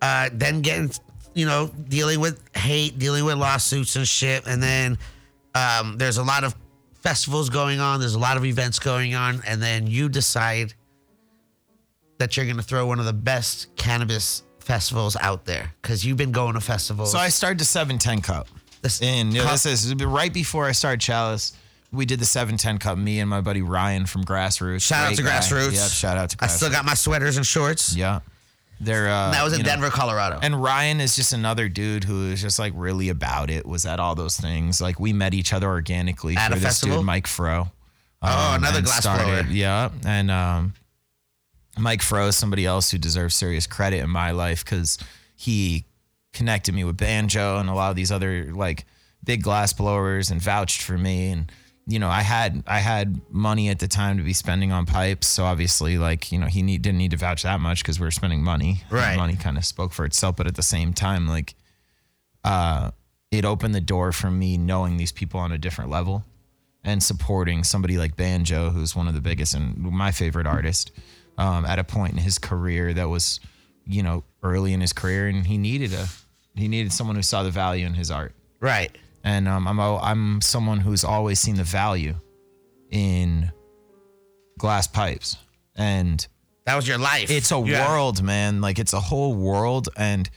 uh, 0.00 0.30
then 0.32 0.62
getting, 0.62 0.90
you 1.34 1.44
know, 1.44 1.70
dealing 1.88 2.20
with 2.20 2.40
hate, 2.56 2.98
dealing 2.98 3.24
with 3.24 3.36
lawsuits 3.36 3.96
and 3.96 4.06
shit. 4.06 4.46
And 4.46 4.62
then 4.62 4.98
um, 5.54 5.98
there's 5.98 6.18
a 6.18 6.22
lot 6.22 6.44
of 6.44 6.54
festivals 7.08 7.48
going 7.48 7.80
on, 7.80 8.00
there's 8.00 8.14
a 8.14 8.18
lot 8.18 8.36
of 8.36 8.44
events 8.44 8.78
going 8.78 9.14
on. 9.14 9.40
And 9.46 9.62
then 9.62 9.86
you 9.86 10.10
decide 10.10 10.74
that 12.18 12.36
you're 12.36 12.44
going 12.44 12.58
to 12.58 12.62
throw 12.62 12.84
one 12.86 12.98
of 12.98 13.06
the 13.06 13.12
best 13.14 13.74
cannabis 13.76 14.42
festivals 14.60 15.16
out 15.16 15.46
there 15.46 15.72
because 15.80 16.04
you've 16.04 16.18
been 16.18 16.32
going 16.32 16.52
to 16.54 16.60
festivals. 16.60 17.12
So 17.12 17.18
I 17.18 17.30
started 17.30 17.58
the 17.58 17.64
710 17.64 18.20
Cup. 18.20 18.48
This- 18.82 19.00
and 19.00 19.32
yeah, 19.32 19.42
Cup- 19.44 19.52
this 19.60 19.84
is 19.86 19.94
right 20.04 20.32
before 20.32 20.66
I 20.66 20.72
started 20.72 21.00
Chalice. 21.00 21.54
We 21.92 22.04
did 22.04 22.20
the 22.20 22.26
710 22.26 22.76
Cup, 22.78 22.98
me 22.98 23.20
and 23.20 23.30
my 23.30 23.40
buddy 23.40 23.62
Ryan 23.62 24.04
from 24.04 24.24
Grassroots. 24.24 24.82
Shout 24.82 25.10
out 25.12 25.16
to 25.16 25.22
guy. 25.22 25.38
Grassroots. 25.38 25.72
Yep, 25.76 25.90
shout 25.90 26.18
out 26.18 26.28
to 26.30 26.36
Grassroots. 26.36 26.42
I 26.44 26.46
still 26.48 26.70
got 26.70 26.84
my 26.84 26.92
sweaters 26.94 27.38
and 27.38 27.46
shorts. 27.46 27.96
Yeah. 27.96 28.20
They're, 28.80 29.08
uh, 29.08 29.30
That 29.32 29.42
was 29.42 29.52
in 29.52 29.58
you 29.60 29.64
know, 29.64 29.70
Denver, 29.70 29.90
Colorado. 29.90 30.38
And 30.40 30.62
Ryan 30.62 31.00
is 31.00 31.16
just 31.16 31.32
another 31.32 31.68
dude 31.68 32.04
who 32.04 32.30
is 32.30 32.40
just 32.40 32.58
like 32.58 32.72
really 32.76 33.08
about 33.08 33.50
it. 33.50 33.66
Was 33.66 33.84
at 33.86 33.98
all 34.00 34.14
those 34.14 34.36
things. 34.36 34.80
Like 34.80 35.00
we 35.00 35.12
met 35.12 35.34
each 35.34 35.52
other 35.52 35.66
organically 35.68 36.36
At 36.36 36.46
through 36.48 36.56
a 36.56 36.60
this 36.60 36.68
festival? 36.68 36.98
dude, 36.98 37.06
Mike 37.06 37.26
Fro. 37.26 37.70
Oh, 38.22 38.54
another 38.54 38.78
and 38.78 38.86
glass 38.86 39.02
blower. 39.02 39.42
Yeah, 39.48 39.90
and 40.04 40.30
um, 40.30 40.74
Mike 41.78 42.02
Fro 42.02 42.26
is 42.28 42.36
somebody 42.36 42.66
else 42.66 42.90
who 42.90 42.98
deserves 42.98 43.34
serious 43.36 43.66
credit 43.66 43.98
in 44.02 44.10
my 44.10 44.32
life 44.32 44.64
because 44.64 44.98
he 45.36 45.84
connected 46.32 46.74
me 46.74 46.84
with 46.84 46.96
Banjo 46.96 47.58
and 47.58 47.68
a 47.68 47.74
lot 47.74 47.90
of 47.90 47.96
these 47.96 48.10
other 48.12 48.52
like 48.52 48.84
big 49.24 49.42
glass 49.42 49.72
blowers 49.72 50.30
and 50.30 50.40
vouched 50.40 50.82
for 50.82 50.98
me 50.98 51.30
and 51.30 51.50
you 51.90 51.98
know 51.98 52.08
I 52.08 52.20
had 52.20 52.62
I 52.66 52.78
had 52.78 53.20
money 53.30 53.70
at 53.70 53.78
the 53.80 53.88
time 53.88 54.18
to 54.18 54.22
be 54.22 54.32
spending 54.34 54.70
on 54.72 54.84
pipes 54.86 55.26
so 55.26 55.44
obviously 55.44 55.96
like 55.98 56.30
you 56.30 56.38
know 56.38 56.46
he 56.46 56.62
need, 56.62 56.82
didn't 56.82 56.98
need 56.98 57.10
to 57.12 57.16
vouch 57.16 57.42
that 57.44 57.60
much 57.60 57.82
because 57.82 57.98
we 57.98 58.04
were 58.06 58.10
spending 58.12 58.42
money 58.44 58.82
Right. 58.90 59.16
money 59.16 59.36
kind 59.36 59.56
of 59.56 59.64
spoke 59.64 59.92
for 59.92 60.04
itself 60.04 60.36
but 60.36 60.46
at 60.46 60.54
the 60.54 60.62
same 60.62 60.92
time 60.92 61.26
like 61.26 61.54
uh 62.44 62.90
it 63.30 63.44
opened 63.44 63.74
the 63.74 63.80
door 63.80 64.12
for 64.12 64.30
me 64.30 64.56
knowing 64.58 64.96
these 64.98 65.12
people 65.12 65.40
on 65.40 65.50
a 65.52 65.58
different 65.58 65.90
level 65.90 66.24
and 66.84 67.02
supporting 67.02 67.64
somebody 67.64 67.98
like 67.98 68.16
Banjo, 68.16 68.70
who's 68.70 68.94
one 68.96 69.08
of 69.08 69.14
the 69.14 69.20
biggest 69.20 69.52
and 69.54 69.76
my 69.76 70.12
favorite 70.12 70.46
artist, 70.46 70.92
um, 71.36 71.66
at 71.66 71.78
a 71.78 71.84
point 71.84 72.12
in 72.12 72.18
his 72.18 72.38
career 72.38 72.94
that 72.94 73.08
was, 73.08 73.40
you 73.84 74.02
know, 74.02 74.24
early 74.42 74.72
in 74.72 74.80
his 74.80 74.92
career, 74.94 75.26
and 75.28 75.46
he 75.46 75.58
needed 75.58 75.92
a 75.92 76.06
he 76.54 76.68
needed 76.68 76.92
someone 76.92 77.16
who 77.16 77.22
saw 77.22 77.42
the 77.42 77.50
value 77.50 77.84
in 77.84 77.94
his 77.94 78.10
art. 78.10 78.32
right. 78.60 78.96
And 79.24 79.48
um, 79.48 79.66
I'm 79.68 79.78
a, 79.78 79.98
I'm 79.98 80.40
someone 80.40 80.78
who's 80.80 81.04
always 81.04 81.38
seen 81.40 81.56
the 81.56 81.64
value 81.64 82.14
in 82.90 83.50
glass 84.58 84.86
pipes, 84.86 85.36
and 85.76 86.26
That 86.66 86.76
was 86.76 86.86
your 86.88 86.98
life. 86.98 87.30
it's 87.30 87.52
a 87.52 87.60
Yeah. 87.64 87.88
world, 87.88 88.22
man. 88.22 88.60
Like 88.60 88.78
it's 88.78 88.92
a 88.92 89.00
whole 89.00 89.34
world, 89.34 89.88
and 89.96 90.28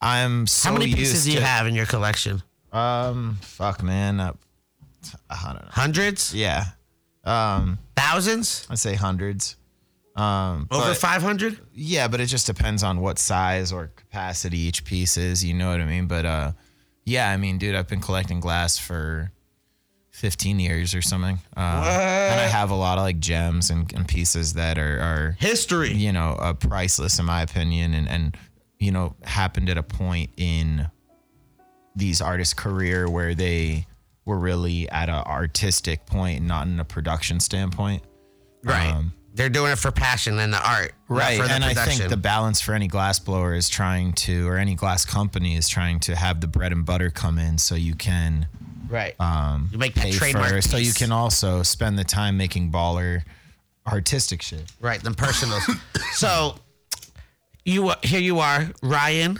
I'm 0.00 0.46
so 0.46 0.68
How 0.68 0.74
many 0.74 0.86
used 0.86 0.98
pieces 0.98 1.24
do 1.24 1.32
you 1.32 1.38
to- 1.40 1.44
have 1.46 1.66
in 1.66 1.74
your 1.74 1.86
collection? 1.86 2.42
Um, 2.72 3.38
fuck, 3.40 3.82
man. 3.82 4.20
Uh, 4.20 4.32
I 5.30 5.52
don't 5.52 5.62
know. 5.62 5.68
Hundreds? 5.70 6.34
Yeah. 6.34 6.66
Um, 7.24 7.78
Thousands? 7.96 8.66
I'd 8.70 8.78
say 8.78 8.94
hundreds. 8.94 9.56
Um, 10.16 10.68
Over 10.70 10.94
500? 10.94 11.58
yeah, 11.74 12.06
but 12.08 12.20
it 12.20 12.26
just 12.26 12.46
depends 12.46 12.82
on 12.82 13.00
what 13.00 13.18
size 13.18 13.72
or 13.72 13.88
capacity 13.96 14.58
each 14.58 14.84
piece 14.84 15.16
is. 15.16 15.44
You 15.44 15.54
know 15.54 15.70
what 15.70 15.80
I 15.80 15.84
mean? 15.86 16.06
But 16.06 16.24
uh, 16.26 16.52
yeah, 17.04 17.30
I 17.30 17.36
mean, 17.36 17.58
dude, 17.58 17.74
I've 17.74 17.88
been 17.88 18.00
collecting 18.00 18.40
glass 18.40 18.78
for 18.78 19.30
15 20.10 20.60
years 20.60 20.94
or 20.94 21.02
something, 21.02 21.38
uh, 21.56 21.60
and 21.60 22.40
I 22.40 22.46
have 22.46 22.70
a 22.70 22.74
lot 22.74 22.98
of 22.98 23.04
like 23.04 23.18
gems 23.18 23.70
and, 23.70 23.92
and 23.92 24.06
pieces 24.06 24.54
that 24.54 24.78
are, 24.78 25.00
are 25.00 25.36
History. 25.40 25.92
you 25.92 26.12
know, 26.12 26.36
uh, 26.40 26.54
priceless 26.54 27.18
in 27.18 27.24
my 27.24 27.42
opinion, 27.42 27.94
and 27.94 28.08
and 28.08 28.36
you 28.78 28.92
know, 28.92 29.14
happened 29.22 29.68
at 29.70 29.78
a 29.78 29.82
point 29.82 30.30
in 30.36 30.88
these 31.96 32.20
artists' 32.20 32.54
career 32.54 33.08
where 33.08 33.34
they 33.34 33.86
were 34.24 34.38
really 34.38 34.88
at 34.90 35.08
an 35.08 35.22
artistic 35.26 36.06
point, 36.06 36.42
not 36.44 36.66
in 36.66 36.80
a 36.80 36.84
production 36.84 37.40
standpoint. 37.40 38.02
Right. 38.64 38.92
Um, 38.92 39.12
They're 39.34 39.48
doing 39.48 39.72
it 39.72 39.78
for 39.78 39.90
passion 39.90 40.38
and 40.38 40.52
the 40.52 40.68
art. 40.68 40.92
Right. 41.08 41.38
for 41.40 41.46
the 41.46 41.52
And 41.54 41.64
I 41.64 41.74
think 41.74 42.08
the 42.08 42.16
balance 42.16 42.60
for 42.60 42.72
any 42.72 42.88
glass 42.88 43.18
blower 43.18 43.54
is 43.54 43.68
trying 43.68 44.12
to, 44.14 44.48
or 44.48 44.56
any 44.56 44.74
glass 44.74 45.04
company 45.04 45.56
is 45.56 45.68
trying 45.68 46.00
to 46.00 46.16
have 46.16 46.40
the 46.40 46.46
bread 46.46 46.72
and 46.72 46.84
butter 46.86 47.10
come 47.10 47.38
in 47.38 47.58
so 47.58 47.74
you 47.74 47.94
can 47.94 48.48
Right. 48.88 49.14
um, 49.20 49.68
you 49.72 49.78
make 49.78 49.94
that 49.94 50.12
trademark. 50.12 50.50
for, 50.50 50.60
so 50.62 50.76
you 50.76 50.92
can 50.92 51.10
also 51.12 51.62
spend 51.62 51.98
the 51.98 52.04
time 52.04 52.36
making 52.36 52.70
baller 52.70 53.22
artistic 53.86 54.40
shit. 54.42 54.70
Right, 54.80 55.02
them 55.02 55.14
personals. 55.14 55.68
so 56.12 56.56
you 57.64 57.92
here 58.02 58.20
you 58.20 58.38
are, 58.40 58.70
Ryan, 58.82 59.36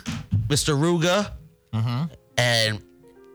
Mr. 0.47 0.75
Ruga, 0.77 1.31
and 2.37 2.81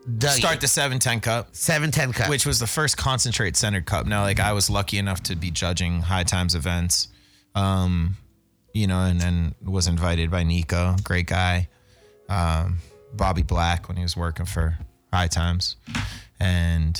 Dougie. 0.09 0.29
Start 0.39 0.61
the 0.61 0.67
710 0.67 1.19
cup. 1.21 1.55
710 1.55 2.13
Cup. 2.13 2.29
which 2.29 2.45
was 2.45 2.59
the 2.59 2.67
first 2.67 2.97
concentrate 2.97 3.55
centered 3.55 3.85
cup. 3.85 4.05
Now, 4.07 4.23
like 4.23 4.39
I 4.39 4.53
was 4.53 4.69
lucky 4.69 4.97
enough 4.97 5.21
to 5.23 5.35
be 5.35 5.51
judging 5.51 6.01
High 6.01 6.23
Times 6.23 6.55
events, 6.55 7.07
um, 7.55 8.17
you 8.73 8.87
know, 8.87 9.01
and 9.01 9.21
then 9.21 9.53
was 9.63 9.87
invited 9.87 10.31
by 10.31 10.43
Nico, 10.43 10.95
great 11.03 11.27
guy, 11.27 11.69
um, 12.29 12.79
Bobby 13.13 13.43
Black 13.43 13.87
when 13.87 13.97
he 13.97 14.03
was 14.03 14.17
working 14.17 14.45
for 14.45 14.77
High 15.13 15.27
Times, 15.27 15.75
and 16.39 16.95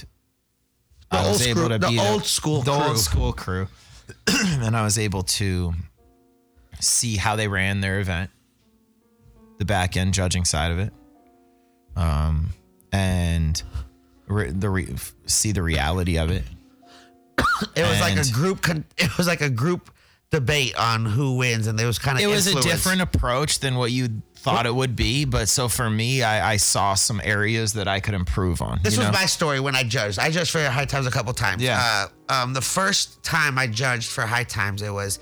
The 1.09 1.17
I 1.17 1.27
was 1.27 1.45
able 1.47 1.69
to 1.69 1.79
the 1.79 1.87
be 1.89 1.99
old 1.99 2.25
school 2.25 2.61
the 2.61 2.71
crew. 2.77 2.87
old 2.87 2.99
school 2.99 3.33
crew, 3.33 3.67
and 4.27 4.77
I 4.77 4.83
was 4.83 4.99
able 4.99 5.23
to 5.23 5.73
see 6.79 7.15
how 7.15 7.35
they 7.35 7.47
ran 7.47 7.81
their 7.81 7.99
event, 7.99 8.29
the 9.57 9.65
back 9.65 9.97
end 9.97 10.13
judging 10.13 10.45
side 10.45 10.71
of 10.71 10.79
it, 10.79 10.93
um, 11.95 12.49
and 12.91 13.61
re- 14.27 14.51
the 14.51 14.69
re- 14.69 14.95
see 15.25 15.51
the 15.51 15.63
reality 15.63 16.17
of 16.17 16.31
it. 16.31 16.43
it 17.75 17.83
was 17.83 17.99
like 17.99 18.15
a 18.15 18.19
and- 18.19 18.33
group. 18.33 18.61
Con- 18.61 18.85
it 18.97 19.17
was 19.17 19.27
like 19.27 19.41
a 19.41 19.49
group 19.49 19.91
debate 20.29 20.75
on 20.77 21.05
who 21.05 21.35
wins, 21.37 21.67
and 21.67 21.77
there 21.77 21.87
was 21.87 21.99
kind 21.99 22.17
of 22.17 22.23
It 22.23 22.27
was 22.27 22.47
a 22.47 22.61
different 22.61 23.01
approach 23.01 23.59
than 23.59 23.75
what 23.75 23.91
you 23.91 24.21
thought 24.35 24.65
it 24.65 24.73
would 24.73 24.95
be, 24.95 25.25
but 25.25 25.47
so 25.47 25.67
for 25.67 25.87
me, 25.89 26.23
I, 26.23 26.53
I 26.53 26.57
saw 26.57 26.95
some 26.95 27.21
areas 27.23 27.73
that 27.73 27.87
I 27.87 27.99
could 27.99 28.15
improve 28.15 28.61
on. 28.61 28.79
This 28.81 28.95
you 28.95 29.01
was 29.01 29.09
know? 29.09 29.13
my 29.13 29.25
story 29.27 29.59
when 29.59 29.75
I 29.75 29.83
judged. 29.83 30.17
I 30.17 30.31
judged 30.31 30.51
for 30.51 30.63
High 30.63 30.85
Times 30.85 31.05
a 31.05 31.11
couple 31.11 31.31
times. 31.33 31.61
Yeah. 31.61 32.07
Uh, 32.29 32.33
um, 32.33 32.53
the 32.53 32.61
first 32.61 33.21
time 33.23 33.59
I 33.59 33.67
judged 33.67 34.09
for 34.09 34.21
High 34.25 34.43
Times, 34.45 34.81
it 34.81 34.89
was 34.91 35.19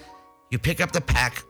you 0.52 0.60
pick 0.60 0.80
up 0.80 0.92
the 0.92 1.02
pack. 1.02 1.44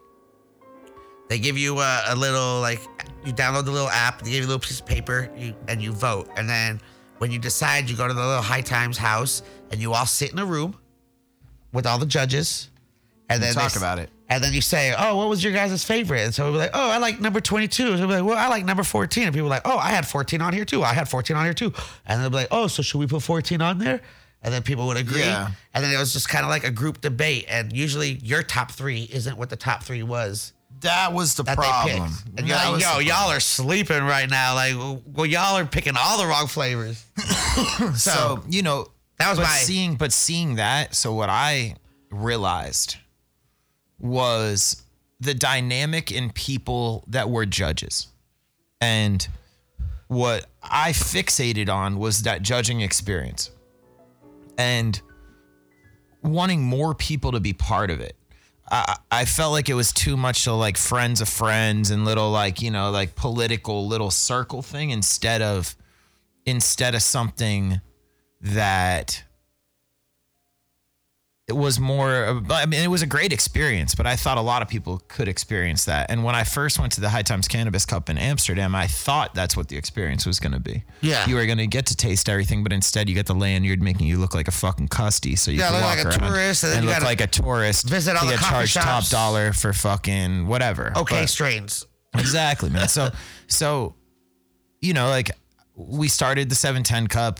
They 1.29 1.39
give 1.39 1.57
you 1.57 1.79
a, 1.79 2.01
a 2.07 2.15
little 2.15 2.59
like 2.59 2.81
you 3.25 3.31
download 3.31 3.65
the 3.65 3.71
little 3.71 3.89
app. 3.89 4.21
They 4.21 4.31
give 4.31 4.39
you 4.41 4.45
a 4.47 4.51
little 4.51 4.59
piece 4.59 4.79
of 4.79 4.85
paper, 4.85 5.29
you, 5.37 5.53
and 5.67 5.81
you 5.81 5.91
vote. 5.93 6.29
And 6.35 6.49
then 6.49 6.81
when 7.19 7.31
you 7.31 7.39
decide, 7.39 7.89
you 7.89 7.95
go 7.95 8.07
to 8.07 8.13
the 8.13 8.25
little 8.25 8.41
High 8.41 8.61
Times 8.61 8.97
house, 8.97 9.43
and 9.71 9.79
you 9.79 9.93
all 9.93 10.05
sit 10.05 10.31
in 10.31 10.39
a 10.39 10.45
room 10.45 10.75
with 11.71 11.85
all 11.85 11.97
the 11.99 12.05
judges, 12.05 12.69
and 13.29 13.41
then 13.41 13.49
they 13.49 13.53
talk 13.55 13.65
s- 13.71 13.77
about 13.77 13.99
it. 13.99 14.09
And 14.31 14.43
then 14.43 14.53
you 14.53 14.61
say, 14.61 14.93
"Oh, 14.97 15.17
what 15.17 15.27
was 15.29 15.43
your 15.43 15.53
guys' 15.53 15.83
favorite?" 15.83 16.21
And 16.21 16.33
so 16.33 16.43
we'll 16.45 16.53
be 16.53 16.59
like, 16.59 16.71
"Oh, 16.73 16.89
I 16.89 16.97
like 16.97 17.19
number 17.19 17.41
22." 17.41 17.83
So 17.83 17.91
we'll 17.97 18.07
be 18.07 18.13
like, 18.15 18.23
"Well, 18.23 18.37
I 18.37 18.47
like 18.47 18.65
number 18.65 18.83
14." 18.83 19.23
And 19.25 19.33
people 19.33 19.47
are 19.47 19.49
like, 19.49 19.63
"Oh, 19.65 19.77
I 19.77 19.89
had 19.89 20.07
14 20.07 20.41
on 20.41 20.53
here 20.53 20.65
too. 20.65 20.83
I 20.83 20.93
had 20.93 21.07
14 21.09 21.35
on 21.35 21.43
here 21.45 21.53
too." 21.53 21.73
And 22.05 22.21
they'll 22.21 22.29
be 22.29 22.35
like, 22.37 22.47
"Oh, 22.51 22.67
so 22.67 22.81
should 22.83 22.99
we 22.99 23.07
put 23.07 23.21
14 23.23 23.61
on 23.61 23.77
there?" 23.79 24.01
And 24.41 24.53
then 24.53 24.61
people 24.63 24.87
would 24.87 24.97
agree. 24.97 25.21
Yeah. 25.21 25.51
And 25.73 25.83
then 25.83 25.91
it 25.93 25.97
was 25.97 26.13
just 26.13 26.29
kind 26.29 26.43
of 26.45 26.49
like 26.49 26.63
a 26.63 26.71
group 26.71 27.01
debate. 27.01 27.45
And 27.49 27.73
usually 27.73 28.13
your 28.23 28.41
top 28.41 28.71
three 28.71 29.09
isn't 29.11 29.37
what 29.37 29.49
the 29.49 29.55
top 29.57 29.83
three 29.83 30.01
was 30.03 30.53
that 30.81 31.13
was 31.13 31.35
the 31.35 31.43
that 31.43 31.57
they 31.57 31.61
problem. 31.63 32.09
picked. 32.11 32.39
And 32.39 32.47
you're 32.47 32.57
That 32.57 32.65
like, 32.71 32.73
was 32.75 32.83
"Yo, 32.83 32.99
y'all 32.99 33.29
are 33.31 33.39
sleeping 33.39 34.03
right 34.03 34.29
now. 34.29 34.55
Like, 34.55 34.75
well, 35.05 35.25
y'all 35.25 35.57
are 35.57 35.65
picking 35.65 35.93
all 35.97 36.17
the 36.19 36.25
wrong 36.27 36.47
flavors." 36.47 37.03
so, 37.77 37.91
so 37.95 38.43
you 38.49 38.61
know 38.61 38.87
That 39.17 39.29
was 39.29 39.39
but 39.39 39.43
my- 39.45 39.57
seeing 39.57 39.95
but 39.95 40.11
seeing 40.13 40.55
that 40.55 40.95
so 40.95 41.13
what 41.13 41.29
i 41.29 41.75
realized 42.11 42.95
was 43.99 44.83
the 45.19 45.33
dynamic 45.33 46.11
in 46.11 46.31
people 46.31 47.03
that 47.07 47.29
were 47.29 47.45
judges 47.45 48.07
and 48.81 49.27
what 50.07 50.45
I 50.63 50.91
fixated 50.91 51.69
on 51.69 51.99
was 51.99 52.23
that 52.23 52.41
judging 52.41 52.81
experience 52.81 53.51
and 54.57 54.99
wanting 56.23 56.63
more 56.63 56.95
people 56.95 57.33
to 57.33 57.39
be 57.39 57.53
part 57.53 57.91
of 57.91 57.99
it. 57.99 58.15
I, 58.71 58.97
I 59.11 59.25
felt 59.25 59.51
like 59.51 59.69
it 59.69 59.73
was 59.73 59.91
too 59.91 60.15
much 60.15 60.43
to 60.43 60.53
like 60.53 60.77
friends 60.77 61.21
of 61.21 61.29
friends 61.29 61.91
and 61.91 62.05
little 62.05 62.29
like 62.29 62.61
you 62.61 62.71
know 62.71 62.91
like 62.91 63.15
political 63.15 63.87
little 63.87 64.11
circle 64.11 64.61
thing 64.61 64.91
instead 64.91 65.41
of 65.41 65.75
instead 66.45 66.95
of 66.95 67.01
something 67.01 67.81
that 68.41 69.23
it 71.49 71.55
was 71.55 71.79
more 71.79 72.41
i 72.51 72.65
mean 72.65 72.81
it 72.83 72.87
was 72.89 73.01
a 73.01 73.07
great 73.07 73.33
experience 73.33 73.95
but 73.95 74.05
i 74.05 74.15
thought 74.15 74.37
a 74.37 74.41
lot 74.41 74.61
of 74.61 74.67
people 74.67 75.01
could 75.07 75.27
experience 75.27 75.85
that 75.85 76.09
and 76.11 76.23
when 76.23 76.35
i 76.35 76.43
first 76.43 76.77
went 76.79 76.91
to 76.91 77.01
the 77.01 77.09
high 77.09 77.21
times 77.23 77.47
cannabis 77.47 77.85
cup 77.85 78.09
in 78.09 78.17
amsterdam 78.17 78.75
i 78.75 78.85
thought 78.85 79.33
that's 79.33 79.57
what 79.57 79.67
the 79.67 79.75
experience 79.75 80.25
was 80.25 80.39
going 80.39 80.51
to 80.53 80.59
be 80.59 80.83
Yeah. 81.01 81.25
you 81.27 81.35
were 81.35 81.45
going 81.47 81.57
to 81.57 81.67
get 81.67 81.85
to 81.87 81.95
taste 81.95 82.29
everything 82.29 82.63
but 82.63 82.71
instead 82.71 83.09
you 83.09 83.15
get 83.15 83.25
the 83.25 83.33
lanyard 83.33 83.81
making 83.81 84.05
you 84.07 84.17
look 84.19 84.33
like 84.35 84.47
a 84.47 84.51
fucking 84.51 84.89
custy 84.89 85.35
so 85.35 85.49
you 85.51 85.59
Yeah, 85.59 85.71
look 85.71 85.81
like 85.81 86.05
a 86.05 86.17
tourist, 86.19 86.63
and 86.63 86.73
then 86.73 86.83
you 86.83 86.89
look 86.89 87.01
like 87.03 87.21
a 87.21 87.27
tourist 87.27 87.89
visit 87.89 88.15
all 88.15 88.25
you 88.29 88.37
the 88.37 88.43
charged 88.43 88.75
top 88.75 89.07
dollar 89.09 89.51
for 89.51 89.73
fucking 89.73 90.45
whatever 90.47 90.93
Okay, 90.95 91.21
But- 91.21 91.29
strains. 91.29 91.85
Exactly, 92.15 92.69
man. 92.71 92.87
So, 92.87 93.09
so, 93.47 93.93
you 94.81 94.93
know, 94.93 95.09
like 95.09 95.29
we 95.75 96.07
started 96.07 96.49
the 96.49 96.55
710 96.55 97.07
cup. 97.07 97.39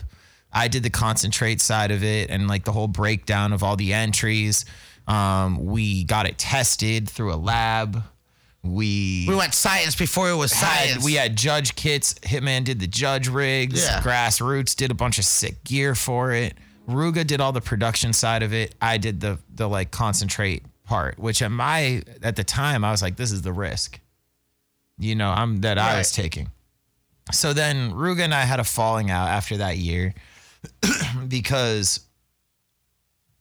I 0.51 0.67
did 0.67 0.83
the 0.83 0.89
concentrate 0.89 1.61
side 1.61 1.91
of 1.91 2.03
it 2.03 2.29
and 2.29 2.47
like 2.47 2.65
the 2.65 2.71
whole 2.71 2.87
breakdown 2.87 3.53
of 3.53 3.63
all 3.63 3.75
the 3.75 3.93
entries. 3.93 4.65
Um, 5.07 5.65
we 5.65 6.03
got 6.03 6.27
it 6.27 6.37
tested 6.37 7.09
through 7.09 7.33
a 7.33 7.35
lab. 7.37 8.03
We, 8.61 9.25
We 9.27 9.35
went 9.35 9.53
science 9.53 9.95
before 9.95 10.29
it 10.29 10.35
was 10.35 10.51
had, 10.51 10.89
science. 10.89 11.05
we 11.05 11.13
had 11.13 11.35
judge 11.37 11.75
kits. 11.75 12.15
Hitman 12.15 12.65
did 12.65 12.79
the 12.79 12.87
judge 12.87 13.27
rigs. 13.27 13.81
Yeah. 13.83 14.01
Grassroots 14.01 14.75
did 14.75 14.91
a 14.91 14.93
bunch 14.93 15.17
of 15.17 15.25
sick 15.25 15.63
gear 15.63 15.95
for 15.95 16.33
it. 16.33 16.55
Ruga 16.87 17.25
did 17.25 17.39
all 17.39 17.51
the 17.51 17.61
production 17.61 18.11
side 18.13 18.43
of 18.43 18.53
it. 18.53 18.75
I 18.81 18.97
did 18.97 19.21
the 19.21 19.37
the 19.53 19.69
like 19.69 19.91
concentrate 19.91 20.63
part, 20.83 21.19
which 21.19 21.41
at 21.41 21.51
my 21.51 22.01
at 22.23 22.35
the 22.35 22.43
time 22.43 22.83
I 22.83 22.91
was 22.91 23.01
like, 23.01 23.15
this 23.15 23.31
is 23.31 23.43
the 23.43 23.53
risk. 23.53 23.99
You 24.97 25.15
know, 25.15 25.29
I'm 25.29 25.61
that 25.61 25.77
I 25.77 25.97
was 25.99 26.11
taking. 26.11 26.49
So 27.31 27.53
then 27.53 27.91
Ruga 27.93 28.21
and 28.23 28.33
I 28.33 28.41
had 28.41 28.59
a 28.59 28.63
falling 28.63 29.09
out 29.11 29.27
after 29.29 29.57
that 29.57 29.77
year 29.77 30.15
because 31.27 32.01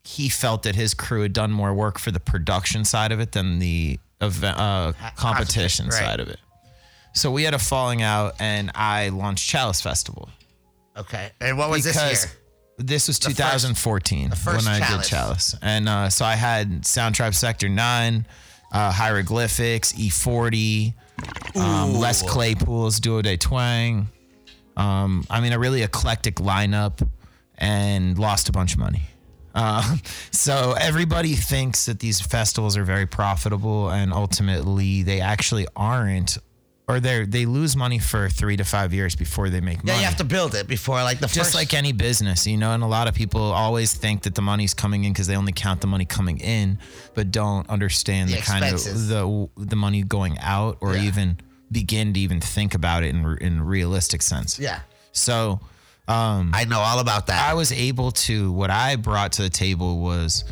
he 0.03 0.29
felt 0.29 0.63
that 0.63 0.75
his 0.75 0.93
crew 0.93 1.21
had 1.21 1.33
done 1.33 1.51
more 1.51 1.73
work 1.73 1.99
for 1.99 2.11
the 2.11 2.19
production 2.19 2.85
side 2.85 3.11
of 3.11 3.19
it 3.19 3.31
than 3.33 3.59
the 3.59 3.99
event, 4.21 4.57
uh, 4.57 4.93
competition 5.15 5.87
right. 5.87 5.93
side 5.93 6.19
of 6.19 6.29
it. 6.29 6.39
So 7.13 7.31
we 7.31 7.43
had 7.43 7.53
a 7.53 7.59
falling 7.59 8.01
out, 8.01 8.35
and 8.39 8.71
I 8.75 9.09
launched 9.09 9.47
Chalice 9.47 9.81
Festival 9.81 10.29
okay. 10.99 11.31
And 11.41 11.57
what 11.57 11.69
was 11.69 11.83
this 11.83 11.95
year? 11.95 12.31
this 12.77 13.07
was 13.07 13.17
first- 13.17 13.37
2014 13.37 14.31
first 14.31 14.65
when 14.65 14.81
I 14.81 14.97
did 14.97 15.03
Chalice, 15.03 15.55
and 15.61 15.89
uh, 15.89 16.09
so 16.09 16.25
I 16.25 16.35
had 16.35 16.85
Sound 16.85 17.15
Tribe 17.15 17.33
Sector 17.33 17.69
Nine, 17.69 18.25
uh, 18.71 18.91
Hieroglyphics, 18.91 19.93
E40, 19.93 20.93
um, 21.55 21.95
Les 21.95 22.21
Claypool's 22.23 22.99
Duo 22.99 23.21
de 23.21 23.37
Twang. 23.37 24.07
Um, 24.77 25.25
I 25.29 25.41
mean, 25.41 25.51
a 25.53 25.59
really 25.59 25.81
eclectic 25.83 26.35
lineup, 26.35 27.05
and 27.57 28.17
lost 28.17 28.47
a 28.49 28.51
bunch 28.51 28.73
of 28.73 28.79
money. 28.79 29.01
Uh, 29.53 29.97
so 30.31 30.73
everybody 30.79 31.33
thinks 31.33 31.85
that 31.87 31.99
these 31.99 32.21
festivals 32.21 32.77
are 32.77 32.83
very 32.85 33.05
profitable, 33.05 33.89
and 33.89 34.13
ultimately 34.13 35.03
they 35.03 35.19
actually 35.19 35.67
aren't, 35.75 36.37
or 36.87 36.99
they 36.99 37.25
they 37.25 37.45
lose 37.45 37.75
money 37.75 37.99
for 37.99 38.29
three 38.29 38.55
to 38.57 38.63
five 38.63 38.93
years 38.93 39.15
before 39.15 39.49
they 39.49 39.59
make 39.59 39.77
money. 39.83 39.91
Yeah, 39.91 39.99
you 39.99 40.05
have 40.05 40.17
to 40.17 40.23
build 40.23 40.55
it 40.55 40.67
before 40.67 41.03
like 41.03 41.19
the 41.19 41.27
festival. 41.27 41.43
just 41.43 41.51
first. 41.51 41.55
like 41.55 41.73
any 41.73 41.91
business, 41.91 42.47
you 42.47 42.57
know, 42.57 42.71
and 42.71 42.81
a 42.83 42.87
lot 42.87 43.07
of 43.09 43.13
people 43.15 43.41
always 43.41 43.93
think 43.93 44.21
that 44.23 44.35
the 44.35 44.41
money's 44.41 44.73
coming 44.73 45.03
in 45.03 45.11
because 45.11 45.27
they 45.27 45.35
only 45.35 45.51
count 45.51 45.81
the 45.81 45.87
money 45.87 46.05
coming 46.05 46.37
in, 46.39 46.79
but 47.13 47.31
don't 47.31 47.69
understand 47.69 48.29
The 48.29 48.35
the, 48.37 48.41
kind 48.41 48.63
expenses. 48.63 49.11
of 49.11 49.49
the 49.57 49.65
the 49.65 49.75
money 49.75 50.03
going 50.03 50.37
out 50.39 50.77
or 50.79 50.95
Yeah. 50.95 51.03
even 51.03 51.37
begin 51.71 52.13
to 52.13 52.19
even 52.19 52.39
think 52.41 52.73
about 52.73 53.03
it 53.03 53.13
in 53.15 53.37
in 53.41 53.61
realistic 53.63 54.21
sense. 54.21 54.59
yeah, 54.59 54.81
So 55.11 55.59
um, 56.07 56.51
I 56.55 56.65
know 56.65 56.79
all 56.79 56.99
about 56.99 57.27
that. 57.27 57.47
I 57.49 57.53
was 57.53 57.71
able 57.71 58.11
to 58.11 58.51
what 58.51 58.69
I 58.71 58.95
brought 58.95 59.33
to 59.33 59.43
the 59.43 59.49
table 59.49 59.99
was 59.99 60.43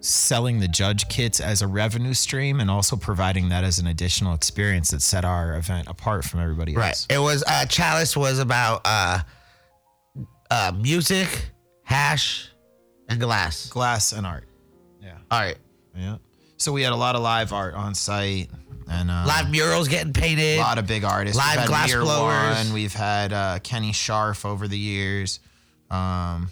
selling 0.00 0.60
the 0.60 0.68
judge 0.68 1.08
kits 1.08 1.40
as 1.40 1.62
a 1.62 1.66
revenue 1.66 2.12
stream 2.14 2.60
and 2.60 2.70
also 2.70 2.96
providing 2.96 3.48
that 3.48 3.64
as 3.64 3.78
an 3.78 3.86
additional 3.86 4.34
experience 4.34 4.90
that 4.90 5.02
set 5.02 5.24
our 5.24 5.56
event 5.56 5.88
apart 5.88 6.24
from 6.24 6.40
everybody 6.40 6.76
right. 6.76 7.06
It 7.10 7.18
was 7.18 7.42
uh, 7.46 7.64
Chalice 7.66 8.16
was 8.16 8.38
about 8.38 8.82
uh, 8.84 9.20
uh, 10.50 10.72
music, 10.76 11.50
hash, 11.82 12.50
and 13.08 13.18
glass. 13.18 13.68
Glass 13.68 14.12
and 14.12 14.26
art. 14.26 14.44
Yeah. 15.02 15.16
All 15.30 15.40
right. 15.40 15.56
Yeah. 15.96 16.16
So 16.56 16.72
we 16.72 16.82
had 16.82 16.92
a 16.92 16.96
lot 16.96 17.16
of 17.16 17.22
live 17.22 17.52
art 17.52 17.74
on 17.74 17.94
site 17.94 18.48
and 18.90 19.10
uh, 19.10 19.24
Live 19.26 19.50
murals 19.50 19.88
getting 19.88 20.12
painted. 20.12 20.58
a 20.58 20.60
lot 20.60 20.78
of 20.78 20.86
big 20.86 21.04
artists. 21.04 21.36
Live 21.36 21.58
We've 21.58 21.66
glass 21.66 21.92
blowers. 21.94 22.64
One, 22.64 22.72
we've 22.72 22.94
had 22.94 23.32
uh, 23.32 23.58
Kenny 23.62 23.92
Scharf 23.92 24.44
over 24.44 24.68
the 24.68 24.78
years. 24.78 25.40
Um, 25.90 26.50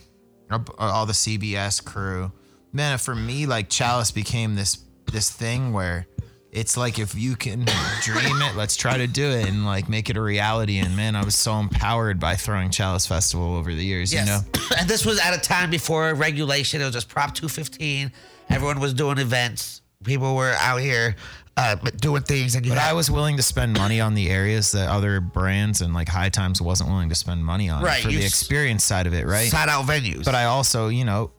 all 0.78 1.06
the 1.06 1.12
CBS 1.12 1.84
crew. 1.84 2.32
Man, 2.72 2.98
for 2.98 3.14
me, 3.14 3.46
like 3.46 3.68
Chalice 3.68 4.10
became 4.10 4.56
this 4.56 4.78
this 5.12 5.30
thing 5.30 5.72
where 5.72 6.06
it's 6.50 6.76
like 6.76 6.98
if 6.98 7.14
you 7.14 7.36
can 7.36 7.64
dream 8.02 8.42
it, 8.42 8.56
let's 8.56 8.76
try 8.76 8.98
to 8.98 9.06
do 9.06 9.24
it 9.24 9.48
and 9.48 9.64
like 9.64 9.88
make 9.88 10.10
it 10.10 10.16
a 10.16 10.20
reality. 10.20 10.78
And 10.78 10.96
man, 10.96 11.14
I 11.16 11.24
was 11.24 11.34
so 11.34 11.58
empowered 11.58 12.18
by 12.18 12.34
throwing 12.36 12.70
Chalice 12.70 13.06
Festival 13.06 13.56
over 13.56 13.72
the 13.72 13.84
years. 13.84 14.12
Yes. 14.12 14.26
You 14.26 14.32
know, 14.32 14.66
and 14.78 14.88
this 14.88 15.04
was 15.06 15.20
at 15.20 15.34
a 15.34 15.40
time 15.40 15.70
before 15.70 16.12
regulation. 16.14 16.80
It 16.80 16.84
was 16.84 16.94
just 16.94 17.08
Prop 17.08 17.34
215. 17.34 18.12
Everyone 18.50 18.80
was 18.80 18.94
doing 18.94 19.18
events. 19.18 19.82
People 20.04 20.34
were 20.36 20.52
out 20.58 20.80
here 20.80 21.16
uh, 21.56 21.76
doing 21.96 22.22
things. 22.22 22.54
And 22.54 22.68
But 22.68 22.78
had- 22.78 22.90
I 22.90 22.92
was 22.92 23.10
willing 23.10 23.36
to 23.36 23.42
spend 23.42 23.72
money 23.74 24.00
on 24.00 24.14
the 24.14 24.28
areas 24.30 24.72
that 24.72 24.88
other 24.88 25.20
brands 25.20 25.80
and 25.80 25.94
like 25.94 26.08
High 26.08 26.28
Times 26.28 26.60
wasn't 26.60 26.90
willing 26.90 27.08
to 27.08 27.14
spend 27.14 27.44
money 27.44 27.68
on 27.70 27.82
Right, 27.82 28.02
for 28.02 28.08
the 28.08 28.18
s- 28.18 28.26
experience 28.26 28.84
side 28.84 29.06
of 29.06 29.14
it, 29.14 29.26
right? 29.26 29.48
side 29.50 29.68
out 29.68 29.84
venues. 29.86 30.24
But 30.24 30.34
I 30.34 30.44
also, 30.44 30.88
you 30.88 31.04
know, 31.04 31.30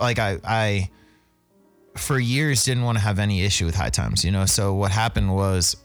like 0.00 0.18
I, 0.18 0.38
I, 0.44 0.90
for 1.96 2.18
years 2.18 2.64
didn't 2.64 2.84
want 2.84 2.98
to 2.98 3.02
have 3.04 3.18
any 3.18 3.44
issue 3.44 3.66
with 3.66 3.74
High 3.74 3.90
Times, 3.90 4.24
you 4.24 4.30
know. 4.30 4.46
So 4.46 4.74
what 4.74 4.90
happened 4.92 5.34
was, 5.34 5.76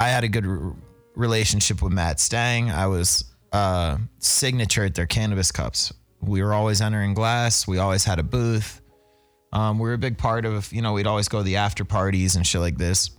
I 0.00 0.08
had 0.08 0.24
a 0.24 0.28
good 0.28 0.46
r- 0.46 0.74
relationship 1.14 1.80
with 1.82 1.92
Matt 1.92 2.18
Stang. 2.20 2.70
I 2.70 2.86
was 2.88 3.24
uh, 3.52 3.98
signature 4.18 4.84
at 4.84 4.94
their 4.94 5.06
cannabis 5.06 5.52
cups. 5.52 5.92
We 6.20 6.42
were 6.42 6.54
always 6.54 6.80
entering 6.80 7.14
glass. 7.14 7.66
We 7.68 7.78
always 7.78 8.04
had 8.04 8.18
a 8.18 8.22
booth. 8.22 8.80
Um, 9.52 9.78
we 9.78 9.88
were 9.88 9.94
a 9.94 9.98
big 9.98 10.16
part 10.16 10.44
of, 10.44 10.72
you 10.72 10.82
know, 10.82 10.94
we'd 10.94 11.06
always 11.06 11.28
go 11.28 11.38
to 11.38 11.44
the 11.44 11.56
after 11.56 11.84
parties 11.84 12.36
and 12.36 12.46
shit 12.46 12.60
like 12.60 12.78
this. 12.78 13.10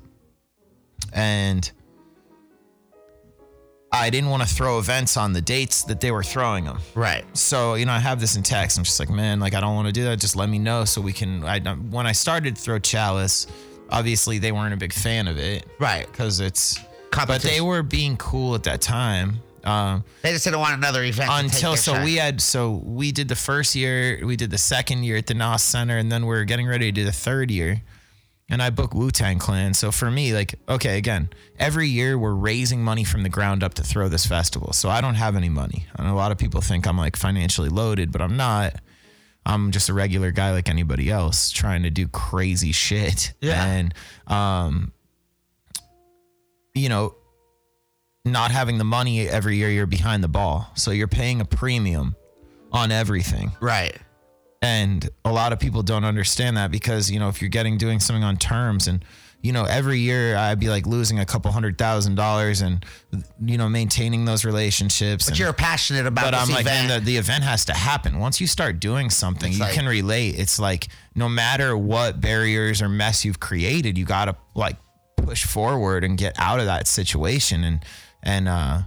And 1.14 1.70
I 3.92 4.10
didn't 4.10 4.32
want 4.32 4.42
to 4.42 4.50
throw 4.50 4.80
events 4.80 5.18
on 5.18 5.34
the 5.34 5.42
dates 5.42 5.84
that 5.84 6.02
they 6.02 6.10
were 6.12 6.24
throwing 6.24 6.66
them. 6.66 6.80
right. 6.96 7.24
So, 7.38 7.76
you 7.76 7.86
know, 7.86 7.92
I 7.92 8.00
have 8.00 8.20
this 8.20 8.36
in 8.36 8.42
text. 8.42 8.80
I'm 8.80 8.84
just 8.84 9.00
like, 9.00 9.12
man, 9.12 9.40
like, 9.40 9.54
I 9.54 9.62
don't 9.62 9.76
want 9.76 9.86
to 9.88 9.92
do 9.92 10.04
that. 10.06 10.20
Just 10.20 10.36
let 10.36 10.50
me 10.50 10.58
know 10.58 10.86
so 10.86 11.00
we 11.00 11.14
can. 11.14 11.44
I, 11.44 11.60
when 11.60 12.08
I 12.08 12.14
started 12.14 12.56
to 12.56 12.62
throw 12.62 12.80
Chalice, 12.80 13.46
obviously 13.92 14.40
they 14.40 14.52
weren't 14.52 14.74
a 14.74 14.78
big 14.78 14.94
fan 14.94 15.28
of 15.28 15.38
it. 15.38 15.68
Right. 15.78 16.08
Because 16.12 16.40
it's. 16.40 16.80
But 17.12 17.44
they 17.44 17.62
were 17.62 17.84
being 17.84 18.18
cool 18.18 18.56
at 18.56 18.64
that 18.64 18.82
time. 18.82 19.38
Um, 19.64 20.04
They 20.22 20.32
just 20.32 20.44
didn't 20.44 20.60
want 20.60 20.76
another 20.76 21.04
event. 21.04 21.30
to 21.30 21.36
take 21.38 21.46
until 21.54 21.72
their 21.72 21.78
so 21.78 21.94
shine. 21.94 22.04
we 22.06 22.16
had 22.16 22.42
so 22.42 22.82
we 22.84 23.12
did 23.12 23.28
the 23.30 23.36
first 23.36 23.76
year, 23.76 24.20
we 24.26 24.36
did 24.36 24.52
the 24.52 24.58
second 24.58 25.04
year 25.04 25.18
at 25.18 25.28
the 25.28 25.34
NOS 25.34 25.64
Center, 25.64 25.98
and 25.98 26.12
then 26.12 26.26
we 26.26 26.36
are 26.36 26.44
getting 26.44 26.68
ready 26.68 26.86
to 26.86 26.92
do 26.92 27.06
the 27.06 27.12
third 27.14 27.50
year. 27.50 27.82
And 28.50 28.62
I 28.62 28.70
booked 28.70 28.94
Wu 28.94 29.10
Tang 29.10 29.40
Clan. 29.40 29.74
So 29.74 29.90
for 29.92 30.12
me, 30.12 30.34
like, 30.34 30.54
okay, 30.68 30.98
again, 30.98 31.30
every 31.58 31.88
year 31.88 32.18
we're 32.18 32.34
raising 32.36 32.84
money 32.84 33.06
from 33.06 33.24
the 33.24 33.30
ground 33.30 33.64
up 33.64 33.74
to 33.76 33.84
throw 33.84 34.10
this 34.10 34.26
festival. 34.26 34.74
So 34.74 34.90
I 34.90 35.00
don't 35.00 35.16
have 35.16 35.38
any 35.38 35.48
money. 35.50 35.88
And 35.98 36.08
a 36.08 36.14
lot 36.14 36.32
of 36.32 36.38
people 36.38 36.60
think 36.60 36.86
I'm 36.86 36.98
like 36.98 37.16
financially 37.16 37.70
loaded, 37.70 38.12
but 38.12 38.22
I'm 38.22 38.36
not. 38.36 38.76
I'm 39.46 39.72
just 39.72 39.88
a 39.90 39.94
regular 39.94 40.32
guy 40.32 40.52
like 40.52 40.70
anybody 40.70 41.10
else 41.10 41.52
trying 41.52 41.84
to 41.84 41.90
do 41.90 42.08
crazy 42.08 42.74
shit. 42.74 43.34
Yeah. 43.40 43.64
And 43.66 43.94
um, 44.28 44.92
you 46.76 46.90
know, 46.90 47.16
not 48.26 48.52
having 48.52 48.78
the 48.78 48.84
money 48.86 49.28
every 49.28 49.58
year, 49.58 49.70
you're 49.70 49.86
behind 49.86 50.24
the 50.24 50.28
ball. 50.30 50.72
So 50.76 50.92
you're 50.92 51.08
paying 51.08 51.42
a 51.42 51.46
premium 51.46 52.16
on 52.72 52.92
everything. 52.92 53.52
right. 53.60 53.96
And 54.62 55.10
a 55.26 55.32
lot 55.34 55.52
of 55.52 55.60
people 55.60 55.84
don't 55.84 56.06
understand 56.06 56.56
that 56.56 56.72
because, 56.72 57.12
you 57.12 57.20
know, 57.20 57.28
if 57.28 57.42
you're 57.42 57.50
getting 57.50 57.78
doing 57.78 58.00
something 58.00 58.24
on 58.24 58.38
terms 58.38 58.88
and, 58.88 59.04
you 59.42 59.52
know, 59.52 59.66
every 59.66 60.00
year 60.00 60.38
I'd 60.38 60.58
be 60.58 60.70
like 60.70 60.88
losing 60.88 61.20
a 61.20 61.26
couple 61.26 61.52
hundred 61.52 61.78
thousand 61.78 62.16
dollars 62.16 62.62
and, 62.62 62.86
you 63.44 63.58
know, 63.58 63.68
maintaining 63.68 64.24
those 64.24 64.46
relationships. 64.46 65.26
But 65.26 65.32
and- 65.32 65.40
you're 65.40 65.52
passionate 65.52 66.06
about 66.06 66.24
but 66.24 66.34
I'm 66.34 66.48
like, 66.48 66.62
event. 66.62 66.88
man, 66.88 67.00
the, 67.02 67.06
the 67.06 67.18
event 67.18 67.44
has 67.44 67.66
to 67.66 67.74
happen. 67.74 68.20
Once 68.20 68.40
you 68.40 68.48
start 68.48 68.80
doing 68.80 69.10
something, 69.10 69.50
It's 69.50 69.58
you 69.60 69.66
like- 69.66 69.74
can 69.74 69.86
relate. 69.86 70.40
It's 70.40 70.60
like 70.60 70.88
no 71.14 71.28
matter 71.28 71.76
what 71.76 72.22
barriers 72.22 72.82
or 72.82 72.88
mess 72.88 73.26
you've 73.26 73.42
created, 73.42 73.98
you 73.98 74.06
got 74.06 74.26
to 74.26 74.38
like 74.56 74.78
push 75.18 75.44
forward 75.44 76.06
and 76.06 76.18
get 76.18 76.36
out 76.40 76.62
of 76.62 76.68
that 76.68 76.88
situation. 76.88 77.66
And, 77.66 77.84
and, 78.24 78.48
uh, 78.48 78.80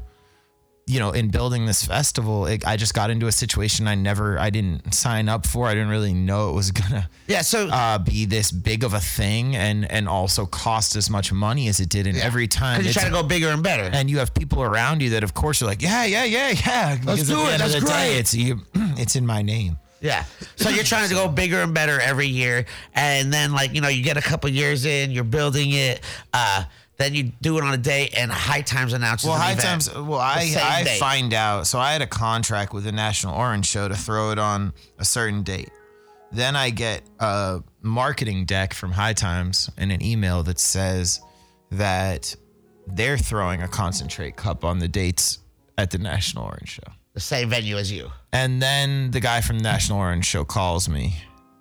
you 0.89 1.01
know, 1.01 1.11
in 1.11 1.31
building 1.31 1.67
this 1.67 1.85
festival, 1.85 2.47
it, 2.47 2.65
I 2.65 2.77
just 2.77 2.95
got 2.95 3.11
into 3.11 3.27
a 3.27 3.33
situation 3.33 3.89
I 3.89 3.97
never, 3.97 4.39
I 4.39 4.51
didn't 4.51 4.95
sign 4.95 5.29
up 5.29 5.45
for. 5.45 5.67
I 5.67 5.75
didn't 5.75 5.89
really 5.89 6.15
know 6.15 6.51
it 6.51 6.53
was 6.53 6.71
gonna 6.81 7.11
Yeah. 7.27 7.43
So 7.43 7.69
uh, 7.69 7.99
be 7.99 8.25
this 8.25 8.53
big 8.53 8.85
of 8.85 8.95
a 8.95 9.01
thing, 9.01 9.57
and 9.57 9.91
and 9.91 10.09
also 10.09 10.47
cost 10.47 10.95
as 10.95 11.11
much 11.11 11.33
money 11.33 11.67
as 11.67 11.81
it 11.81 11.89
did. 11.89 12.07
And 12.07 12.17
every 12.17 12.47
time, 12.47 12.79
because 12.79 12.95
you 12.95 13.01
try 13.01 13.09
to 13.09 13.15
go 13.15 13.25
bigger 13.25 13.49
and 13.49 13.65
better. 13.65 13.91
and 13.93 14.09
you 14.09 14.19
have 14.19 14.33
people 14.33 14.63
around 14.63 15.03
you 15.03 15.11
that, 15.11 15.25
of 15.25 15.35
course, 15.35 15.61
are 15.61 15.67
like, 15.67 15.83
yeah, 15.83 16.05
yeah, 16.05 16.23
yeah, 16.25 16.51
yeah. 16.51 16.97
Because 16.97 17.27
do 17.27 17.47
it. 17.47 17.59
That's 17.59 17.75
the 17.75 17.81
day, 17.81 17.87
great. 17.87 18.19
It's 18.19 18.33
you, 18.35 18.61
it's 18.75 19.17
in 19.17 19.27
my 19.27 19.43
name. 19.43 19.79
Yeah. 20.01 20.25
So 20.55 20.69
you're 20.69 20.85
trying 20.85 21.09
to 21.09 21.15
go 21.15 21.27
bigger 21.43 21.63
and 21.63 21.75
better 21.75 22.01
every 22.01 22.29
year. 22.29 22.67
And 22.95 23.33
then 23.33 23.53
like, 23.53 23.75
you 23.75 23.81
know, 23.81 23.89
you 23.89 24.05
get 24.05 24.17
a 24.17 24.23
couple 24.23 24.49
years 24.51 24.85
in, 24.85 25.11
you're 25.11 25.25
building 25.25 25.73
it, 25.73 26.01
uh, 26.33 26.65
then 26.99 27.15
you 27.15 27.25
do 27.43 27.59
it 27.59 27.65
on 27.65 27.75
a 27.75 27.79
day 27.79 28.09
and 28.17 28.31
High 28.31 28.63
Times 28.63 28.93
announces 28.93 29.29
Well, 29.29 29.39
High 29.39 29.53
event 29.53 29.67
Times. 29.85 29.95
Well, 29.95 30.19
I 30.19 30.55
I 30.59 30.85
day. 30.85 30.97
find 30.99 31.35
out. 31.35 31.67
So 31.67 31.79
I 31.79 31.93
had 31.93 32.03
a 32.03 32.07
contract 32.07 32.73
with 32.73 32.85
the 32.85 32.93
National 32.93 33.35
Orange 33.35 33.67
Show 33.67 33.89
to 33.89 33.95
throw 33.95 34.31
it 34.31 34.39
on 34.39 34.73
a 34.99 35.05
certain 35.05 35.43
date. 35.43 35.71
Then 36.33 36.57
I 36.57 36.71
get 36.71 37.03
a 37.21 37.63
marketing 37.83 38.47
deck 38.47 38.75
from 38.75 38.93
High 38.93 39.13
Times 39.13 39.71
and 39.77 39.93
an 39.93 40.03
email 40.03 40.43
that 40.45 40.59
says 40.59 41.21
that 41.71 42.35
they're 42.87 43.19
throwing 43.19 43.63
a 43.63 43.69
concentrate 43.69 44.37
cup 44.37 44.65
on 44.65 44.79
the 44.79 44.89
dates 44.89 45.39
at 45.79 45.91
the 45.91 45.99
National 45.99 46.45
Orange 46.45 46.69
Show. 46.71 46.93
the 47.15 47.21
same 47.21 47.49
venue 47.51 47.77
as 47.77 47.91
you. 47.93 48.11
And 48.33 48.61
then 48.61 49.11
the 49.11 49.21
guy 49.21 49.41
from 49.41 49.59
the 49.59 49.63
National 49.63 49.99
Orange 49.99 50.25
Show 50.27 50.45
calls 50.45 50.89
me 50.89 51.17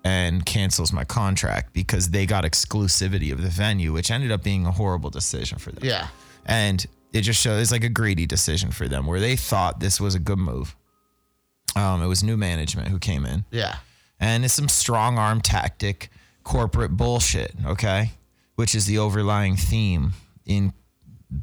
and 0.06 0.46
cancels 0.46 0.92
my 0.92 1.02
contract 1.04 1.72
because 1.72 2.10
they 2.10 2.26
got 2.26 2.44
exclusivity 2.44 3.32
of 3.32 3.42
the 3.42 3.48
venue, 3.48 3.92
which 3.92 4.10
ended 4.10 4.30
up 4.30 4.42
being 4.44 4.64
a 4.64 4.70
horrible 4.70 5.10
decision 5.10 5.58
for 5.58 5.72
them. 5.72 5.82
Yeah. 5.84 6.06
And 6.44 6.86
it 7.12 7.22
just 7.22 7.40
shows 7.40 7.60
it's 7.60 7.72
like 7.72 7.82
a 7.82 7.88
greedy 7.88 8.24
decision 8.26 8.70
for 8.70 8.86
them 8.86 9.06
where 9.06 9.18
they 9.20 9.34
thought 9.36 9.80
this 9.80 10.00
was 10.00 10.14
a 10.14 10.20
good 10.20 10.38
move. 10.38 10.76
Um, 11.74 12.02
it 12.02 12.06
was 12.06 12.22
new 12.22 12.36
management 12.36 12.88
who 12.88 12.98
came 12.98 13.26
in, 13.26 13.44
Yeah. 13.50 13.76
and 14.20 14.44
it's 14.44 14.54
some 14.54 14.68
strong 14.68 15.18
arm 15.18 15.40
tactic, 15.40 16.08
corporate 16.44 16.92
bullshit. 16.96 17.52
Okay, 17.66 18.12
which 18.54 18.74
is 18.74 18.86
the 18.86 18.98
overlying 18.98 19.56
theme 19.56 20.12
in 20.46 20.72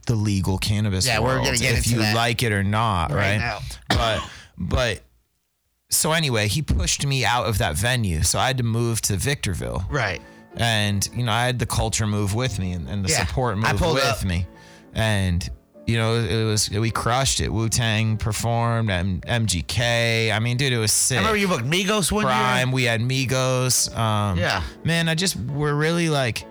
the 0.07 0.15
legal 0.15 0.57
cannabis 0.57 1.05
Yeah, 1.05 1.19
we're 1.19 1.37
gonna 1.43 1.57
get 1.57 1.77
if 1.77 1.87
you 1.87 1.97
that 1.99 2.15
like 2.15 2.41
it 2.43 2.51
or 2.53 2.63
not, 2.63 3.11
right 3.11 3.37
right? 3.37 3.37
now. 3.39 3.59
But 3.89 4.23
but 4.57 5.01
so 5.93 6.11
anyway, 6.11 6.47
he 6.47 6.61
pushed 6.61 7.05
me 7.05 7.23
out 7.25 7.45
of 7.45 7.57
that 7.59 7.75
venue, 7.75 8.23
so 8.23 8.39
I 8.39 8.47
had 8.47 8.57
to 8.57 8.63
move 8.63 9.01
to 9.03 9.15
Victorville 9.17 9.85
Right. 9.89 10.21
and 10.57 11.07
you 11.15 11.23
know 11.23 11.31
I 11.31 11.45
had 11.45 11.59
the 11.59 11.65
culture 11.65 12.07
move 12.07 12.33
with 12.35 12.59
me 12.59 12.71
and, 12.73 12.87
and 12.89 13.03
the 13.05 13.09
Yeah, 13.09 13.25
support 13.25 13.57
move 13.57 13.79
with 13.81 14.03
up. 14.03 14.23
me, 14.23 14.47
and 14.93 15.47
you 15.85 15.97
know 15.97 16.15
it 16.15 16.43
was 16.45 16.69
we 16.69 16.91
crushed 16.91 17.39
it. 17.41 17.49
Wu 17.51 17.67
Tang 17.69 18.17
performed, 18.17 18.89
M- 18.89 19.21
MGK. 19.21 20.31
I 20.33 20.39
mean, 20.39 20.57
dude, 20.57 20.71
it 20.73 20.77
was 20.77 20.91
sick. 20.91 21.17
I 21.17 21.21
remember 21.21 21.37
you 21.37 21.47
booked 21.47 21.65
Migos 21.65 22.11
one 22.11 22.23
Prime. 22.25 22.67
year. 22.69 22.73
We 22.75 22.83
had 22.83 23.01
Migos. 23.01 23.95
Um, 23.97 24.37
Yeah. 24.37 24.63
man, 24.83 25.09
I 25.09 25.15
just 25.15 25.35
we're 25.35 25.73
really 25.75 26.09
like. 26.09 26.45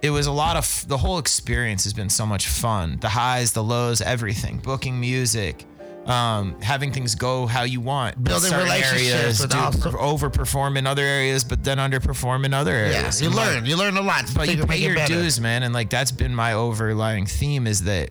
It 0.00 0.10
was 0.10 0.26
a 0.28 0.32
lot 0.32 0.54
of 0.56 0.84
the 0.86 0.96
whole 0.96 1.18
experience 1.18 1.82
has 1.84 1.92
been 1.92 2.08
so 2.10 2.24
much 2.24 2.46
fun. 2.46 2.98
The 3.00 3.08
highs, 3.08 3.50
the 3.52 3.64
lows, 3.64 4.00
everything. 4.00 4.58
Booking 4.58 5.00
music, 5.00 5.64
um, 6.08 6.60
having 6.62 6.90
things 6.92 7.14
go 7.14 7.46
how 7.46 7.62
you 7.64 7.80
want. 7.80 8.16
in 8.16 8.22
Building 8.22 8.52
relationships 8.52 9.12
areas, 9.14 9.40
with 9.40 9.50
do, 9.50 9.58
also- 9.58 9.90
overperform 9.92 10.78
in 10.78 10.86
other 10.86 11.02
areas, 11.02 11.44
but 11.44 11.62
then 11.62 11.76
underperform 11.78 12.44
in 12.46 12.54
other 12.54 12.72
Yeah. 12.72 12.96
areas. 12.98 13.20
You 13.20 13.28
And, 13.28 13.36
like, 13.36 13.46
learn. 13.54 13.66
You 13.66 13.76
learn 13.76 13.96
a 13.96 14.00
lot. 14.00 14.24
but 14.34 14.48
you 14.48 14.64
pay 14.66 14.78
your 14.78 14.94
better. 14.94 15.12
dues, 15.14 15.38
man, 15.40 15.62
and 15.62 15.74
like 15.74 15.90
that's 15.90 16.10
been 16.10 16.34
my 16.34 16.54
overlying 16.54 17.26
theme 17.26 17.66
is 17.66 17.82
that 17.84 18.10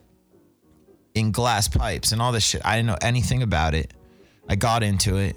in 1.15 1.31
glass 1.31 1.67
pipes 1.67 2.11
and 2.11 2.21
all 2.21 2.31
this 2.31 2.45
shit, 2.45 2.61
I 2.63 2.75
didn't 2.75 2.87
know 2.87 2.97
anything 3.01 3.41
about 3.41 3.73
it. 3.73 3.91
I 4.47 4.55
got 4.55 4.83
into 4.83 5.17
it. 5.17 5.35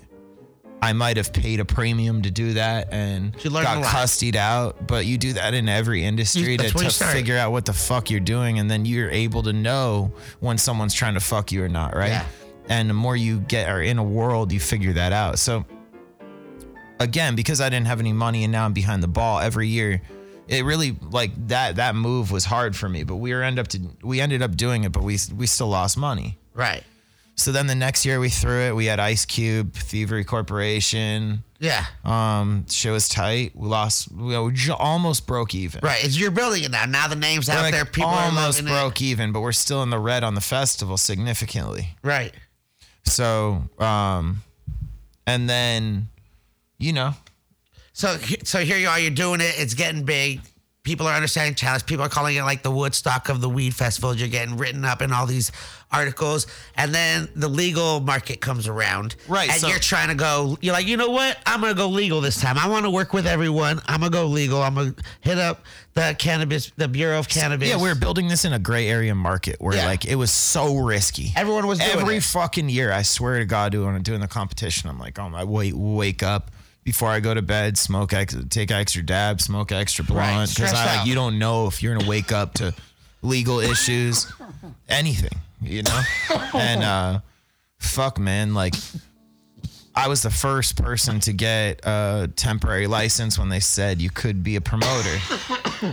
I 0.82 0.92
might 0.94 1.18
have 1.18 1.32
paid 1.34 1.60
a 1.60 1.64
premium 1.66 2.22
to 2.22 2.30
do 2.30 2.54
that 2.54 2.88
and 2.92 3.34
got 3.42 3.84
custied 3.84 4.34
out, 4.36 4.86
but 4.86 5.04
you 5.04 5.18
do 5.18 5.34
that 5.34 5.52
in 5.52 5.68
every 5.68 6.04
industry 6.04 6.52
You- 6.52 6.58
to, 6.58 6.70
to 6.70 6.90
figure 6.90 7.36
out 7.36 7.52
what 7.52 7.64
the 7.66 7.72
fuck 7.74 8.10
you're 8.10 8.18
doing, 8.20 8.58
and 8.58 8.70
then 8.70 8.84
you're 8.86 9.10
able 9.10 9.42
to 9.42 9.52
know 9.52 10.12
when 10.40 10.56
someone's 10.58 10.94
trying 10.94 11.14
to 11.14 11.20
fuck 11.20 11.52
you 11.52 11.62
or 11.64 11.68
not, 11.68 11.94
right? 11.96 12.10
Yeah. 12.10 12.24
And 12.70 12.88
the 12.88 12.94
more 12.94 13.16
you 13.16 13.40
get 13.40 13.68
are 13.68 13.82
in 13.82 13.98
a 13.98 14.02
world, 14.02 14.52
you 14.52 14.60
figure 14.60 14.92
that 14.92 15.12
out. 15.12 15.40
So 15.40 15.66
again, 17.00 17.34
because 17.34 17.60
I 17.60 17.68
didn't 17.68 17.88
have 17.88 17.98
any 17.98 18.12
money 18.12 18.44
and 18.44 18.52
now 18.52 18.64
I'm 18.64 18.72
behind 18.72 19.02
the 19.02 19.08
ball 19.08 19.40
every 19.40 19.66
year, 19.66 20.00
it 20.46 20.64
really 20.64 20.96
like 21.10 21.32
that 21.48 21.76
that 21.76 21.96
move 21.96 22.30
was 22.30 22.44
hard 22.44 22.76
for 22.76 22.88
me. 22.88 23.02
But 23.02 23.16
we 23.16 23.34
were 23.34 23.42
end 23.42 23.58
up 23.58 23.68
to 23.68 23.80
we 24.02 24.20
ended 24.20 24.40
up 24.40 24.56
doing 24.56 24.84
it, 24.84 24.92
but 24.92 25.02
we 25.02 25.18
we 25.36 25.46
still 25.46 25.68
lost 25.68 25.98
money. 25.98 26.38
Right. 26.54 26.84
So 27.34 27.52
then 27.52 27.66
the 27.66 27.74
next 27.74 28.04
year 28.04 28.20
we 28.20 28.28
threw 28.28 28.68
it. 28.68 28.76
We 28.76 28.86
had 28.86 29.00
Ice 29.00 29.24
Cube, 29.24 29.72
Thievery 29.72 30.24
Corporation. 30.24 31.42
Yeah. 31.58 31.86
Um, 32.04 32.66
shit 32.68 32.92
was 32.92 33.08
tight. 33.08 33.52
We 33.56 33.66
lost. 33.66 34.12
We, 34.12 34.38
we 34.38 34.70
almost 34.70 35.26
broke 35.26 35.54
even. 35.54 35.80
Right. 35.82 36.04
It's 36.04 36.18
you're 36.18 36.30
building 36.30 36.64
it 36.64 36.70
now. 36.70 36.84
Now 36.84 37.08
the 37.08 37.16
name's 37.16 37.48
We're 37.48 37.54
out 37.54 37.62
like 37.62 37.74
there. 37.74 37.84
People 37.84 38.10
almost 38.10 38.64
broke 38.64 39.00
even, 39.00 39.32
but 39.32 39.40
we're 39.40 39.52
still 39.52 39.82
in 39.82 39.90
the 39.90 39.98
red 39.98 40.22
on 40.22 40.34
the 40.34 40.40
festival 40.40 40.96
significantly. 40.98 41.96
Right. 42.02 42.34
So, 43.10 43.62
um, 43.78 44.42
and 45.26 45.48
then, 45.48 46.08
you 46.78 46.92
know, 46.92 47.14
So 47.92 48.16
so 48.44 48.60
here 48.60 48.78
you 48.78 48.88
are. 48.88 48.98
You're 48.98 49.10
doing 49.10 49.40
it. 49.40 49.54
It's 49.58 49.74
getting 49.74 50.04
big. 50.04 50.40
People 50.82 51.06
are 51.06 51.14
understanding 51.14 51.54
challenge. 51.54 51.84
People 51.84 52.06
are 52.06 52.08
calling 52.08 52.36
it 52.36 52.42
like 52.42 52.62
the 52.62 52.70
Woodstock 52.70 53.28
of 53.28 53.42
the 53.42 53.50
weed 53.50 53.74
festival. 53.74 54.14
You're 54.16 54.28
getting 54.28 54.56
written 54.56 54.82
up 54.82 55.02
in 55.02 55.12
all 55.12 55.26
these 55.26 55.52
articles, 55.92 56.46
and 56.74 56.94
then 56.94 57.28
the 57.36 57.48
legal 57.48 58.00
market 58.00 58.40
comes 58.40 58.66
around. 58.66 59.14
Right, 59.28 59.50
And 59.50 59.60
so- 59.60 59.68
you're 59.68 59.78
trying 59.78 60.08
to 60.08 60.14
go. 60.14 60.56
You're 60.62 60.72
like, 60.72 60.86
you 60.86 60.96
know 60.96 61.10
what? 61.10 61.36
I'm 61.44 61.60
gonna 61.60 61.74
go 61.74 61.88
legal 61.88 62.22
this 62.22 62.40
time. 62.40 62.56
I 62.56 62.66
want 62.66 62.86
to 62.86 62.90
work 62.90 63.12
with 63.12 63.26
everyone. 63.26 63.82
I'm 63.88 64.00
gonna 64.00 64.10
go 64.10 64.24
legal. 64.24 64.62
I'm 64.62 64.74
gonna 64.74 64.94
hit 65.20 65.36
up 65.36 65.64
the 65.92 66.16
cannabis, 66.18 66.72
the 66.78 66.88
Bureau 66.88 67.18
of 67.18 67.28
Cannabis. 67.28 67.68
Yeah, 67.68 67.76
we 67.76 67.88
were 67.90 67.94
building 67.94 68.28
this 68.28 68.46
in 68.46 68.54
a 68.54 68.58
gray 68.58 68.88
area 68.88 69.14
market 69.14 69.56
where 69.60 69.76
Yeah. 69.76 69.84
like 69.84 70.06
it 70.06 70.14
was 70.14 70.30
so 70.30 70.76
risky. 70.78 71.34
Everyone 71.36 71.66
was 71.66 71.80
every 71.80 72.16
it. 72.16 72.22
fucking 72.22 72.70
year. 72.70 72.90
I 72.90 73.02
swear 73.02 73.38
to 73.38 73.44
God, 73.44 73.72
doing 73.72 74.00
doing 74.02 74.20
the 74.20 74.28
competition, 74.28 74.88
I'm 74.88 74.98
like, 74.98 75.18
oh 75.18 75.28
my, 75.28 75.44
wait, 75.44 75.74
wake 75.76 76.22
up 76.22 76.50
before 76.84 77.08
I 77.08 77.20
go 77.20 77.34
to 77.34 77.42
bed, 77.42 77.76
smoke, 77.76 78.12
ex- 78.12 78.36
take 78.48 78.70
extra 78.70 79.02
dab, 79.02 79.40
smoke 79.40 79.72
extra 79.72 80.04
blunt 80.04 80.54
because 80.54 80.72
I 80.72 80.96
like 80.96 81.06
you 81.06 81.14
don't 81.14 81.38
know 81.38 81.66
if 81.66 81.82
you're 81.82 81.94
gonna 81.94 82.08
wake 82.08 82.32
up 82.32 82.54
to 82.54 82.74
legal 83.22 83.60
issues, 83.60 84.32
anything, 84.88 85.38
you 85.60 85.82
know, 85.82 86.00
and 86.54 86.82
uh, 86.82 87.20
fuck, 87.78 88.18
man, 88.18 88.54
like. 88.54 88.74
I 89.92 90.06
was 90.06 90.22
the 90.22 90.30
first 90.30 90.80
person 90.80 91.18
to 91.20 91.32
get 91.32 91.80
a 91.84 92.30
temporary 92.36 92.86
license 92.86 93.36
when 93.36 93.48
they 93.48 93.58
said 93.58 94.00
you 94.00 94.08
could 94.08 94.44
be 94.44 94.54
a 94.54 94.60
promoter. 94.60 95.18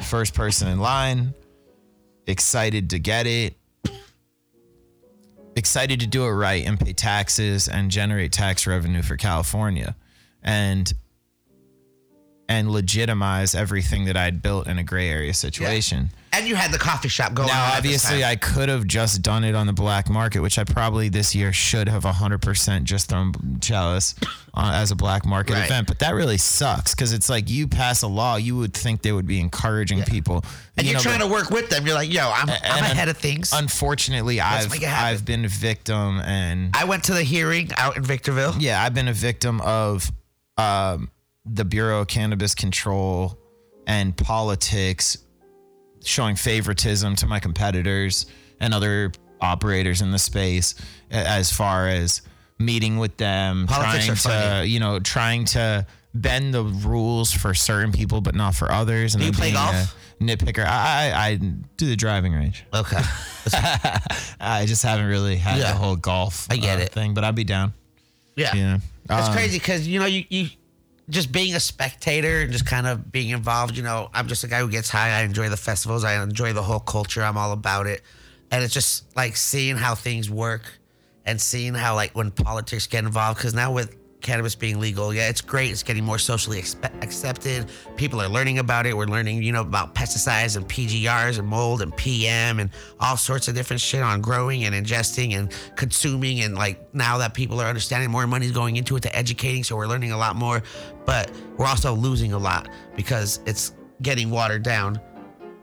first 0.04 0.36
person 0.36 0.68
in 0.68 0.80
line, 0.80 1.34
excited 2.28 2.92
to 2.92 3.00
get 3.00 3.26
it, 3.26 3.56
excited 5.56 6.00
to 6.02 6.08
do 6.08 6.26
it 6.26 6.32
right 6.32 6.64
and 6.64 6.80
pay 6.80 6.94
taxes 6.94 7.68
and 7.68 7.90
generate 7.90 8.32
tax 8.32 8.68
revenue 8.68 9.02
for 9.02 9.18
California 9.18 9.96
and 10.44 10.94
and 12.50 12.72
legitimize 12.72 13.54
everything 13.54 14.06
that 14.06 14.16
I'd 14.16 14.42
built 14.42 14.68
in 14.68 14.78
a 14.78 14.84
gray 14.84 15.10
area 15.10 15.34
situation. 15.34 16.12
and 16.32 16.48
you 16.48 16.56
had 16.56 16.72
the 16.72 16.78
coffee 16.78 17.10
shop 17.10 17.34
going. 17.34 17.50
Now, 17.50 17.74
obviously. 17.76 18.24
I 18.24 18.38
could 18.38 18.70
have 18.70 18.86
just 18.88 19.22
done 19.22 19.44
it 19.44 19.54
on 19.54 19.68
the 19.68 19.74
black 19.74 20.10
market, 20.10 20.40
which 20.40 20.58
I 20.58 20.64
probably 20.64 21.10
this 21.10 21.36
year 21.36 21.52
should 21.52 21.90
have 21.90 22.04
100% 22.04 22.84
just 22.86 23.10
thrown 23.10 23.34
Chalice 23.60 24.16
uh, 24.54 24.72
as 24.76 24.92
a 24.92 24.96
black 24.96 25.26
market 25.26 25.56
Right. 25.56 25.66
event. 25.66 25.88
But 25.88 26.00
that 26.00 26.16
really 26.16 26.38
sucks 26.38 26.96
because 26.96 27.12
it's 27.12 27.28
like 27.28 27.50
you 27.50 27.68
pass 27.68 28.02
a 28.02 28.08
law, 28.08 28.38
you 28.38 28.56
would 28.56 28.74
think 28.74 29.02
they 29.02 29.12
would 29.12 29.28
be 29.28 29.42
encouraging 29.42 30.04
people. 30.04 30.46
and 30.78 30.86
You 30.86 30.92
you're 30.94 31.00
know, 31.00 31.04
trying 31.04 31.20
to 31.20 31.28
work 31.28 31.50
with 31.50 31.70
them. 31.70 31.86
You're 31.86 31.96
like, 31.96 32.14
yo, 32.14 32.32
I'm, 32.34 32.48
I'm 32.50 32.84
ahead 32.86 33.10
of 33.10 33.18
things. 33.18 33.52
Unfortunately, 33.52 34.40
I've 34.40 34.70
make 34.72 34.84
it 34.84 34.88
happen. 34.88 35.06
I've 35.06 35.26
been 35.26 35.44
a 35.44 35.50
victim, 35.50 36.22
and 36.22 36.74
I 36.74 36.86
went 36.86 37.04
to 37.06 37.14
the 37.14 37.24
hearing 37.24 37.72
out 37.76 37.98
in 37.98 38.04
Victorville. 38.04 38.56
yeah, 38.58 38.82
I've 38.82 38.94
been 38.94 39.10
a 39.10 39.14
victim 39.14 39.60
of 39.62 40.10
um, 40.58 41.10
the 41.46 41.66
Bureau 41.66 42.02
of 42.02 42.08
Cannabis 42.08 42.56
Control 42.56 43.38
and 43.86 44.16
politics 44.18 45.18
showing 46.04 46.36
favoritism 46.36 47.16
to 47.18 47.28
my 47.28 47.40
competitors 47.40 48.26
and 48.60 48.74
other 48.74 49.12
operators 49.42 50.02
in 50.02 50.12
the 50.12 50.20
space 50.20 50.76
as 51.12 51.52
far 51.52 51.88
as 51.88 52.22
meeting 52.60 52.98
with 52.98 53.18
them, 53.18 53.68
Politics 53.68 54.24
trying 54.24 54.62
to, 54.64 54.68
you 54.68 54.80
know, 54.80 55.00
trying 55.00 55.46
to 55.46 55.86
bend 56.14 56.54
the 56.54 56.64
rules 56.64 57.32
for 57.32 57.54
certain 57.54 57.92
people 57.92 58.20
but 58.22 58.34
not 58.36 58.56
for 58.56 58.72
others. 58.72 59.14
And 59.14 59.22
Do 59.22 59.28
you 59.28 59.34
play 59.34 59.52
golf? 59.52 59.96
nitpicker. 60.20 60.66
I, 60.66 61.12
I, 61.14 61.28
I 61.28 61.36
do 61.36 61.86
the 61.86 61.96
driving 61.96 62.34
range. 62.34 62.66
Okay. 62.74 62.98
I 64.40 64.66
just 64.68 64.82
haven't 64.84 65.06
really 65.06 65.36
had 65.36 65.60
Yeah. 65.60 65.72
the 65.74 65.78
whole 65.78 65.96
golf 65.96 66.48
I 66.50 66.58
get 66.58 66.80
uh, 66.80 66.84
it. 66.84 66.90
thing, 66.92 67.14
but 67.14 67.24
I'd 67.24 67.36
be 67.36 67.44
down. 67.44 67.74
Yeah. 68.36 68.56
Yeah. 68.56 68.78
It's 69.10 69.28
Um, 69.28 69.34
crazy 69.34 69.58
because 69.58 69.88
you 69.88 70.00
know 70.00 70.06
you, 70.06 70.26
you 70.30 70.50
just 71.10 71.32
being 71.32 71.56
a 71.56 71.60
spectator 71.60 72.42
and 72.42 72.52
just 72.52 72.66
kind 72.66 72.86
of 72.88 73.12
being 73.12 73.30
involved. 73.30 73.78
You 73.78 73.84
know, 73.84 74.10
I'm 74.14 74.28
just 74.28 74.44
a 74.44 74.48
guy 74.48 74.60
who 74.60 74.70
gets 74.70 74.90
high. 74.90 75.20
I 75.20 75.24
enjoy 75.24 75.50
the 75.50 75.58
festivals. 75.58 76.04
I 76.04 76.22
enjoy 76.22 76.54
the 76.54 76.64
whole 76.64 76.80
culture. 76.80 77.24
I'm 77.24 77.38
all 77.38 77.52
about 77.52 77.88
it, 77.88 78.02
and 78.52 78.64
it's 78.64 78.74
just 78.74 79.16
like 79.16 79.36
seeing 79.38 79.78
how 79.78 79.96
things 79.96 80.30
work 80.30 80.64
and 81.26 81.42
seeing 81.42 81.74
how 81.74 81.96
like 81.96 82.16
when 82.16 82.32
politics 82.32 82.88
get 82.88 83.04
involved, 83.04 83.38
because 83.40 83.54
now 83.54 83.74
with 83.74 83.97
cannabis 84.22 84.56
being 84.56 84.80
legal, 84.80 85.14
yeah, 85.14 85.30
it's 85.30 85.42
great. 85.42 85.72
It's 85.72 85.84
getting 85.84 86.04
more 86.04 86.18
socially 86.18 86.60
expe- 86.60 87.04
accepted. 87.04 87.68
People 87.96 88.20
are 88.22 88.28
learning 88.28 88.60
about 88.60 88.86
it. 88.86 88.96
We're 88.98 89.06
learning, 89.06 89.44
you 89.44 89.52
know, 89.52 89.62
about 89.62 89.94
pesticides 89.96 90.58
and 90.58 90.68
PGRs 90.68 91.40
and 91.40 91.48
mold 91.48 91.82
and 91.82 91.96
PM 91.96 92.60
and 92.60 92.70
all 93.00 93.16
sorts 93.18 93.48
of 93.48 93.56
different 93.56 93.82
shit 93.82 94.02
on 94.02 94.22
growing 94.22 94.66
and 94.66 94.74
ingesting 94.76 95.38
and 95.38 95.52
consuming. 95.76 96.42
And 96.42 96.56
like 96.56 96.94
now 96.94 97.18
that 97.20 97.34
people 97.34 97.62
are 97.62 97.68
understanding, 97.68 98.10
more 98.10 98.26
money's 98.28 98.52
going 98.52 98.76
into 98.78 98.96
it 98.96 99.04
to 99.04 99.16
educating, 99.16 99.64
so 99.64 99.76
we're 99.76 99.88
learning 99.88 100.12
a 100.12 100.18
lot 100.18 100.36
more. 100.36 100.64
But 101.06 101.32
we're 101.58 101.68
also 101.68 101.94
losing 101.94 102.34
a 102.34 102.38
lot 102.38 102.70
because 102.96 103.40
it's 103.46 103.74
getting 104.02 104.30
watered 104.30 104.64
down. 104.64 105.00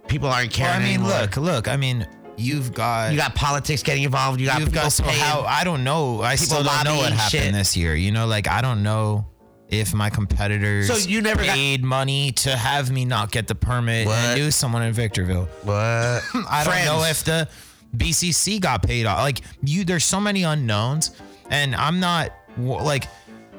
People 0.08 0.28
aren't 0.28 0.58
Well, 0.58 0.70
I 0.70 0.78
mean, 0.78 0.88
anymore. 1.00 1.10
look, 1.20 1.36
look. 1.36 1.68
I 1.68 1.76
mean, 1.76 2.06
you've 2.36 2.72
got 2.74 3.12
you 3.12 3.18
got 3.18 3.34
politics 3.34 3.82
getting 3.82 4.02
involved. 4.04 4.40
You 4.40 4.46
got 4.46 4.60
you've 4.60 4.68
people 4.70 4.82
got 4.82 4.92
so 4.92 5.04
paying. 5.04 5.18
how 5.20 5.42
I 5.42 5.64
don't 5.64 5.84
know. 5.84 6.22
I 6.22 6.34
still 6.36 6.62
don't 6.62 6.84
know 6.84 6.96
what 6.96 7.12
happened 7.12 7.30
shit. 7.42 7.52
this 7.52 7.76
year. 7.76 7.94
You 7.94 8.12
know, 8.12 8.26
like 8.26 8.48
I 8.48 8.60
don't 8.60 8.82
know 8.82 9.26
if 9.68 9.94
my 9.94 10.10
competitors 10.10 10.86
So 10.86 10.96
you 11.08 11.22
never 11.22 11.42
got- 11.44 11.54
paid 11.54 11.82
money 11.82 12.32
to 12.32 12.56
have 12.56 12.90
me 12.90 13.04
not 13.04 13.30
get 13.32 13.48
the 13.48 13.54
permit 13.54 14.06
What? 14.06 14.16
and 14.16 14.40
knew 14.40 14.50
someone 14.50 14.82
in 14.82 14.92
Victorville. 14.92 15.44
what? 15.62 15.74
I 16.48 16.62
don't 16.64 16.84
know 16.84 17.04
if 17.04 17.24
the 17.24 17.48
BCC 17.96 18.60
got 18.60 18.82
paid 18.82 19.06
off. 19.06 19.18
Like 19.20 19.40
you, 19.62 19.84
there's 19.84 20.04
so 20.04 20.20
many 20.20 20.42
unknowns, 20.42 21.12
and 21.50 21.74
I'm 21.74 22.00
not 22.00 22.32
like. 22.58 23.04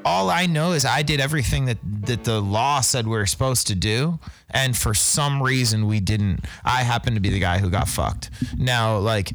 All 0.06 0.30
I 0.30 0.46
know 0.46 0.70
is 0.70 0.84
I 0.84 1.02
did 1.02 1.20
everything 1.20 1.64
that 1.64 1.78
that 2.02 2.22
the 2.22 2.40
law 2.40 2.80
said 2.80 3.08
we 3.08 3.16
were 3.16 3.26
supposed 3.26 3.66
to 3.66 3.74
do, 3.74 4.20
and 4.50 4.76
for 4.76 4.94
some 4.94 5.42
reason 5.42 5.88
we 5.88 5.98
didn't. 5.98 6.44
I 6.64 6.84
happen 6.84 7.14
to 7.14 7.20
be 7.20 7.30
the 7.30 7.40
guy 7.40 7.58
who 7.58 7.70
got 7.70 7.88
fucked. 7.88 8.30
Now, 8.56 8.98
like, 8.98 9.32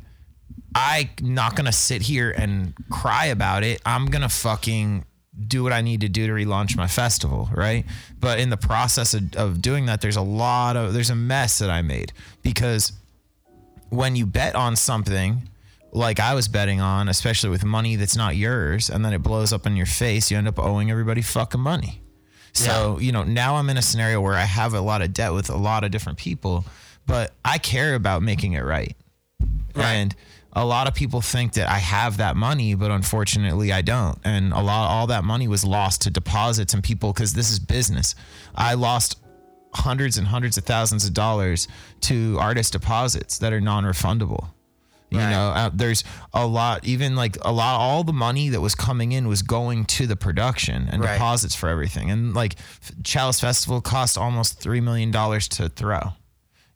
I'm 0.74 1.09
not 1.19 1.57
gonna 1.57 1.74
sit 1.74 2.03
here 2.03 2.32
and 2.32 2.74
cry 2.89 3.26
about 3.26 3.63
it. 3.63 3.82
I'm 3.86 4.05
gonna 4.05 4.30
fucking 4.30 5.03
do 5.47 5.61
what 5.61 5.74
I 5.74 5.82
need 5.82 6.01
to 6.01 6.07
do 6.07 6.26
to 6.26 6.32
relaunch 6.32 6.78
my 6.78 6.88
festival, 6.88 7.49
right? 7.53 7.86
But 8.22 8.39
in 8.39 8.49
the 8.49 8.55
process 8.55 9.13
of, 9.13 9.36
of 9.36 9.61
doing 9.61 9.88
that, 9.88 9.99
there's 9.99 10.15
a 10.15 10.22
lot 10.22 10.78
of 10.78 10.93
there's 10.93 11.09
a 11.09 11.15
mess 11.15 11.59
that 11.59 11.69
I 11.69 11.82
made 11.82 12.13
because 12.43 12.93
when 13.89 14.15
you 14.15 14.26
bet 14.26 14.55
on 14.55 14.78
something 14.78 15.49
like 15.92 16.20
I 16.20 16.34
was 16.34 16.48
betting 16.48 16.80
on, 16.82 17.10
especially 17.10 17.50
with 17.50 17.66
money 17.66 17.96
that's 17.96 18.16
not 18.16 18.36
yours, 18.36 18.89
and 18.89 19.04
then 19.04 19.14
it 19.14 19.22
blows 19.22 19.52
up 19.52 19.66
in 19.66 19.76
your 19.76 19.86
face, 19.86 20.32
you 20.32 20.38
end 20.38 20.48
up 20.48 20.60
owing 20.60 20.89
everybody 20.89 21.22
fucking 21.22 21.62
money. 21.62 22.02
So, 22.54 23.00
you 23.00 23.12
know, 23.12 23.24
now 23.24 23.56
I'm 23.56 23.70
in 23.70 23.78
a 23.78 23.82
scenario 23.82 24.20
where 24.20 24.36
I 24.36 24.44
have 24.44 24.74
a 24.74 24.82
lot 24.82 25.02
of 25.02 25.14
debt 25.14 25.34
with 25.34 25.50
a 25.50 25.56
lot 25.56 25.84
of 25.84 25.92
different 25.92 26.18
people, 26.18 26.66
but 27.06 27.34
I 27.46 27.58
care 27.58 27.96
about 27.96 28.24
making 28.24 28.54
it 28.54 28.64
right. 28.64 28.96
And 29.76 30.14
a 30.54 30.66
lot 30.66 30.88
of 30.88 30.94
people 30.94 31.22
think 31.22 31.54
that 31.54 31.70
I 31.70 31.78
have 31.78 32.18
that 32.18 32.36
money, 32.36 32.76
but 32.76 32.92
unfortunately 32.92 33.72
I 33.72 33.82
don't. 33.82 34.20
And 34.26 34.52
a 34.52 34.60
lot 34.60 34.89
all 34.89 35.08
that 35.08 35.24
money 35.24 35.48
was 35.48 35.64
lost 35.64 36.02
to 36.02 36.10
deposits 36.10 36.74
and 36.74 36.84
people 36.84 37.14
cuz 37.14 37.34
this 37.34 37.50
is 37.50 37.60
business. 37.60 38.16
I 38.54 38.74
lost 38.74 39.18
hundreds 39.74 40.18
and 40.18 40.28
hundreds 40.28 40.58
of 40.58 40.66
thousands 40.66 41.06
of 41.06 41.14
dollars 41.14 41.70
to 42.02 42.38
artist 42.38 42.74
deposits 42.74 43.38
that 43.38 43.54
are 43.54 43.62
non-refundable. 43.62 44.50
You 45.12 45.20
Right. 45.20 45.30
know, 45.30 45.49
uh, 45.49 45.70
there's 45.74 46.03
a 46.34 46.47
lot, 46.47 46.86
even 46.86 47.16
like 47.18 47.38
a 47.41 47.51
lot, 47.51 47.78
all 47.80 48.03
the 48.05 48.14
money 48.14 48.47
that 48.49 48.62
was 48.62 48.76
coming 48.76 49.12
in 49.12 49.28
was 49.28 49.41
going 49.41 49.84
to 49.86 50.07
the 50.07 50.16
production 50.16 50.88
and 50.89 51.03
Right. 51.03 51.14
deposits 51.14 51.53
for 51.53 51.68
everything. 51.68 52.09
And 52.09 52.34
like 52.34 52.55
Chalice 53.03 53.39
Festival 53.41 53.82
cost 53.82 54.18
almost 54.18 54.62
$3 54.62 54.82
million 54.82 55.12
to 55.12 55.68
throw. 55.70 56.14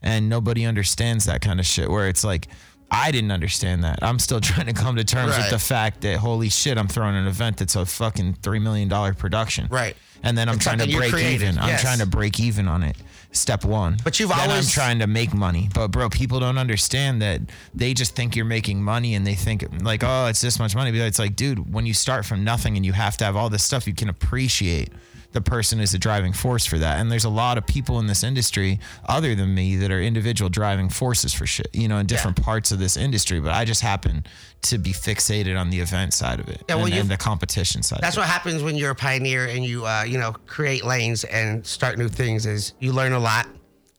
And 0.02 0.28
nobody 0.30 0.66
understands 0.66 1.24
that 1.26 1.40
kind 1.42 1.60
of 1.62 1.66
shit 1.66 1.90
where 1.90 2.10
it's 2.10 2.24
like, 2.26 2.48
I 2.92 3.12
didn't 3.12 3.32
understand 3.32 3.84
that. 3.86 4.00
I'm 4.02 4.20
still 4.20 4.42
trying 4.52 4.68
to 4.68 4.74
come 4.74 4.98
to 4.98 5.06
terms 5.06 5.32
Right. 5.32 5.38
with 5.40 5.50
the 5.52 5.60
fact 5.60 6.02
that 6.02 6.18
holy 6.18 6.50
shit, 6.50 6.78
I'm 6.78 6.90
throwing 6.90 7.16
an 7.16 7.28
event 7.28 7.58
that's 7.58 7.76
a 7.78 7.86
fucking 7.86 8.36
$3 8.42 8.62
million 8.62 8.90
production. 9.16 9.68
Right. 9.72 9.96
And 10.24 10.38
then 10.38 10.50
I'm 10.50 10.56
It's 10.56 10.64
trying 10.66 10.80
to 10.80 10.88
break 10.98 11.14
even. 11.16 11.58
I'm 11.58 11.80
trying 11.80 12.00
to 12.00 12.06
break 12.06 12.40
even 12.40 12.68
on 12.68 12.84
it. 12.84 12.98
Step 13.36 13.66
one. 13.66 13.98
But 14.04 14.20
you've 14.20 14.30
then 14.30 14.50
always- 14.50 14.68
I'm 14.68 14.72
trying 14.72 15.00
to 15.00 15.08
make 15.08 15.34
money. 15.34 15.70
But 15.74 15.90
bro, 15.90 16.10
people 16.10 16.40
don't 16.40 16.58
understand 16.58 17.22
that 17.22 17.42
they 17.74 17.94
just 17.94 18.16
think 18.16 18.36
you're 18.36 18.46
making 18.46 18.82
money 18.82 19.14
and 19.14 19.28
they 19.28 19.36
think 19.36 19.66
like, 19.84 20.04
oh, 20.04 20.28
it's 20.28 20.40
this 20.42 20.58
much 20.58 20.74
money. 20.74 20.92
But 20.92 21.02
it's 21.02 21.20
like, 21.20 21.36
dude, 21.36 21.74
when 21.74 21.86
you 21.86 21.94
start 21.94 22.26
from 22.26 22.44
nothing 22.44 22.78
and 22.78 22.86
you 22.86 22.94
have 22.94 23.18
to 23.18 23.26
have 23.26 23.36
all 23.36 23.50
this 23.50 23.64
stuff, 23.64 23.88
you 23.88 23.94
can 23.94 24.08
appreciate 24.10 24.90
the 25.36 25.42
person 25.42 25.82
is 25.82 25.94
a 25.94 26.00
driving 26.00 26.32
force 26.32 26.66
for 26.66 26.80
that. 26.80 27.00
And 27.00 27.12
there's 27.12 27.26
a 27.26 27.30
lot 27.30 27.58
of 27.58 27.68
people 27.68 28.00
in 28.00 28.08
this 28.08 28.24
industry 28.24 28.80
other 29.06 29.36
than 29.36 29.54
me 29.54 29.76
that 29.76 29.92
are 29.92 30.02
individual 30.02 30.50
driving 30.50 30.88
forces 30.88 31.34
for 31.34 31.46
shit, 31.46 31.68
you 31.74 31.90
know, 31.90 31.98
in 31.98 32.06
different 32.06 32.42
parts 32.42 32.72
of 32.72 32.80
this 32.80 32.96
industry. 32.96 33.42
But 33.42 33.52
I 33.52 33.66
just 33.66 33.82
happen 33.82 34.26
to 34.64 34.78
be 34.78 34.92
fixated 34.92 35.60
on 35.60 35.70
the 35.70 35.80
event 35.82 36.14
side 36.14 36.40
of 36.40 36.48
it 36.48 36.64
Yeah, 36.70 36.76
well, 36.76 36.86
and, 36.86 36.94
and 36.96 37.10
the 37.10 37.18
competition 37.18 37.84
side. 37.84 38.00
That's 38.02 38.16
what 38.16 38.28
happens 38.28 38.64
when 38.64 38.78
you're 38.78 38.92
a 38.92 38.96
pioneer 38.96 39.46
and 39.46 39.64
you, 39.64 39.86
uh, 39.86 40.04
you 40.08 40.18
know, 40.18 40.32
create 40.48 40.86
lanes 40.86 41.26
and 41.26 41.68
start 41.68 41.98
new 42.00 42.08
things. 42.08 42.46
Is 42.46 42.74
you 42.80 42.94
learn 42.94 43.12
a 43.12 43.20
lot. 43.20 43.48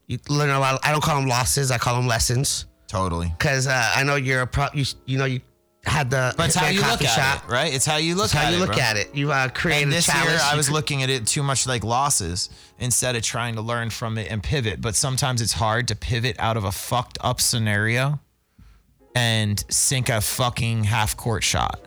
You 0.07 0.19
learn 0.31 0.49
a 0.49 0.59
lot. 0.59 0.81
I 0.83 0.91
don't 0.91 1.03
call 1.03 1.21
them 1.21 1.29
losses. 1.29 1.71
I 1.71 1.77
call 1.77 1.97
them 1.97 2.07
lessons. 2.07 2.65
totally. 2.89 3.29
Because 3.37 3.67
uh, 3.67 3.93
I 3.95 4.05
know 4.05 4.17
you're 4.17 4.41
a 4.41 4.47
pro. 4.47 4.69
You, 4.73 4.87
you 5.05 5.19
know, 5.19 5.27
you 5.27 5.41
had 5.87 6.11
the 6.11 6.35
But 6.37 6.47
it's 6.47 6.55
how 6.55 6.69
you 6.69 6.81
look 6.81 6.89
coffee 7.01 7.07
at 7.07 7.45
it, 7.45 7.49
right? 7.51 7.73
It's 7.73 7.87
how 7.87 7.97
you 7.97 8.15
look 8.15 8.27
It's 8.27 8.35
at 8.35 8.45
how 8.45 8.49
it. 8.51 8.53
you 8.55 8.59
look 8.59 8.73
bro. 8.73 8.79
at 8.79 8.97
it. 8.97 9.15
You 9.15 9.33
uh, 9.33 9.49
created 9.49 9.85
And 9.85 9.93
a 9.93 9.97
this 9.97 10.09
year. 10.09 10.39
I 10.43 10.57
was 10.57 10.71
looking 10.71 11.03
at 11.03 11.11
it 11.11 11.27
too 11.27 11.43
much 11.43 11.67
like 11.67 11.85
losses 11.85 12.51
instead 12.79 13.17
of 13.17 13.23
trying 13.23 13.55
to 13.55 13.61
learn 13.63 13.91
from 13.91 14.19
it 14.19 14.31
and 14.31 14.43
pivot. 14.43 14.81
But 14.81 14.97
sometimes 14.97 15.41
it's 15.41 15.53
hard 15.55 15.89
to 15.89 15.97
pivot 15.97 16.37
out 16.39 16.57
of 16.57 16.65
a 16.65 16.73
fucked 16.73 17.19
up 17.21 17.41
scenario 17.41 18.21
and 19.15 19.65
sink 19.71 20.09
a 20.09 20.21
fucking 20.21 20.85
half 20.85 21.17
court 21.17 21.43
shot. 21.43 21.81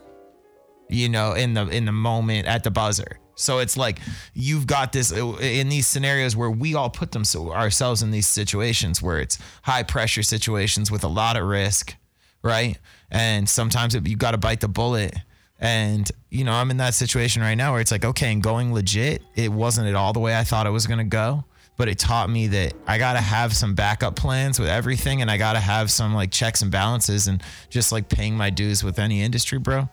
You 0.90 1.08
know, 1.10 1.34
in 1.34 1.54
the 1.54 1.68
in 1.68 1.86
the 1.86 1.92
moment 1.92 2.48
at 2.48 2.64
the 2.64 2.72
buzzer. 2.72 3.20
So 3.36 3.60
it's 3.60 3.78
like 3.78 4.00
you've 4.34 4.68
got 4.68 4.92
this 4.92 5.12
in 5.14 5.70
these 5.70 5.88
scenarios 5.88 6.36
where 6.36 6.50
we 6.52 6.76
all 6.76 6.90
put 6.90 7.12
them 7.14 7.24
so 7.24 7.54
ourselves 7.54 8.02
in 8.02 8.12
these 8.12 8.28
situations 8.28 9.02
where 9.02 9.20
it's 9.20 9.38
high 9.64 9.84
pressure 9.84 10.24
situations 10.24 10.92
with 10.92 11.06
a 11.06 11.08
lot 11.08 11.38
of 11.38 11.46
risk, 11.46 11.96
right? 12.42 12.78
And 13.12 13.48
sometimes 13.50 13.96
it, 13.96 14.08
you 14.08 14.16
got 14.16 14.32
to 14.32 14.38
bite 14.38 14.62
the 14.62 14.68
bullet. 14.68 15.16
And 15.60 16.10
you 16.30 16.44
know, 16.44 16.54
I'm 16.54 16.72
in 16.72 16.78
that 16.78 16.94
situation 16.94 17.42
right 17.42 17.56
now 17.56 17.74
where 17.74 17.82
it's 17.82 17.92
like, 17.92 18.06
okay, 18.06 18.32
and 18.32 18.42
going 18.42 18.74
legit, 18.74 19.22
it 19.36 19.52
wasn't 19.52 19.88
at 19.88 19.96
all 19.96 20.14
the 20.14 20.20
way 20.20 20.38
I 20.38 20.44
thought 20.44 20.68
it 20.68 20.72
was 20.72 20.88
gonna 20.88 21.04
go. 21.04 21.44
But 21.76 21.88
it 21.90 21.98
taught 21.98 22.30
me 22.30 22.48
that 22.48 22.74
I 22.88 22.98
gotta 22.98 23.20
have 23.20 23.54
some 23.54 23.74
backup 23.74 24.16
plans 24.16 24.60
with 24.60 24.70
everything, 24.70 25.22
and 25.22 25.30
I 25.30 25.38
gotta 25.38 25.60
have 25.60 25.92
some 25.92 26.14
like 26.14 26.32
checks 26.32 26.62
and 26.62 26.72
balances, 26.72 27.28
and 27.28 27.44
just 27.70 27.92
like 27.92 28.08
paying 28.08 28.38
my 28.38 28.50
dues 28.50 28.84
with 28.84 29.00
any 29.00 29.22
industry, 29.22 29.60
bro. 29.60 29.90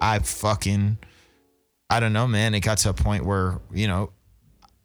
I 0.00 0.20
fucking 0.20 0.98
I 1.92 2.00
don't 2.00 2.14
know, 2.14 2.26
man. 2.26 2.54
It 2.54 2.60
got 2.60 2.78
to 2.78 2.88
a 2.88 2.94
point 2.94 3.26
where, 3.26 3.60
you 3.70 3.86
know, 3.86 4.12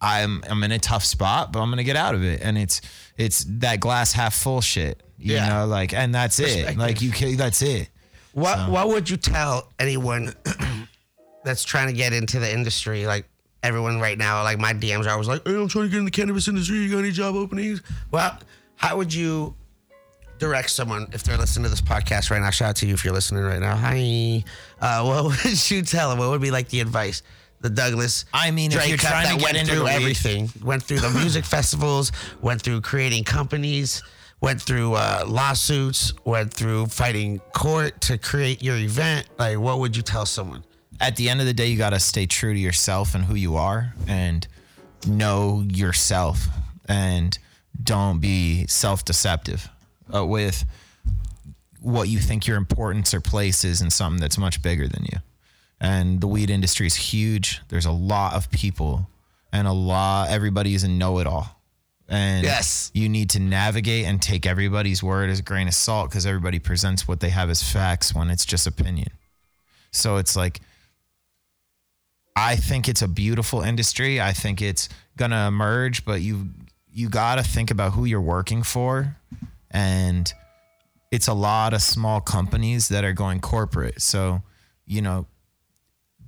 I'm 0.01 0.43
I'm 0.49 0.61
in 0.63 0.73
a 0.73 0.79
tough 0.79 1.05
spot, 1.05 1.53
but 1.53 1.61
I'm 1.61 1.69
gonna 1.69 1.83
get 1.83 1.95
out 1.95 2.15
of 2.15 2.23
it. 2.23 2.41
And 2.41 2.57
it's 2.57 2.81
it's 3.17 3.45
that 3.59 3.79
glass 3.79 4.11
half 4.11 4.35
full 4.35 4.59
shit. 4.59 5.01
You 5.17 5.35
Yeah. 5.35 5.49
know, 5.49 5.65
like 5.67 5.93
and 5.93 6.13
that's 6.13 6.39
it. 6.39 6.77
Like 6.77 7.01
you 7.01 7.11
can 7.11 7.35
that's 7.37 7.61
it. 7.61 7.89
What 8.33 8.69
What 8.69 8.87
would 8.89 9.09
you 9.09 9.17
tell 9.17 9.69
anyone 9.79 10.33
that's 11.43 11.63
trying 11.63 11.87
to 11.87 11.93
get 11.93 12.13
into 12.13 12.39
the 12.39 12.51
industry? 12.51 13.05
Like 13.07 13.27
everyone 13.63 13.99
right 13.99 14.17
now, 14.17 14.43
like 14.43 14.59
my 14.59 14.73
DMs 14.73 15.05
are 15.07 15.11
always 15.11 15.27
like, 15.27 15.45
"Hey, 15.47 15.55
I'm 15.55 15.67
trying 15.67 15.85
to 15.85 15.89
get 15.89 15.99
in 15.99 16.05
the 16.05 16.11
cannabis 16.11 16.47
industry. 16.47 16.77
You 16.77 16.91
got 16.91 16.99
any 16.99 17.11
job 17.11 17.35
openings?" 17.35 17.81
Well, 18.11 18.37
how 18.75 18.97
would 18.97 19.13
you 19.13 19.55
direct 20.39 20.69
someone 20.69 21.07
if 21.13 21.23
they're 21.23 21.37
listening 21.37 21.63
to 21.63 21.69
this 21.69 21.81
podcast 21.81 22.29
right 22.29 22.41
now? 22.41 22.51
Shout 22.51 22.69
out 22.69 22.75
to 22.77 22.85
you 22.87 22.93
if 22.93 23.03
you're 23.03 23.13
listening 23.13 23.43
right 23.43 23.59
now. 23.59 23.75
Hi. 23.75 24.43
Uh, 24.79 25.03
what 25.07 25.23
would 25.43 25.71
you 25.71 25.81
tell 25.81 26.09
them? 26.09 26.19
What 26.19 26.29
would 26.29 26.41
be 26.41 26.51
like 26.51 26.69
the 26.69 26.79
advice? 26.81 27.23
The 27.61 27.71
Douglas. 27.71 28.25
I 28.33 28.51
mean, 28.51 28.71
if 28.71 28.77
Dre 28.77 28.87
you're 28.89 28.97
trying 28.97 29.35
to 29.35 29.43
get 29.43 29.55
into 29.55 29.73
through 29.73 29.87
everything, 29.87 30.51
went 30.63 30.83
through 30.83 30.99
the 30.99 31.09
music 31.09 31.43
festivals, 31.55 32.11
went 32.39 32.61
through 32.61 32.81
creating 32.81 33.23
companies, 33.23 34.03
went 34.41 34.61
through 34.61 34.93
uh, 34.93 35.23
lawsuits, 35.27 36.13
went 36.23 36.53
through 36.53 36.87
fighting 36.87 37.39
court 37.53 37.99
to 38.01 38.17
create 38.17 38.61
your 38.61 38.77
event. 38.77 39.27
Like, 39.39 39.57
what 39.57 39.79
would 39.79 39.95
you 39.95 40.03
tell 40.03 40.25
someone? 40.25 40.63
At 40.99 41.15
the 41.15 41.29
end 41.29 41.39
of 41.39 41.45
the 41.45 41.53
day, 41.53 41.67
you 41.67 41.77
gotta 41.77 41.99
stay 41.99 42.25
true 42.25 42.53
to 42.53 42.59
yourself 42.59 43.15
and 43.15 43.25
who 43.25 43.35
you 43.35 43.55
are 43.55 43.93
and 44.07 44.47
know 45.07 45.63
yourself 45.67 46.47
and 46.87 47.37
don't 47.83 48.19
be 48.19 48.65
self-deceptive 48.67 49.69
uh, 50.13 50.25
with 50.25 50.65
what 51.81 52.09
you 52.09 52.19
think 52.19 52.47
your 52.47 52.57
importance 52.57 53.13
or 53.13 53.21
place 53.21 53.63
is 53.63 53.81
in 53.81 53.89
something 53.89 54.19
that's 54.19 54.37
much 54.37 54.61
bigger 54.61 54.87
than 54.87 55.03
you. 55.05 55.19
And 55.79 56.19
the 56.19 56.27
weed 56.27 56.49
industry 56.49 56.87
is 56.87 56.95
huge. 56.95 57.61
There's 57.69 57.85
a 57.85 57.91
lot 57.91 58.33
of 58.33 58.49
people 58.49 59.07
and 59.53 59.67
a 59.67 59.71
lot 59.73 60.29
everybody 60.29 60.73
is 60.73 60.83
a 60.83 60.87
know-it-all. 60.87 61.56
And 62.09 62.43
Yes. 62.43 62.89
you 62.93 63.09
need 63.09 63.29
to 63.31 63.39
navigate 63.39 64.05
and 64.05 64.21
take 64.21 64.45
everybody's 64.45 65.03
word 65.03 65.29
as 65.29 65.39
a 65.39 65.43
grain 65.43 65.67
of 65.67 65.73
salt 65.73 66.09
because 66.09 66.25
everybody 66.25 66.57
presents 66.59 67.07
what 67.07 67.19
they 67.19 67.29
have 67.29 67.49
as 67.49 67.61
facts 67.61 68.13
when 68.15 68.29
it's 68.29 68.45
just 68.45 68.65
opinion. 68.65 69.09
So 69.91 70.17
it's 70.17 70.35
like 70.35 70.61
I 72.35 72.55
think 72.55 72.87
it's 72.87 73.01
a 73.01 73.07
beautiful 73.07 73.61
industry. 73.61 74.21
I 74.21 74.31
think 74.31 74.61
it's 74.61 74.89
gonna 75.17 75.47
emerge, 75.47 76.05
but 76.05 76.21
you 76.21 76.49
you 76.89 77.09
gotta 77.09 77.43
think 77.43 77.71
about 77.71 77.93
who 77.93 78.05
you're 78.05 78.21
working 78.21 78.63
for, 78.63 79.17
and 79.71 80.31
it's 81.11 81.27
a 81.27 81.33
lot 81.33 81.73
of 81.73 81.81
small 81.81 82.21
companies 82.21 82.89
that 82.89 83.03
are 83.03 83.13
going 83.13 83.39
corporate. 83.41 84.01
So 84.01 84.43
you 84.85 85.01
know, 85.01 85.25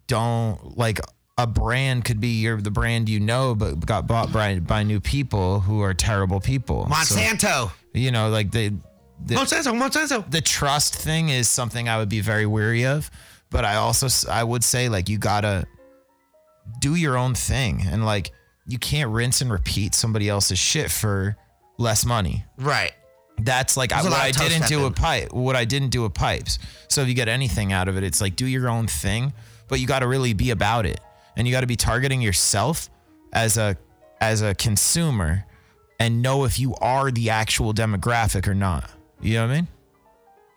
don't 0.07 0.77
like 0.77 0.99
a 1.43 1.47
brand 1.47 2.05
could 2.05 2.19
be 2.19 2.41
your 2.41 2.59
the 2.61 2.71
brand 2.71 3.07
you 3.09 3.19
know, 3.19 3.55
but 3.55 3.85
got 3.85 4.07
bought 4.07 4.31
by 4.31 4.59
by 4.59 4.83
new 4.83 4.99
people 4.99 5.61
who 5.61 5.81
are 5.81 5.93
terrible 5.93 6.39
people. 6.39 6.85
So, 6.85 7.15
Monsanto. 7.15 7.71
you 7.93 8.11
know, 8.11 8.29
like 8.29 8.51
they. 8.51 8.69
the- 8.69 9.35
Monsanto. 9.35 9.73
Monsanto. 9.79 10.29
the 10.29 10.41
trust 10.41 10.95
thing 10.95 11.29
is 11.29 11.47
something 11.47 11.87
I 11.87 11.97
would 11.97 12.09
be 12.09 12.19
very 12.19 12.45
weary 12.45 12.85
of, 12.85 13.09
but 13.49 13.65
I 13.65 13.75
also 13.75 14.07
I 14.29 14.43
would 14.43 14.63
say 14.63 14.89
like 14.89 15.07
you 15.09 15.17
gotta 15.17 15.65
do 16.79 16.95
your 16.95 17.17
own 17.17 17.35
thing 17.35 17.83
and 17.89 18.05
like 18.05 18.31
you 18.67 18.77
can't 18.77 19.09
rinse 19.09 19.41
and 19.41 19.51
repeat 19.51 19.95
somebody 19.95 20.29
else's 20.29 20.59
shit 20.59 20.91
for 20.91 21.35
less 21.77 22.05
money. 22.05 22.45
Right. 22.57 22.91
That's 23.41 23.77
like 23.77 23.93
I, 23.93 24.03
what 24.03 24.13
I 24.13 24.31
didn't 24.31 24.67
do 24.67 24.83
with 24.83 24.95
pipe. 24.95 25.31
What 25.33 25.55
I 25.55 25.65
didn't 25.65 25.89
do 25.89 26.03
with 26.03 26.13
pipes. 26.13 26.59
So 26.89 27.01
if 27.01 27.07
you 27.07 27.13
get 27.13 27.27
anything 27.29 27.71
out 27.71 27.87
of 27.87 27.97
it, 27.97 28.03
it's 28.03 28.19
like 28.21 28.35
do 28.35 28.45
your 28.45 28.67
own 28.69 28.87
thing, 28.87 29.33
but 29.69 29.79
you 29.79 29.87
got 29.87 29.99
to 29.99 30.07
really 30.07 30.33
be 30.33 30.51
about 30.51 30.85
it, 30.85 30.99
and 31.39 31.47
you 31.47 31.53
got 31.53 31.61
to 31.61 31.67
be 31.67 31.77
targeting 31.77 32.21
yourself 32.21 32.89
as 33.31 33.57
a 33.57 33.77
as 34.19 34.41
a 34.41 34.53
consumer, 34.53 35.45
and 35.99 36.21
know 36.21 36.43
if 36.43 36.59
you 36.59 36.75
are 36.75 37.09
the 37.09 37.29
actual 37.29 37.73
demographic 37.73 38.45
or 38.45 38.53
not. 38.53 38.91
You 39.21 39.35
know 39.35 39.47
what 39.47 39.53
I 39.53 39.55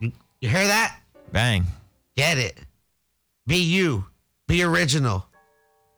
mean? 0.00 0.12
You 0.40 0.48
hear 0.48 0.66
that? 0.66 0.98
Bang. 1.30 1.66
Get 2.16 2.36
it. 2.36 2.58
Be 3.46 3.58
you. 3.58 4.04
Be 4.48 4.64
original. 4.64 5.24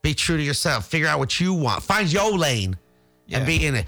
Be 0.02 0.12
true 0.12 0.36
to 0.36 0.42
yourself. 0.42 0.86
Figure 0.86 1.08
out 1.08 1.18
what 1.18 1.40
you 1.40 1.54
want. 1.54 1.82
Find 1.82 2.12
your 2.12 2.36
lane 2.36 2.76
Yeah. 3.26 3.38
and 3.38 3.46
be 3.46 3.64
in 3.64 3.74
it. 3.74 3.86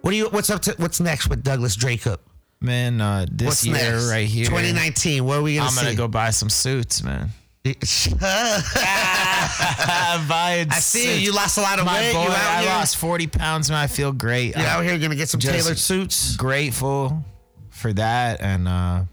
What 0.00 0.10
do 0.10 0.16
you? 0.16 0.28
What's 0.30 0.50
up 0.50 0.60
to? 0.62 0.74
What's 0.78 0.98
next 0.98 1.28
with 1.28 1.44
Douglas 1.44 1.76
Jacob? 1.76 2.20
Man, 2.60 3.00
uh, 3.00 3.26
this 3.30 3.46
What's 3.46 3.66
year 3.66 3.74
next? 3.92 4.10
right 4.10 4.26
here, 4.26 4.46
2019. 4.46 5.24
What 5.24 5.38
are 5.38 5.42
we 5.42 5.54
gonna 5.56 5.68
I'm 5.68 5.74
gonna 5.76 5.94
go 5.94 6.08
buy 6.08 6.30
some 6.30 6.50
suits, 6.50 7.02
man. 7.04 7.30
I 10.66 10.66
see 10.80 11.22
you. 11.22 11.32
Lost 11.32 11.56
a 11.58 11.62
lot 11.62 11.78
of 11.78 11.86
My 11.86 12.00
weight. 12.00 12.12
boy, 12.12 12.22
you 12.24 12.28
out 12.28 12.34
I 12.36 12.60
here. 12.60 12.70
lost 12.70 12.96
40 12.98 13.26
pounds 13.28 13.70
and 13.70 13.76
I 13.76 13.86
feel 13.86 14.12
great. 14.12 14.48
You 14.56 14.62
I'm 14.62 14.80
out 14.80 14.84
here 14.84 14.98
gonna 14.98 15.14
get 15.16 15.28
some 15.28 15.40
tailored 15.40 15.78
suits. 15.78 16.36
grateful 16.36 17.24
for 17.70 17.92
that 17.94 18.40
and 18.40 18.68
uh, 18.68 19.04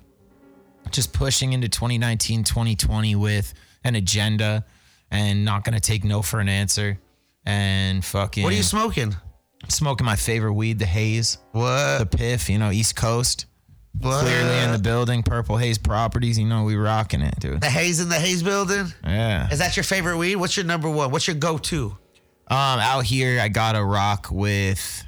just 0.91 1.14
pushing 1.14 1.54
into 1.54 1.70
2019, 1.70 2.43
2020 2.43 3.16
with 3.16 3.54
an 3.84 3.95
agenda 3.95 4.66
and 5.10 5.45
not 5.45 5.64
gonna 5.64 5.80
take 5.80 6.04
no 6.04 6.22
for 6.22 6.39
an 6.39 6.49
answer. 6.49 6.99
And 7.45 8.04
fucking 8.04 8.43
What 8.43 8.54
are 8.54 8.56
you 8.58 8.64
smoking? 8.64 9.16
smoking 9.70 10.06
my 10.06 10.16
favorite 10.16 10.54
weed, 10.54 10.78
the 10.80 10.86
haze, 10.86 11.38
What? 11.54 11.99
the 11.99 12.06
piff, 12.06 12.49
you 12.49 12.58
know, 12.58 12.72
East 12.72 12.95
Coast. 12.95 13.45
What? 14.00 14.22
Clearly 14.24 14.60
in 14.64 14.72
the 14.72 14.80
building, 14.80 15.22
Purple 15.24 15.58
Haze 15.58 15.78
Properties. 15.78 16.39
You 16.39 16.46
know, 16.48 16.64
we 16.64 16.76
rocking 16.76 17.22
it, 17.22 17.39
dude. 17.39 17.62
the 17.62 17.70
haze 17.70 18.00
in 18.00 18.10
the 18.10 18.16
haze 18.20 18.42
building. 18.44 18.88
Yeah. 19.04 19.50
Is 19.52 19.60
that 19.60 19.76
your 19.76 19.84
favorite 19.84 20.18
weed? 20.18 20.38
What's 20.38 20.56
your 20.58 20.66
number 20.66 20.89
one? 20.89 21.12
What's 21.12 21.28
your 21.28 21.36
go-to? 21.36 21.98
Um, 22.48 22.80
out 22.80 23.06
here, 23.06 23.39
I 23.39 23.48
got 23.48 23.74
to 23.74 23.84
rock 23.84 24.28
with 24.32 25.06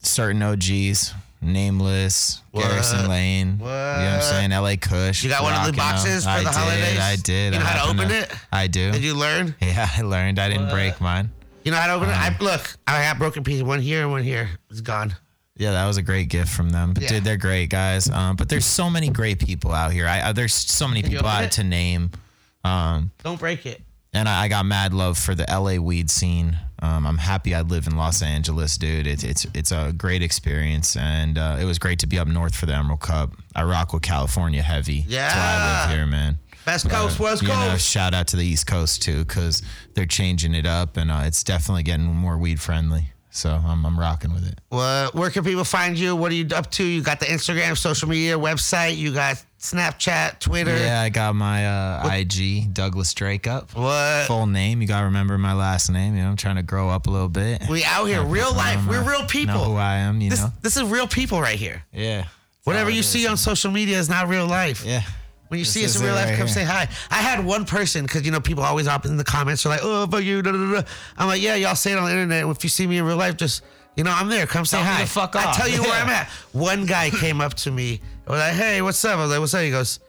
certain 0.00 0.42
OGs, 0.42 1.12
Nameless, 1.42 2.40
Garrison 2.54 3.08
Lane. 3.08 3.58
What? 3.58 3.66
You 3.68 3.72
know 3.72 3.74
what 3.74 4.14
I'm 4.14 4.22
saying? 4.22 4.50
LA 4.50 4.76
Kush. 4.80 5.22
You 5.24 5.30
got 5.30 5.42
one 5.42 5.54
of 5.54 5.66
the 5.66 5.72
boxes 5.76 6.24
for 6.24 6.30
I 6.30 6.38
the 6.38 6.44
did, 6.44 6.54
holidays? 6.54 6.98
I 6.98 7.16
did. 7.16 7.52
You 7.54 7.60
know 7.60 7.66
I 7.66 7.68
how 7.68 7.84
to 7.84 7.90
open 7.90 8.10
it? 8.10 8.32
I 8.52 8.66
do. 8.66 8.92
Did 8.92 9.02
you 9.02 9.14
learn? 9.14 9.54
Yeah, 9.62 9.88
I 9.96 10.02
learned. 10.02 10.38
I 10.38 10.48
didn't 10.48 10.70
break 10.70 11.00
mine. 11.00 11.30
You 11.64 11.72
know 11.72 11.76
how 11.78 11.88
to 11.88 11.92
open 11.94 12.08
it? 12.08 12.12
I 12.16 12.34
look. 12.40 12.76
I 12.86 13.02
got 13.02 13.18
broken 13.18 13.44
pieces. 13.44 13.62
One 13.62 13.80
here, 13.80 14.02
and 14.02 14.10
one 14.10 14.22
here. 14.22 14.48
It's 14.70 14.80
gone. 14.80 15.14
Yeah, 15.58 15.72
that 15.72 15.86
was 15.86 15.96
a 15.96 16.02
great 16.02 16.28
gift 16.28 16.48
from 16.50 16.70
them. 16.70 16.94
But 16.94 17.02
Yeah. 17.02 17.08
dude, 17.10 17.24
they're 17.24 17.36
great 17.36 17.68
guys. 17.68 18.08
Um, 18.08 18.36
but 18.36 18.48
there's 18.48 18.64
so 18.64 18.88
many 18.88 19.10
great 19.10 19.38
people 19.40 19.72
out 19.72 19.92
here. 19.92 20.06
I, 20.06 20.20
uh, 20.20 20.32
there's 20.32 20.54
so 20.54 20.86
many 20.88 21.02
people 21.02 21.26
out 21.26 21.44
it? 21.44 21.52
to 21.52 21.64
name. 21.64 22.10
Um, 22.64 23.10
Don't 23.24 23.38
break 23.38 23.66
it. 23.66 23.82
and 24.14 24.28
I, 24.28 24.44
I 24.44 24.48
got 24.48 24.64
mad 24.66 24.94
love 24.94 25.18
for 25.18 25.34
the 25.34 25.44
LA 25.48 25.76
weed 25.76 26.10
scene. 26.10 26.56
Um, 26.80 27.06
I'm 27.06 27.18
happy 27.18 27.54
I 27.54 27.62
live 27.62 27.86
in 27.88 27.96
Los 27.96 28.22
Angeles, 28.22 28.76
dude. 28.78 29.06
It's 29.08 29.24
it's 29.24 29.46
it's 29.52 29.72
a 29.72 29.92
great 29.96 30.22
experience, 30.22 30.96
and 30.96 31.36
uh, 31.36 31.56
it 31.60 31.64
was 31.64 31.78
great 31.80 31.98
to 32.00 32.06
be 32.06 32.18
up 32.20 32.28
north 32.28 32.54
for 32.54 32.66
the 32.66 32.74
Emerald 32.74 33.00
Cup. 33.00 33.32
I 33.56 33.64
rock 33.64 33.92
with 33.92 34.02
California 34.02 34.62
heavy. 34.62 35.04
Yeah, 35.08 35.28
that's 35.28 35.34
why 35.36 35.42
I 35.42 35.86
live 35.88 35.96
here, 35.98 36.06
man. 36.06 36.38
West 36.66 36.88
Coast, 36.88 37.18
West 37.18 37.42
you 37.42 37.48
know, 37.48 37.54
Coast. 37.70 37.84
shout 37.88 38.14
out 38.14 38.28
to 38.28 38.36
the 38.36 38.44
East 38.44 38.66
Coast 38.68 39.02
too, 39.02 39.24
because 39.24 39.62
they're 39.94 40.06
changing 40.06 40.54
it 40.54 40.66
up, 40.66 40.96
and 40.96 41.10
uh, 41.10 41.22
it's 41.24 41.42
definitely 41.42 41.82
getting 41.82 42.06
more 42.06 42.36
weed 42.38 42.60
friendly. 42.60 43.10
So 43.30 43.50
I'm 43.50 43.84
I'm 43.84 43.98
rocking 43.98 44.32
with 44.32 44.46
it. 44.48 44.58
What? 44.70 45.14
Where 45.14 45.30
can 45.30 45.44
people 45.44 45.64
find 45.64 45.98
you? 45.98 46.16
What 46.16 46.32
are 46.32 46.34
you 46.34 46.46
up 46.54 46.70
to? 46.72 46.84
You 46.84 47.02
got 47.02 47.20
the 47.20 47.26
Instagram, 47.26 47.76
social 47.76 48.08
media, 48.08 48.38
website. 48.38 48.96
You 48.96 49.12
got 49.12 49.42
Snapchat, 49.60 50.38
Twitter. 50.40 50.76
Yeah, 50.76 51.02
I 51.02 51.08
got 51.08 51.34
my 51.34 51.66
uh, 51.66 52.10
IG 52.14 52.72
Douglas 52.72 53.12
Drake 53.14 53.46
up. 53.46 53.70
What? 53.74 54.26
Full 54.26 54.46
name. 54.46 54.80
You 54.80 54.88
gotta 54.88 55.06
remember 55.06 55.36
my 55.38 55.52
last 55.52 55.90
name. 55.90 56.16
You 56.16 56.22
know, 56.22 56.30
I'm 56.30 56.36
trying 56.36 56.56
to 56.56 56.62
grow 56.62 56.88
up 56.88 57.06
a 57.06 57.10
little 57.10 57.28
bit. 57.28 57.62
We 57.68 57.84
out 57.84 58.06
here, 58.06 58.22
real 58.24 58.52
life. 58.54 58.84
We're 58.88 59.02
real 59.08 59.26
people. 59.26 59.54
Know 59.56 59.64
who 59.64 59.76
I 59.76 59.96
am. 59.96 60.20
You 60.20 60.30
This, 60.30 60.40
know. 60.40 60.52
this 60.62 60.76
is 60.76 60.84
real 60.84 61.06
people 61.06 61.40
right 61.40 61.58
here. 61.58 61.84
Yeah. 61.92 62.24
Whatever 62.64 62.90
you 62.90 63.00
it 63.00 63.04
see 63.04 63.26
on 63.26 63.36
social 63.36 63.70
media 63.70 63.98
is 63.98 64.08
not 64.08 64.28
real 64.28 64.46
life. 64.46 64.84
Yeah. 64.84 65.02
When 65.48 65.58
you 65.58 65.64
This 65.64 65.72
see 65.72 65.84
us 65.84 65.96
in 65.98 66.04
real 66.04 66.14
life, 66.14 66.26
right 66.26 66.36
come 66.36 66.46
here. 66.46 66.54
say 66.54 66.64
hi. 66.64 66.88
I 67.10 67.16
had 67.22 67.44
one 67.44 67.64
person 67.64 68.04
because 68.04 68.24
you 68.24 68.30
know 68.30 68.40
people 68.40 68.62
always 68.62 68.86
up 68.86 69.06
in 69.06 69.16
the 69.16 69.24
comments 69.24 69.64
are 69.64 69.70
like, 69.70 69.80
"Oh, 69.82 70.06
but 70.06 70.22
you." 70.24 70.42
Da, 70.42 70.52
da, 70.52 70.72
da. 70.80 70.82
I'm 71.16 71.26
like, 71.28 71.40
"Yeah, 71.42 71.54
y'all 71.54 71.74
say 71.74 71.92
it 71.92 71.98
on 71.98 72.04
the 72.04 72.10
internet. 72.10 72.44
If 72.46 72.62
you 72.64 72.70
see 72.70 72.86
me 72.86 72.98
in 72.98 73.04
real 73.04 73.16
life, 73.16 73.36
just 73.36 73.62
you 73.96 74.04
know, 74.04 74.12
I'm 74.12 74.28
there. 74.28 74.46
Come 74.46 74.64
say 74.64 74.76
Tell 74.76 74.86
hi. 74.86 75.04
fuck 75.06 75.34
I 75.34 75.52
tell 75.54 75.68
you 75.68 75.82
where 75.82 75.92
I'm 76.02 76.08
at. 76.08 76.28
One 76.52 76.86
guy 76.86 77.10
came 77.10 77.40
up 77.40 77.54
to 77.54 77.70
me 77.70 78.00
and 78.02 78.28
was 78.28 78.38
like, 78.38 78.54
"Hey, 78.54 78.82
what's 78.82 79.02
up?" 79.04 79.18
I 79.18 79.22
was 79.22 79.30
like, 79.30 79.40
"What's 79.40 79.54
up?" 79.54 79.62
He 79.62 79.70
goes, 79.70 80.00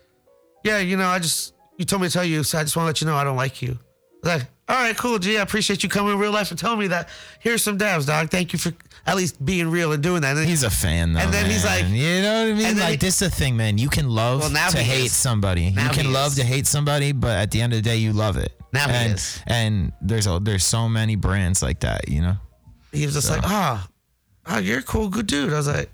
"Yeah, 0.63 0.79
you 0.79 0.97
know, 0.97 1.07
I 1.07 1.19
just 1.19 1.53
you 1.77 1.85
told 1.85 2.01
me 2.01 2.07
to 2.09 2.13
tell 2.13 2.25
you, 2.25 2.43
so 2.43 2.59
I 2.59 2.63
just 2.63 2.75
want 2.75 2.83
to 2.85 2.87
let 2.87 3.01
you 3.01 3.07
know 3.07 3.15
I 3.15 3.23
don't 3.23 3.37
like 3.37 3.61
you." 3.61 3.79
I 4.23 4.27
was 4.27 4.39
like, 4.41 4.49
"All 4.69 4.75
right, 4.75 4.95
cool, 4.95 5.19
G. 5.19 5.37
I 5.37 5.41
appreciate 5.41 5.83
you 5.83 5.89
coming 5.89 6.13
in 6.13 6.19
real 6.19 6.31
life 6.31 6.51
and 6.51 6.59
telling 6.59 6.79
me 6.79 6.87
that. 6.87 7.09
Here's 7.39 7.61
some 7.63 7.77
dabs, 7.77 8.05
dog. 8.05 8.29
Thank 8.29 8.53
you 8.53 8.59
for 8.59 8.71
at 9.05 9.17
least 9.17 9.43
being 9.43 9.69
real 9.69 9.91
and 9.91 10.01
doing 10.01 10.21
that." 10.21 10.37
And 10.37 10.45
He's 10.47 10.63
a 10.63 10.69
fan 10.69 11.13
though. 11.13 11.19
And 11.21 11.33
then 11.33 11.45
he's 11.49 11.65
like- 11.65 11.85
you 11.87 12.21
know 12.21 12.43
what 12.45 12.51
I 12.51 12.53
mean? 12.53 12.77
Like 12.77 12.89
he- 12.91 12.95
this 12.97 13.21
is 13.21 13.29
the 13.29 13.35
thing, 13.35 13.57
man. 13.57 13.77
You 13.77 13.89
can 13.89 14.09
love 14.09 14.39
Well, 14.41 14.49
to 14.71 14.77
hate 14.83 15.05
is. 15.07 15.11
somebody. 15.11 15.71
Now 15.71 15.85
you 15.85 15.89
can 15.89 16.13
love 16.13 16.33
is. 16.33 16.37
to 16.37 16.43
hate 16.43 16.67
somebody, 16.67 17.11
but 17.11 17.31
at 17.37 17.51
the 17.51 17.61
end 17.61 17.73
of 17.73 17.77
the 17.77 17.89
day, 17.89 17.97
you 17.97 18.13
love 18.13 18.37
it. 18.37 18.53
Now 18.71 18.87
he 18.87 18.93
and, 18.93 19.13
is. 19.15 19.39
And 19.47 19.91
there's 20.01 20.27
a, 20.27 20.39
there's 20.41 20.63
so 20.63 20.87
many 20.87 21.15
brands 21.15 21.63
like 21.63 21.79
that. 21.79 22.07
You 22.07 22.21
know. 22.21 22.37
he 22.91 23.05
was 23.05 23.15
just 23.15 23.29
like, 23.29 23.41
"Ah, 23.43 23.87
oh, 24.45 24.57
you're 24.59 24.79
a 24.79 24.83
cool, 24.83 25.09
good 25.09 25.25
dude." 25.27 25.51
I 25.53 25.57
was 25.57 25.67
like, 25.67 25.89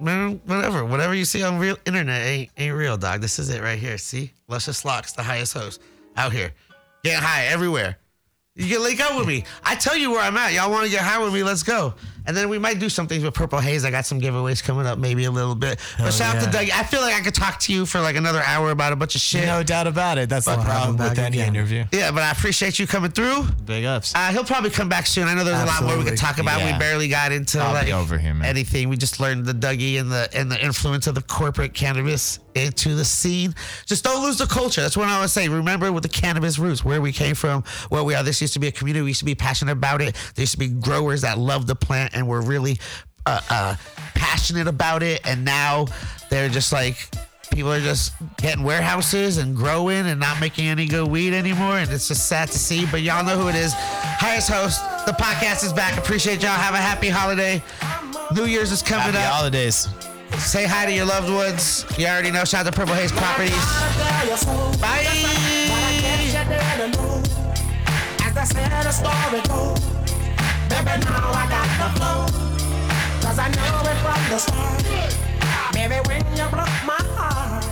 "Man, 0.00 0.40
whatever, 0.46 0.84
whatever 0.84 1.14
you 1.14 1.24
see 1.24 1.42
on 1.44 1.58
real 1.58 1.76
internet 1.86 2.26
ain't 2.26 2.50
ain't 2.56 2.74
real, 2.74 2.96
dog. 2.96 3.20
This 3.20 3.38
is 3.38 3.48
it 3.50 3.62
right 3.62 3.78
here. 3.78 3.96
See, 3.98 4.32
Luscious 4.48 4.84
Locks, 4.84 5.12
the 5.12 5.22
highest 5.22 5.52
host 5.54 5.80
out 6.16 6.32
here, 6.32 6.52
getting 7.04 7.22
high 7.22 7.46
everywhere. 7.46 7.98
You 8.56 8.66
can 8.68 8.82
link 8.82 9.00
up 9.00 9.16
with 9.18 9.26
me. 9.26 9.44
I 9.62 9.74
tell 9.74 9.96
you 9.96 10.10
where 10.10 10.20
I'm 10.20 10.36
at. 10.36 10.54
Y'all 10.54 10.70
want 10.70 10.86
to 10.86 10.90
get 10.90 11.02
high 11.02 11.22
with 11.22 11.32
me? 11.34 11.42
Let's 11.42 11.62
go. 11.62 11.94
And 12.26 12.36
then 12.36 12.48
we 12.48 12.58
might 12.58 12.78
do 12.78 12.88
some 12.88 13.06
things 13.06 13.22
with 13.24 13.34
Purple 13.34 13.58
Haze. 13.60 13.84
I 13.84 13.90
got 13.90 14.04
some 14.06 14.20
giveaways 14.20 14.62
coming 14.62 14.86
up, 14.86 14.98
maybe 14.98 15.24
a 15.24 15.30
little 15.30 15.54
bit. 15.54 15.78
But 15.98 16.12
shout 16.12 16.36
out 16.36 16.44
to 16.44 16.50
Doug. 16.50 16.68
I 16.70 16.82
feel 16.82 17.00
like 17.00 17.14
I 17.14 17.20
could 17.20 17.34
talk 17.34 17.58
to 17.60 17.72
you 17.72 17.86
for 17.86 18.00
like 18.00 18.16
another 18.16 18.42
hour 18.44 18.70
about 18.70 18.92
a 18.92 18.96
bunch 18.96 19.14
of 19.14 19.20
shit. 19.20 19.46
No 19.46 19.62
doubt 19.62 19.86
about 19.86 20.18
it. 20.18 20.28
That's 20.28 20.46
the 20.46 20.56
We'll 20.56 20.64
problem 20.64 20.96
with 20.96 21.18
any 21.18 21.38
again. 21.40 21.54
interview. 21.54 21.84
yeah, 21.92 22.10
but 22.10 22.22
I 22.22 22.30
appreciate 22.32 22.78
you 22.78 22.86
coming 22.86 23.10
through. 23.10 23.44
Big 23.64 23.84
ups. 23.84 24.14
Uh, 24.14 24.28
he'll 24.32 24.44
probably 24.44 24.70
come 24.70 24.88
back 24.88 25.06
soon. 25.06 25.28
I 25.28 25.34
know 25.34 25.44
there's 25.44 25.62
a 25.62 25.66
lot 25.66 25.82
more 25.84 25.96
we 25.98 26.04
could 26.04 26.18
talk 26.18 26.38
about. 26.38 26.62
We 26.62 26.76
barely 26.78 27.08
got 27.08 27.32
into 27.32 27.58
I'll 27.60 27.72
like 27.72 27.90
over 27.90 28.18
here, 28.18 28.34
man. 28.34 28.46
anything. 28.48 28.88
We 28.88 28.96
just 28.96 29.20
learned 29.20 29.46
the 29.46 29.52
Dougie 29.52 30.00
and 30.00 30.10
the 30.10 30.28
and 30.34 30.50
the 30.50 30.62
influence 30.64 31.06
of 31.06 31.14
the 31.14 31.22
corporate 31.22 31.74
cannabis 31.74 32.40
into 32.54 32.94
the 32.94 33.04
scene. 33.04 33.54
Just 33.84 34.02
don't 34.02 34.22
lose 34.24 34.38
the 34.38 34.46
culture. 34.46 34.80
That's 34.80 34.96
what 34.96 35.08
I 35.08 35.14
always 35.16 35.32
say. 35.32 35.48
Remember 35.48 35.92
with 35.92 36.02
the 36.02 36.08
cannabis 36.08 36.58
roots, 36.58 36.84
where 36.84 37.00
we 37.02 37.12
came 37.12 37.34
from, 37.34 37.62
where 37.90 38.02
we 38.02 38.14
are. 38.14 38.22
This 38.22 38.40
used 38.40 38.54
to 38.54 38.58
be 38.58 38.66
a 38.68 38.72
community. 38.72 39.02
We 39.02 39.10
used 39.10 39.20
to 39.20 39.26
be 39.26 39.34
passionate 39.34 39.72
about 39.72 40.00
it. 40.00 40.14
There 40.34 40.42
used 40.42 40.52
to 40.54 40.58
be 40.58 40.68
growers 40.68 41.20
that 41.20 41.38
loved 41.38 41.66
the 41.68 41.74
plant 41.76 42.14
and 42.16 42.26
were 42.26 42.40
really 42.40 42.78
uh, 43.26 43.40
uh, 43.50 43.76
passionate 44.14 44.66
about 44.66 45.02
it. 45.02 45.20
And 45.26 45.44
now 45.44 45.86
they're 46.30 46.48
just 46.48 46.72
like 46.72 47.08
people 47.50 47.72
are 47.72 47.80
just 47.80 48.12
getting 48.38 48.64
warehouses 48.64 49.38
and 49.38 49.56
growing 49.56 50.06
and 50.06 50.18
not 50.20 50.40
making 50.40 50.66
any 50.66 50.86
good 50.86 51.08
weed 51.08 51.32
anymore. 51.32 51.78
And 51.78 51.90
it's 51.90 52.08
just 52.08 52.28
sad 52.28 52.48
to 52.48 52.58
see. 52.58 52.86
But 52.86 53.02
y'all 53.02 53.24
know 53.24 53.38
who 53.38 53.48
it 53.48 53.54
is. 53.54 53.72
Highest 53.74 54.50
host. 54.50 54.82
The 55.06 55.12
podcast 55.12 55.64
is 55.64 55.72
back. 55.72 55.96
Appreciate 55.98 56.42
y'all. 56.42 56.50
Have 56.52 56.74
a 56.74 56.78
happy 56.78 57.08
holiday. 57.08 57.62
New 58.34 58.44
Year's 58.44 58.72
is 58.72 58.82
coming 58.82 59.14
Happy 59.14 59.18
up. 59.18 59.32
holidays. 59.32 59.88
Say 60.38 60.66
hi 60.66 60.86
to 60.86 60.92
your 60.92 61.06
loved 61.06 61.30
ones. 61.32 61.84
You 61.96 62.06
already 62.06 62.30
know. 62.30 62.44
Shout 62.44 62.66
out 62.66 62.72
to 62.72 62.78
Purple 62.78 62.94
Haze 62.94 63.12
Properties. 63.12 63.54
Bye. 64.80 65.06
Baby, 70.68 70.94
now 71.04 71.30
I 71.32 71.44
got 71.54 71.68
the 71.80 71.88
flow. 71.96 72.20
Cause 73.22 73.38
I 73.38 73.48
know 73.56 73.90
it 73.90 73.98
from 74.04 74.22
the 74.30 74.38
start. 74.38 74.82
Baby, 75.72 75.98
when 76.08 76.22
you 76.36 76.46
broke 76.54 76.78
my 76.84 77.02
heart, 77.16 77.64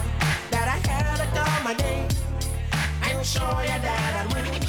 that 0.50 0.66
I 0.68 0.78
had 0.88 1.16
to 1.18 1.26
you 3.62 3.78
that 3.86 4.12
I 4.20 4.34
win. 4.34 4.62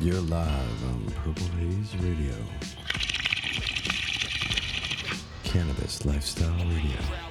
You're 0.00 0.20
live 0.22 0.84
on 0.90 1.12
Purple 1.24 1.48
Haze 1.58 1.96
Radio. 1.96 2.34
Cannabis 5.44 6.04
Lifestyle 6.04 6.54
Radio. 6.66 7.25